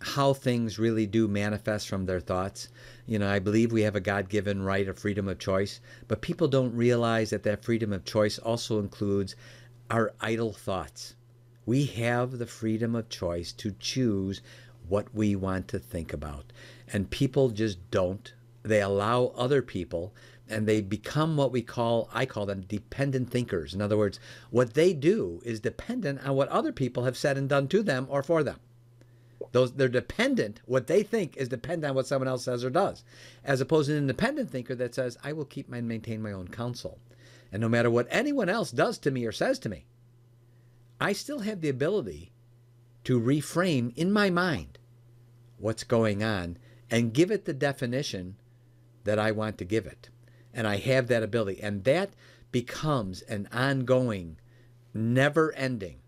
how 0.00 0.32
things 0.32 0.78
really 0.78 1.04
do 1.06 1.26
manifest 1.26 1.88
from 1.88 2.06
their 2.06 2.20
thoughts. 2.20 2.68
You 3.06 3.18
know, 3.18 3.28
I 3.28 3.40
believe 3.40 3.72
we 3.72 3.82
have 3.82 3.96
a 3.96 4.00
God 4.00 4.28
given 4.28 4.62
right 4.62 4.86
of 4.86 4.98
freedom 4.98 5.26
of 5.28 5.40
choice, 5.40 5.80
but 6.06 6.20
people 6.20 6.46
don't 6.46 6.74
realize 6.74 7.30
that 7.30 7.42
that 7.42 7.64
freedom 7.64 7.92
of 7.92 8.04
choice 8.04 8.38
also 8.38 8.78
includes 8.78 9.34
our 9.90 10.12
idle 10.20 10.52
thoughts. 10.52 11.14
We 11.66 11.86
have 11.86 12.38
the 12.38 12.46
freedom 12.46 12.94
of 12.94 13.08
choice 13.08 13.52
to 13.52 13.74
choose 13.78 14.42
what 14.88 15.14
we 15.14 15.34
want 15.34 15.68
to 15.68 15.78
think 15.78 16.12
about. 16.12 16.52
And 16.92 17.10
people 17.10 17.48
just 17.50 17.90
don't. 17.90 18.32
They 18.62 18.80
allow 18.82 19.32
other 19.36 19.62
people 19.62 20.14
and 20.48 20.66
they 20.66 20.80
become 20.80 21.36
what 21.36 21.52
we 21.52 21.62
call, 21.62 22.10
I 22.12 22.26
call 22.26 22.46
them 22.46 22.62
dependent 22.62 23.30
thinkers. 23.30 23.72
In 23.72 23.80
other 23.80 23.96
words, 23.96 24.20
what 24.50 24.74
they 24.74 24.92
do 24.92 25.40
is 25.44 25.60
dependent 25.60 26.26
on 26.26 26.36
what 26.36 26.48
other 26.48 26.72
people 26.72 27.04
have 27.04 27.16
said 27.16 27.38
and 27.38 27.48
done 27.48 27.68
to 27.68 27.82
them 27.82 28.06
or 28.10 28.22
for 28.22 28.42
them. 28.42 28.60
Those 29.52 29.72
they're 29.72 29.88
dependent. 29.88 30.60
What 30.66 30.86
they 30.86 31.02
think 31.02 31.36
is 31.36 31.48
dependent 31.48 31.90
on 31.90 31.94
what 31.94 32.06
someone 32.06 32.28
else 32.28 32.44
says 32.44 32.64
or 32.64 32.70
does, 32.70 33.04
as 33.44 33.60
opposed 33.60 33.88
to 33.88 33.92
an 33.92 33.98
independent 33.98 34.50
thinker 34.50 34.74
that 34.74 34.94
says, 34.94 35.16
"I 35.22 35.32
will 35.32 35.44
keep 35.44 35.72
and 35.72 35.86
maintain 35.86 36.22
my 36.22 36.32
own 36.32 36.48
counsel, 36.48 36.98
and 37.54 37.60
no 37.60 37.68
matter 37.68 37.88
what 37.88 38.08
anyone 38.10 38.48
else 38.48 38.72
does 38.72 38.98
to 38.98 39.12
me 39.12 39.24
or 39.24 39.30
says 39.30 39.60
to 39.60 39.68
me, 39.68 39.86
I 41.00 41.12
still 41.12 41.38
have 41.38 41.60
the 41.60 41.68
ability 41.68 42.32
to 43.04 43.20
reframe 43.20 43.96
in 43.96 44.10
my 44.10 44.28
mind 44.28 44.80
what's 45.58 45.84
going 45.84 46.24
on 46.24 46.58
and 46.90 47.14
give 47.14 47.30
it 47.30 47.44
the 47.44 47.54
definition 47.54 48.34
that 49.04 49.20
I 49.20 49.30
want 49.30 49.58
to 49.58 49.64
give 49.64 49.86
it, 49.86 50.10
and 50.52 50.66
I 50.66 50.78
have 50.78 51.06
that 51.06 51.22
ability, 51.22 51.62
and 51.62 51.84
that 51.84 52.14
becomes 52.50 53.22
an 53.22 53.48
ongoing, 53.52 54.40
never-ending. 54.92 56.00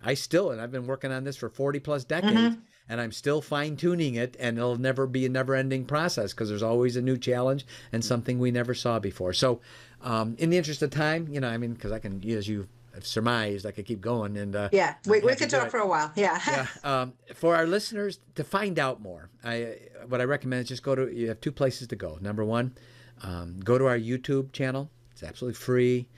I 0.00 0.14
still, 0.14 0.52
and 0.52 0.60
I've 0.60 0.70
been 0.70 0.86
working 0.86 1.10
on 1.10 1.24
this 1.24 1.36
for 1.36 1.48
40 1.48 1.80
plus 1.80 2.04
decades, 2.04 2.36
mm-hmm. 2.36 2.60
And 2.88 3.00
I'm 3.00 3.12
still 3.12 3.40
fine 3.40 3.76
tuning 3.76 4.14
it, 4.14 4.36
and 4.38 4.58
it'll 4.58 4.78
never 4.78 5.06
be 5.06 5.26
a 5.26 5.28
never 5.28 5.54
ending 5.54 5.84
process 5.84 6.32
because 6.32 6.48
there's 6.48 6.62
always 6.62 6.96
a 6.96 7.02
new 7.02 7.16
challenge 7.18 7.66
and 7.92 8.04
something 8.04 8.38
we 8.38 8.50
never 8.50 8.74
saw 8.74 8.98
before. 8.98 9.32
So, 9.32 9.60
um, 10.02 10.36
in 10.38 10.50
the 10.50 10.56
interest 10.56 10.82
of 10.82 10.90
time, 10.90 11.28
you 11.30 11.40
know, 11.40 11.48
I 11.48 11.56
mean, 11.56 11.72
because 11.74 11.92
I 11.92 11.98
can, 11.98 12.22
as 12.30 12.48
you 12.48 12.68
have 12.94 13.06
surmised, 13.06 13.66
I 13.66 13.70
could 13.72 13.86
keep 13.86 14.00
going. 14.00 14.36
And 14.36 14.54
uh, 14.54 14.68
Yeah, 14.72 14.94
we, 15.06 15.20
we 15.20 15.34
could 15.34 15.50
talk 15.50 15.70
for 15.70 15.80
a 15.80 15.86
while. 15.86 16.12
Yeah. 16.16 16.40
Yeah, 16.46 16.66
um, 16.84 17.12
for 17.34 17.56
our 17.56 17.66
listeners 17.66 18.20
to 18.36 18.44
find 18.44 18.78
out 18.78 19.00
more, 19.02 19.30
I 19.44 19.76
what 20.08 20.20
I 20.20 20.24
recommend 20.24 20.62
is 20.62 20.68
just 20.68 20.82
go 20.82 20.94
to. 20.94 21.12
You 21.12 21.28
have 21.28 21.40
two 21.40 21.52
places 21.52 21.88
to 21.88 21.96
go. 21.96 22.18
Number 22.20 22.44
one, 22.44 22.74
um, 23.22 23.58
go 23.62 23.78
to 23.78 23.86
our 23.86 23.98
YouTube 23.98 24.52
channel. 24.52 24.90
It's 25.12 25.22
absolutely 25.22 25.54
free. 25.56 26.08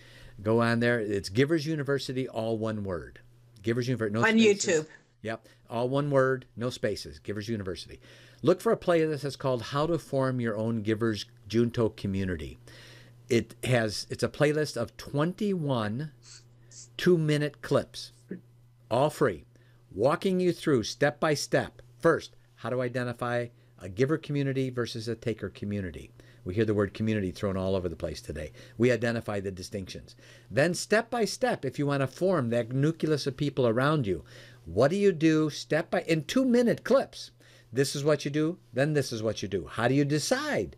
Go 0.42 0.60
on 0.60 0.80
there. 0.80 1.00
It's 1.00 1.28
Givers 1.28 1.66
University, 1.66 2.28
all 2.28 2.58
one 2.58 2.84
word. 2.84 3.20
Givers 3.62 3.88
University, 3.88 4.14
no 4.20 4.26
On 4.26 4.38
spaces. 4.38 4.82
YouTube. 4.82 4.86
Yep, 5.22 5.48
all 5.70 5.88
one 5.88 6.10
word, 6.10 6.46
no 6.56 6.70
spaces. 6.70 7.18
Givers 7.18 7.48
University. 7.48 8.00
Look 8.42 8.60
for 8.60 8.72
a 8.72 8.76
playlist 8.76 9.22
that's 9.22 9.36
called 9.36 9.62
"How 9.62 9.86
to 9.86 9.98
Form 9.98 10.40
Your 10.40 10.56
Own 10.56 10.82
Givers 10.82 11.26
Junto 11.48 11.90
Community." 11.90 12.58
It 13.28 13.54
has. 13.64 14.06
It's 14.10 14.22
a 14.22 14.28
playlist 14.28 14.76
of 14.76 14.96
21 14.96 16.12
two-minute 16.96 17.62
clips 17.62 18.12
all 18.90 19.10
free, 19.10 19.44
walking 19.92 20.40
you 20.40 20.52
through 20.52 20.82
step 20.82 21.20
by 21.20 21.34
step. 21.34 21.82
First, 21.98 22.36
how 22.56 22.70
to 22.70 22.80
identify 22.80 23.48
a 23.80 23.88
giver 23.88 24.18
community 24.18 24.70
versus 24.70 25.08
a 25.08 25.14
taker 25.14 25.48
community. 25.48 26.10
We 26.44 26.54
hear 26.54 26.64
the 26.64 26.74
word 26.74 26.94
community 26.94 27.30
thrown 27.30 27.56
all 27.56 27.76
over 27.76 27.88
the 27.88 27.96
place 27.96 28.22
today. 28.22 28.52
We 28.78 28.90
identify 28.90 29.40
the 29.40 29.50
distinctions. 29.50 30.16
Then, 30.50 30.72
step 30.72 31.10
by 31.10 31.26
step, 31.26 31.64
if 31.64 31.78
you 31.78 31.86
want 31.86 32.00
to 32.00 32.06
form 32.06 32.48
that 32.50 32.72
nucleus 32.72 33.26
of 33.26 33.36
people 33.36 33.66
around 33.68 34.06
you, 34.06 34.24
what 34.70 34.90
do 34.90 34.96
you 34.96 35.12
do 35.12 35.48
step 35.48 35.90
by 35.90 36.02
in 36.02 36.24
two 36.24 36.44
minute 36.44 36.84
clips? 36.84 37.30
This 37.72 37.96
is 37.96 38.04
what 38.04 38.26
you 38.26 38.30
do, 38.30 38.58
then 38.72 38.92
this 38.92 39.12
is 39.12 39.22
what 39.22 39.40
you 39.40 39.48
do. 39.48 39.66
How 39.66 39.88
do 39.88 39.94
you 39.94 40.04
decide? 40.04 40.76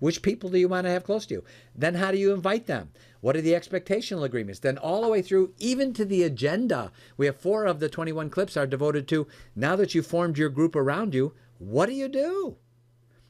Which 0.00 0.22
people 0.22 0.50
do 0.50 0.58
you 0.58 0.68
want 0.68 0.86
to 0.86 0.90
have 0.90 1.04
close 1.04 1.26
to 1.26 1.34
you? 1.34 1.44
Then 1.72 1.94
how 1.94 2.10
do 2.10 2.18
you 2.18 2.34
invite 2.34 2.66
them? 2.66 2.90
What 3.20 3.36
are 3.36 3.40
the 3.40 3.52
expectational 3.52 4.24
agreements? 4.24 4.58
Then 4.58 4.76
all 4.76 5.02
the 5.02 5.08
way 5.08 5.22
through, 5.22 5.54
even 5.58 5.92
to 5.92 6.04
the 6.04 6.24
agenda. 6.24 6.90
We 7.16 7.26
have 7.26 7.36
four 7.36 7.66
of 7.66 7.78
the 7.78 7.88
21 7.88 8.28
clips 8.28 8.56
are 8.56 8.66
devoted 8.66 9.06
to 9.08 9.28
now 9.54 9.76
that 9.76 9.94
you've 9.94 10.06
formed 10.06 10.36
your 10.36 10.48
group 10.48 10.74
around 10.74 11.14
you, 11.14 11.32
what 11.58 11.86
do 11.86 11.92
you 11.92 12.08
do? 12.08 12.56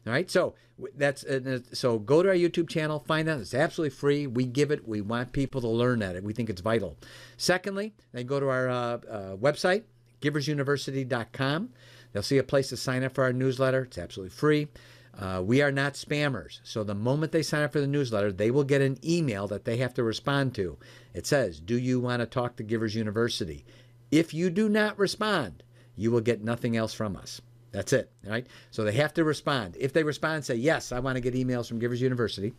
All 0.06 0.12
right, 0.12 0.28
so 0.28 0.54
that's 0.96 1.22
uh, 1.24 1.60
so 1.72 1.98
go 1.98 2.24
to 2.24 2.28
our 2.28 2.34
YouTube 2.34 2.68
channel, 2.68 2.98
find 2.98 3.28
that 3.28 3.38
it's 3.38 3.54
absolutely 3.54 3.94
free. 3.94 4.26
We 4.26 4.44
give 4.44 4.72
it. 4.72 4.86
We 4.86 5.00
want 5.00 5.32
people 5.32 5.60
to 5.60 5.68
learn 5.68 6.02
at 6.02 6.16
it. 6.16 6.24
We 6.24 6.32
think 6.32 6.50
it's 6.50 6.60
vital. 6.60 6.96
Secondly, 7.36 7.94
then 8.12 8.26
go 8.26 8.40
to 8.40 8.48
our 8.48 8.68
uh, 8.68 8.74
uh, 8.74 9.36
website, 9.36 9.84
giversuniversity.com. 10.20 11.70
They'll 12.12 12.22
see 12.22 12.38
a 12.38 12.42
place 12.42 12.68
to 12.70 12.76
sign 12.76 13.04
up 13.04 13.14
for 13.14 13.22
our 13.22 13.32
newsletter. 13.32 13.82
It's 13.82 13.98
absolutely 13.98 14.34
free. 14.34 14.68
Uh, 15.16 15.42
we 15.44 15.62
are 15.62 15.70
not 15.70 15.94
spammers, 15.94 16.60
so 16.64 16.82
the 16.82 16.94
moment 16.94 17.30
they 17.30 17.42
sign 17.42 17.62
up 17.62 17.72
for 17.72 17.80
the 17.80 17.86
newsletter, 17.86 18.32
they 18.32 18.50
will 18.50 18.64
get 18.64 18.80
an 18.80 18.98
email 19.04 19.46
that 19.46 19.64
they 19.64 19.76
have 19.76 19.94
to 19.94 20.02
respond 20.02 20.54
to. 20.54 20.78
It 21.14 21.26
says, 21.26 21.60
"Do 21.60 21.78
you 21.78 22.00
want 22.00 22.20
to 22.20 22.26
talk 22.26 22.56
to 22.56 22.64
Givers 22.64 22.96
University?" 22.96 23.64
If 24.10 24.34
you 24.34 24.50
do 24.50 24.68
not 24.68 24.98
respond, 24.98 25.62
you 25.94 26.10
will 26.10 26.20
get 26.22 26.42
nothing 26.42 26.76
else 26.76 26.92
from 26.92 27.16
us. 27.16 27.40
That's 27.72 27.92
it, 27.94 28.12
right? 28.24 28.46
So 28.70 28.84
they 28.84 28.92
have 28.92 29.14
to 29.14 29.24
respond. 29.24 29.76
If 29.80 29.92
they 29.92 30.04
respond 30.04 30.44
say, 30.44 30.54
Yes, 30.54 30.92
I 30.92 31.00
want 31.00 31.16
to 31.16 31.20
get 31.20 31.34
emails 31.34 31.66
from 31.66 31.78
Givers 31.78 32.02
University, 32.02 32.52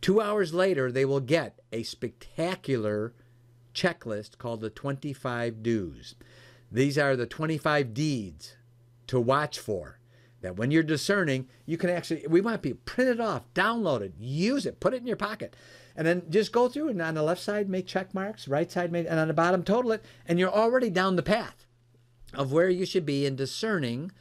two 0.00 0.20
hours 0.20 0.54
later, 0.54 0.90
they 0.90 1.04
will 1.04 1.20
get 1.20 1.58
a 1.72 1.82
spectacular 1.82 3.12
checklist 3.74 4.38
called 4.38 4.60
the 4.60 4.70
25 4.70 5.62
Do's. 5.62 6.14
These 6.70 6.98
are 6.98 7.16
the 7.16 7.26
25 7.26 7.92
deeds 7.92 8.56
to 9.08 9.20
watch 9.20 9.58
for. 9.58 9.98
That 10.40 10.56
when 10.56 10.70
you're 10.70 10.82
discerning, 10.82 11.48
you 11.66 11.76
can 11.76 11.90
actually, 11.90 12.26
we 12.26 12.40
want 12.40 12.62
people 12.62 12.80
print 12.86 13.10
it 13.10 13.20
off, 13.20 13.52
download 13.52 14.00
it, 14.00 14.14
use 14.18 14.64
it, 14.64 14.80
put 14.80 14.94
it 14.94 15.00
in 15.02 15.06
your 15.06 15.16
pocket, 15.16 15.54
and 15.94 16.06
then 16.06 16.22
just 16.30 16.50
go 16.50 16.66
through 16.68 16.88
and 16.88 17.02
on 17.02 17.14
the 17.14 17.22
left 17.22 17.42
side 17.42 17.68
make 17.68 17.86
check 17.86 18.14
marks, 18.14 18.48
right 18.48 18.70
side 18.70 18.90
make, 18.90 19.06
and 19.06 19.20
on 19.20 19.28
the 19.28 19.34
bottom 19.34 19.62
total 19.62 19.92
it, 19.92 20.04
and 20.26 20.38
you're 20.38 20.48
already 20.48 20.88
down 20.88 21.16
the 21.16 21.22
path 21.22 21.66
of 22.32 22.52
where 22.52 22.70
you 22.70 22.86
should 22.86 23.04
be 23.04 23.26
in 23.26 23.36
discerning 23.36 24.12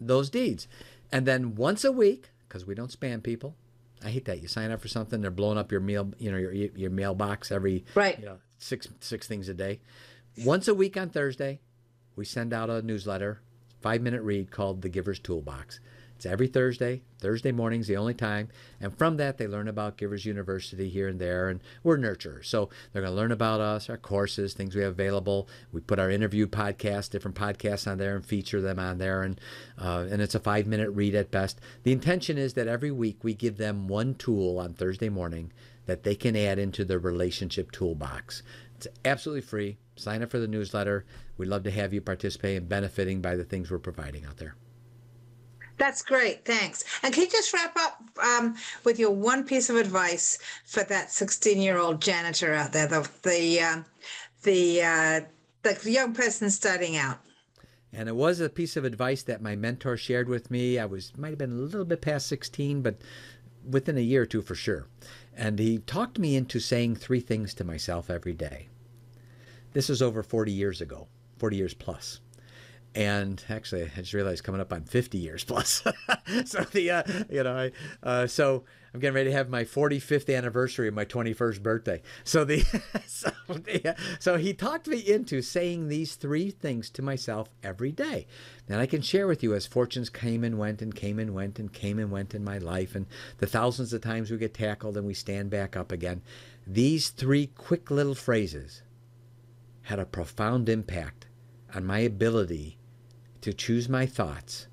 those 0.00 0.30
deeds. 0.30 0.68
And 1.12 1.26
then 1.26 1.54
once 1.54 1.84
a 1.84 1.92
week, 1.92 2.30
because 2.48 2.66
we 2.66 2.74
don't 2.74 2.90
spam 2.90 3.22
people, 3.22 3.54
I 4.04 4.10
hate 4.10 4.24
that. 4.26 4.42
You 4.42 4.48
sign 4.48 4.70
up 4.70 4.80
for 4.80 4.88
something, 4.88 5.20
they're 5.20 5.30
blowing 5.30 5.58
up 5.58 5.72
your 5.72 5.80
mail, 5.80 6.12
you 6.18 6.30
know, 6.30 6.36
your 6.36 6.52
your 6.52 6.90
mailbox 6.90 7.50
every 7.50 7.84
Right. 7.94 8.18
you 8.18 8.26
know, 8.26 8.38
six 8.58 8.88
six 9.00 9.26
things 9.26 9.48
a 9.48 9.54
day. 9.54 9.80
Once 10.44 10.68
a 10.68 10.74
week 10.74 10.96
on 10.96 11.08
Thursday, 11.08 11.60
we 12.14 12.24
send 12.24 12.52
out 12.52 12.68
a 12.68 12.82
newsletter, 12.82 13.40
five 13.80 14.02
minute 14.02 14.22
read 14.22 14.50
called 14.50 14.82
the 14.82 14.88
Giver's 14.88 15.18
Toolbox. 15.18 15.80
It's 16.16 16.24
every 16.24 16.46
Thursday. 16.46 17.02
Thursday 17.18 17.52
morning's 17.52 17.88
the 17.88 17.98
only 17.98 18.14
time. 18.14 18.48
And 18.80 18.96
from 18.96 19.18
that, 19.18 19.36
they 19.36 19.46
learn 19.46 19.68
about 19.68 19.98
Givers 19.98 20.24
University 20.24 20.88
here 20.88 21.08
and 21.08 21.20
there. 21.20 21.50
And 21.50 21.60
we're 21.82 21.98
nurturers. 21.98 22.46
So 22.46 22.70
they're 22.92 23.02
going 23.02 23.12
to 23.12 23.16
learn 23.16 23.32
about 23.32 23.60
us, 23.60 23.90
our 23.90 23.98
courses, 23.98 24.54
things 24.54 24.74
we 24.74 24.82
have 24.82 24.92
available. 24.92 25.46
We 25.72 25.82
put 25.82 25.98
our 25.98 26.10
interview 26.10 26.46
podcasts, 26.46 27.10
different 27.10 27.36
podcasts 27.36 27.90
on 27.90 27.98
there 27.98 28.16
and 28.16 28.24
feature 28.24 28.62
them 28.62 28.78
on 28.78 28.96
there. 28.96 29.22
And, 29.22 29.38
uh, 29.78 30.06
and 30.10 30.22
it's 30.22 30.34
a 30.34 30.40
five 30.40 30.66
minute 30.66 30.90
read 30.90 31.14
at 31.14 31.30
best. 31.30 31.60
The 31.82 31.92
intention 31.92 32.38
is 32.38 32.54
that 32.54 32.66
every 32.66 32.90
week 32.90 33.22
we 33.22 33.34
give 33.34 33.58
them 33.58 33.86
one 33.86 34.14
tool 34.14 34.58
on 34.58 34.72
Thursday 34.72 35.10
morning 35.10 35.52
that 35.84 36.02
they 36.02 36.14
can 36.14 36.34
add 36.34 36.58
into 36.58 36.84
their 36.84 36.98
relationship 36.98 37.70
toolbox. 37.72 38.42
It's 38.76 38.88
absolutely 39.04 39.42
free. 39.42 39.76
Sign 39.96 40.22
up 40.22 40.30
for 40.30 40.38
the 40.38 40.48
newsletter. 40.48 41.04
We'd 41.36 41.48
love 41.48 41.64
to 41.64 41.70
have 41.70 41.92
you 41.92 42.00
participate 42.00 42.56
in 42.56 42.68
benefiting 42.68 43.20
by 43.20 43.36
the 43.36 43.44
things 43.44 43.70
we're 43.70 43.78
providing 43.78 44.24
out 44.24 44.38
there. 44.38 44.56
That's 45.78 46.02
great. 46.02 46.44
Thanks. 46.44 46.84
And 47.02 47.12
can 47.12 47.24
you 47.24 47.30
just 47.30 47.52
wrap 47.52 47.76
up 47.76 48.02
um, 48.22 48.56
with 48.84 48.98
your 48.98 49.10
one 49.10 49.44
piece 49.44 49.68
of 49.68 49.76
advice 49.76 50.38
for 50.64 50.82
that 50.84 51.10
16 51.10 51.60
year 51.60 51.78
old 51.78 52.00
janitor 52.00 52.54
out 52.54 52.72
there, 52.72 52.86
the, 52.86 53.08
the, 53.22 53.60
uh, 53.60 53.82
the, 54.42 54.82
uh, 54.82 55.20
the 55.62 55.90
young 55.90 56.14
person 56.14 56.50
starting 56.50 56.96
out? 56.96 57.18
And 57.92 58.08
it 58.08 58.16
was 58.16 58.40
a 58.40 58.48
piece 58.48 58.76
of 58.76 58.84
advice 58.84 59.22
that 59.24 59.42
my 59.42 59.56
mentor 59.56 59.96
shared 59.96 60.28
with 60.28 60.50
me. 60.50 60.78
I 60.78 60.86
was 60.86 61.12
might 61.16 61.30
have 61.30 61.38
been 61.38 61.52
a 61.52 61.54
little 61.54 61.84
bit 61.84 62.02
past 62.02 62.26
16, 62.26 62.82
but 62.82 63.00
within 63.68 63.96
a 63.96 64.02
year 64.02 64.22
or 64.22 64.26
two 64.26 64.42
for 64.42 64.54
sure. 64.54 64.86
And 65.34 65.58
he 65.58 65.78
talked 65.78 66.18
me 66.18 66.36
into 66.36 66.60
saying 66.60 66.96
three 66.96 67.20
things 67.20 67.54
to 67.54 67.64
myself 67.64 68.10
every 68.10 68.34
day. 68.34 68.68
This 69.72 69.90
is 69.90 70.02
over 70.02 70.22
40 70.22 70.52
years 70.52 70.80
ago, 70.80 71.08
40 71.38 71.56
years 71.56 71.74
plus 71.74 72.20
and 72.96 73.44
actually 73.50 73.82
I 73.82 74.00
just 74.00 74.14
realized 74.14 74.42
coming 74.42 74.60
up 74.60 74.72
on 74.72 74.84
50 74.84 75.18
years 75.18 75.44
plus. 75.44 75.82
so 76.46 76.62
the 76.62 76.90
uh, 76.90 77.02
you 77.30 77.42
know 77.42 77.56
I 77.56 77.72
uh, 78.02 78.26
so 78.26 78.64
I'm 78.94 79.00
getting 79.00 79.14
ready 79.14 79.30
to 79.30 79.36
have 79.36 79.50
my 79.50 79.64
45th 79.64 80.34
anniversary 80.34 80.88
of 80.88 80.94
my 80.94 81.04
21st 81.04 81.62
birthday. 81.62 82.00
So 82.24 82.44
the 82.44 82.60
so 83.06 83.30
the, 83.48 83.94
so 84.18 84.38
he 84.38 84.54
talked 84.54 84.88
me 84.88 84.98
into 84.98 85.42
saying 85.42 85.88
these 85.88 86.14
three 86.14 86.50
things 86.50 86.88
to 86.90 87.02
myself 87.02 87.50
every 87.62 87.92
day. 87.92 88.26
And 88.66 88.80
I 88.80 88.86
can 88.86 89.02
share 89.02 89.26
with 89.26 89.42
you 89.42 89.54
as 89.54 89.66
fortunes 89.66 90.08
came 90.08 90.42
and 90.42 90.58
went 90.58 90.80
and 90.80 90.94
came 90.94 91.18
and 91.18 91.34
went 91.34 91.58
and 91.58 91.70
came 91.70 91.98
and 91.98 92.10
went 92.10 92.34
in 92.34 92.42
my 92.42 92.56
life 92.56 92.94
and 92.94 93.06
the 93.36 93.46
thousands 93.46 93.92
of 93.92 94.00
times 94.00 94.30
we 94.30 94.38
get 94.38 94.54
tackled 94.54 94.96
and 94.96 95.06
we 95.06 95.14
stand 95.14 95.50
back 95.50 95.76
up 95.76 95.92
again. 95.92 96.22
These 96.66 97.10
three 97.10 97.48
quick 97.48 97.90
little 97.90 98.14
phrases 98.14 98.82
had 99.82 99.98
a 99.98 100.06
profound 100.06 100.70
impact 100.70 101.26
on 101.74 101.84
my 101.84 101.98
ability 101.98 102.75
to 103.46 103.54
choose 103.54 103.88
my 103.88 104.04
thoughts 104.04 104.66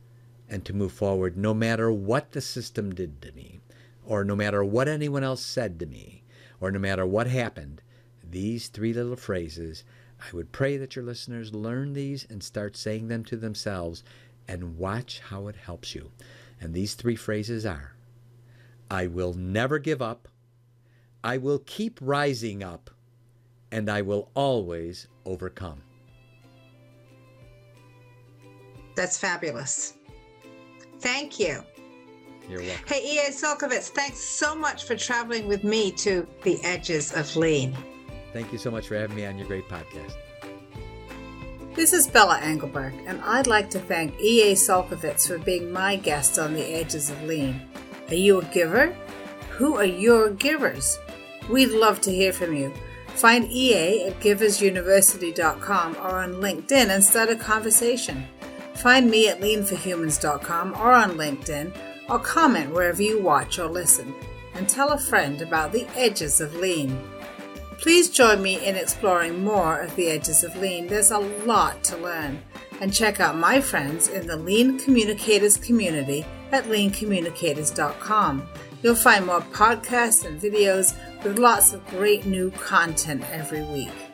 and 0.49 0.65
to 0.65 0.73
move 0.73 0.91
forward 0.91 1.37
no 1.37 1.53
matter 1.53 1.91
what 1.91 2.31
the 2.31 2.41
system 2.41 2.91
did 2.91 3.21
to 3.21 3.31
me, 3.33 3.61
or 4.03 4.23
no 4.23 4.35
matter 4.35 4.63
what 4.63 4.87
anyone 4.87 5.23
else 5.23 5.45
said 5.45 5.79
to 5.79 5.85
me, 5.85 6.23
or 6.59 6.71
no 6.71 6.79
matter 6.79 7.05
what 7.05 7.27
happened. 7.27 7.83
These 8.27 8.69
three 8.69 8.91
little 8.91 9.15
phrases, 9.15 9.83
I 10.19 10.35
would 10.35 10.51
pray 10.51 10.77
that 10.77 10.95
your 10.95 11.05
listeners 11.05 11.53
learn 11.53 11.93
these 11.93 12.25
and 12.27 12.41
start 12.41 12.75
saying 12.75 13.09
them 13.09 13.23
to 13.25 13.37
themselves 13.37 14.03
and 14.47 14.79
watch 14.79 15.19
how 15.19 15.47
it 15.49 15.55
helps 15.55 15.93
you. 15.93 16.09
And 16.59 16.73
these 16.73 16.95
three 16.95 17.15
phrases 17.15 17.67
are 17.67 17.93
I 18.89 19.05
will 19.05 19.35
never 19.35 19.77
give 19.77 20.01
up, 20.01 20.27
I 21.23 21.37
will 21.37 21.59
keep 21.59 21.99
rising 22.01 22.63
up, 22.63 22.89
and 23.71 23.87
I 23.87 24.01
will 24.01 24.31
always 24.33 25.07
overcome. 25.27 25.83
That's 28.95 29.17
fabulous. 29.17 29.93
Thank 30.99 31.39
you. 31.39 31.63
You're 32.49 32.61
welcome. 32.61 32.85
Hey, 32.87 33.15
E.A. 33.15 33.31
Csolkovits, 33.31 33.89
thanks 33.89 34.19
so 34.19 34.53
much 34.53 34.83
for 34.83 34.95
traveling 34.95 35.47
with 35.47 35.63
me 35.63 35.91
to 35.93 36.27
the 36.43 36.61
edges 36.63 37.13
of 37.13 37.35
lean. 37.35 37.75
Thank 38.33 38.51
you 38.51 38.57
so 38.57 38.71
much 38.71 38.87
for 38.87 38.95
having 38.95 39.15
me 39.15 39.25
on 39.25 39.37
your 39.37 39.47
great 39.47 39.67
podcast. 39.69 40.13
This 41.75 41.93
is 41.93 42.07
Bella 42.07 42.39
Englebach, 42.43 42.93
and 43.07 43.21
I'd 43.21 43.47
like 43.47 43.69
to 43.71 43.79
thank 43.79 44.19
E.A. 44.19 44.53
Csolkovits 44.53 45.27
for 45.27 45.39
being 45.39 45.71
my 45.71 45.95
guest 45.95 46.37
on 46.37 46.53
the 46.53 46.61
edges 46.61 47.09
of 47.09 47.23
lean. 47.23 47.61
Are 48.09 48.15
you 48.15 48.41
a 48.41 48.45
giver? 48.45 48.95
Who 49.51 49.77
are 49.77 49.85
your 49.85 50.29
givers? 50.29 50.99
We'd 51.49 51.71
love 51.71 52.01
to 52.01 52.11
hear 52.11 52.33
from 52.33 52.55
you. 52.55 52.73
Find 53.15 53.45
EA 53.51 54.07
at 54.07 54.19
giversuniversity.com 54.19 55.95
or 55.97 56.19
on 56.19 56.33
LinkedIn 56.35 56.89
and 56.89 57.03
start 57.03 57.29
a 57.29 57.35
conversation. 57.35 58.25
Find 58.83 59.09
me 59.09 59.29
at 59.29 59.39
leanforhumans.com 59.39 60.73
or 60.73 60.91
on 60.91 61.11
LinkedIn, 61.11 61.73
or 62.09 62.19
comment 62.19 62.73
wherever 62.73 63.01
you 63.01 63.21
watch 63.21 63.57
or 63.57 63.67
listen, 63.67 64.13
and 64.55 64.67
tell 64.67 64.89
a 64.89 64.97
friend 64.97 65.41
about 65.41 65.71
the 65.71 65.87
edges 65.95 66.41
of 66.41 66.53
lean. 66.57 67.01
Please 67.77 68.09
join 68.09 68.41
me 68.41 68.61
in 68.65 68.75
exploring 68.75 69.41
more 69.41 69.79
of 69.79 69.95
the 69.95 70.09
edges 70.09 70.43
of 70.43 70.57
lean. 70.57 70.87
There's 70.87 71.11
a 71.11 71.19
lot 71.19 71.81
to 71.85 71.97
learn. 71.97 72.41
And 72.81 72.93
check 72.93 73.21
out 73.21 73.37
my 73.37 73.61
friends 73.61 74.09
in 74.09 74.27
the 74.27 74.35
Lean 74.35 74.77
Communicators 74.77 75.55
community 75.55 76.25
at 76.51 76.65
leancommunicators.com. 76.65 78.49
You'll 78.81 78.95
find 78.95 79.25
more 79.25 79.39
podcasts 79.39 80.25
and 80.25 80.41
videos 80.41 80.93
with 81.23 81.39
lots 81.39 81.71
of 81.71 81.87
great 81.87 82.25
new 82.25 82.51
content 82.51 83.23
every 83.31 83.63
week. 83.63 84.12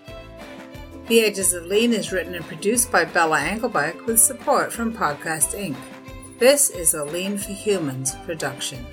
The 1.10 1.22
Edges 1.22 1.55
of 1.55 1.66
Lean 1.66 1.91
is 1.91 2.12
written 2.12 2.36
and 2.36 2.45
produced 2.45 2.91
by 2.91 3.03
Bella 3.03 3.39
Englebach 3.39 4.05
with 4.05 4.20
support 4.20 4.72
from 4.72 4.93
Podcast 4.93 5.57
Inc. 5.57 5.76
This 6.38 6.70
is 6.70 6.93
a 6.93 7.03
Lean 7.03 7.36
for 7.36 7.51
Humans 7.51 8.14
production. 8.28 8.86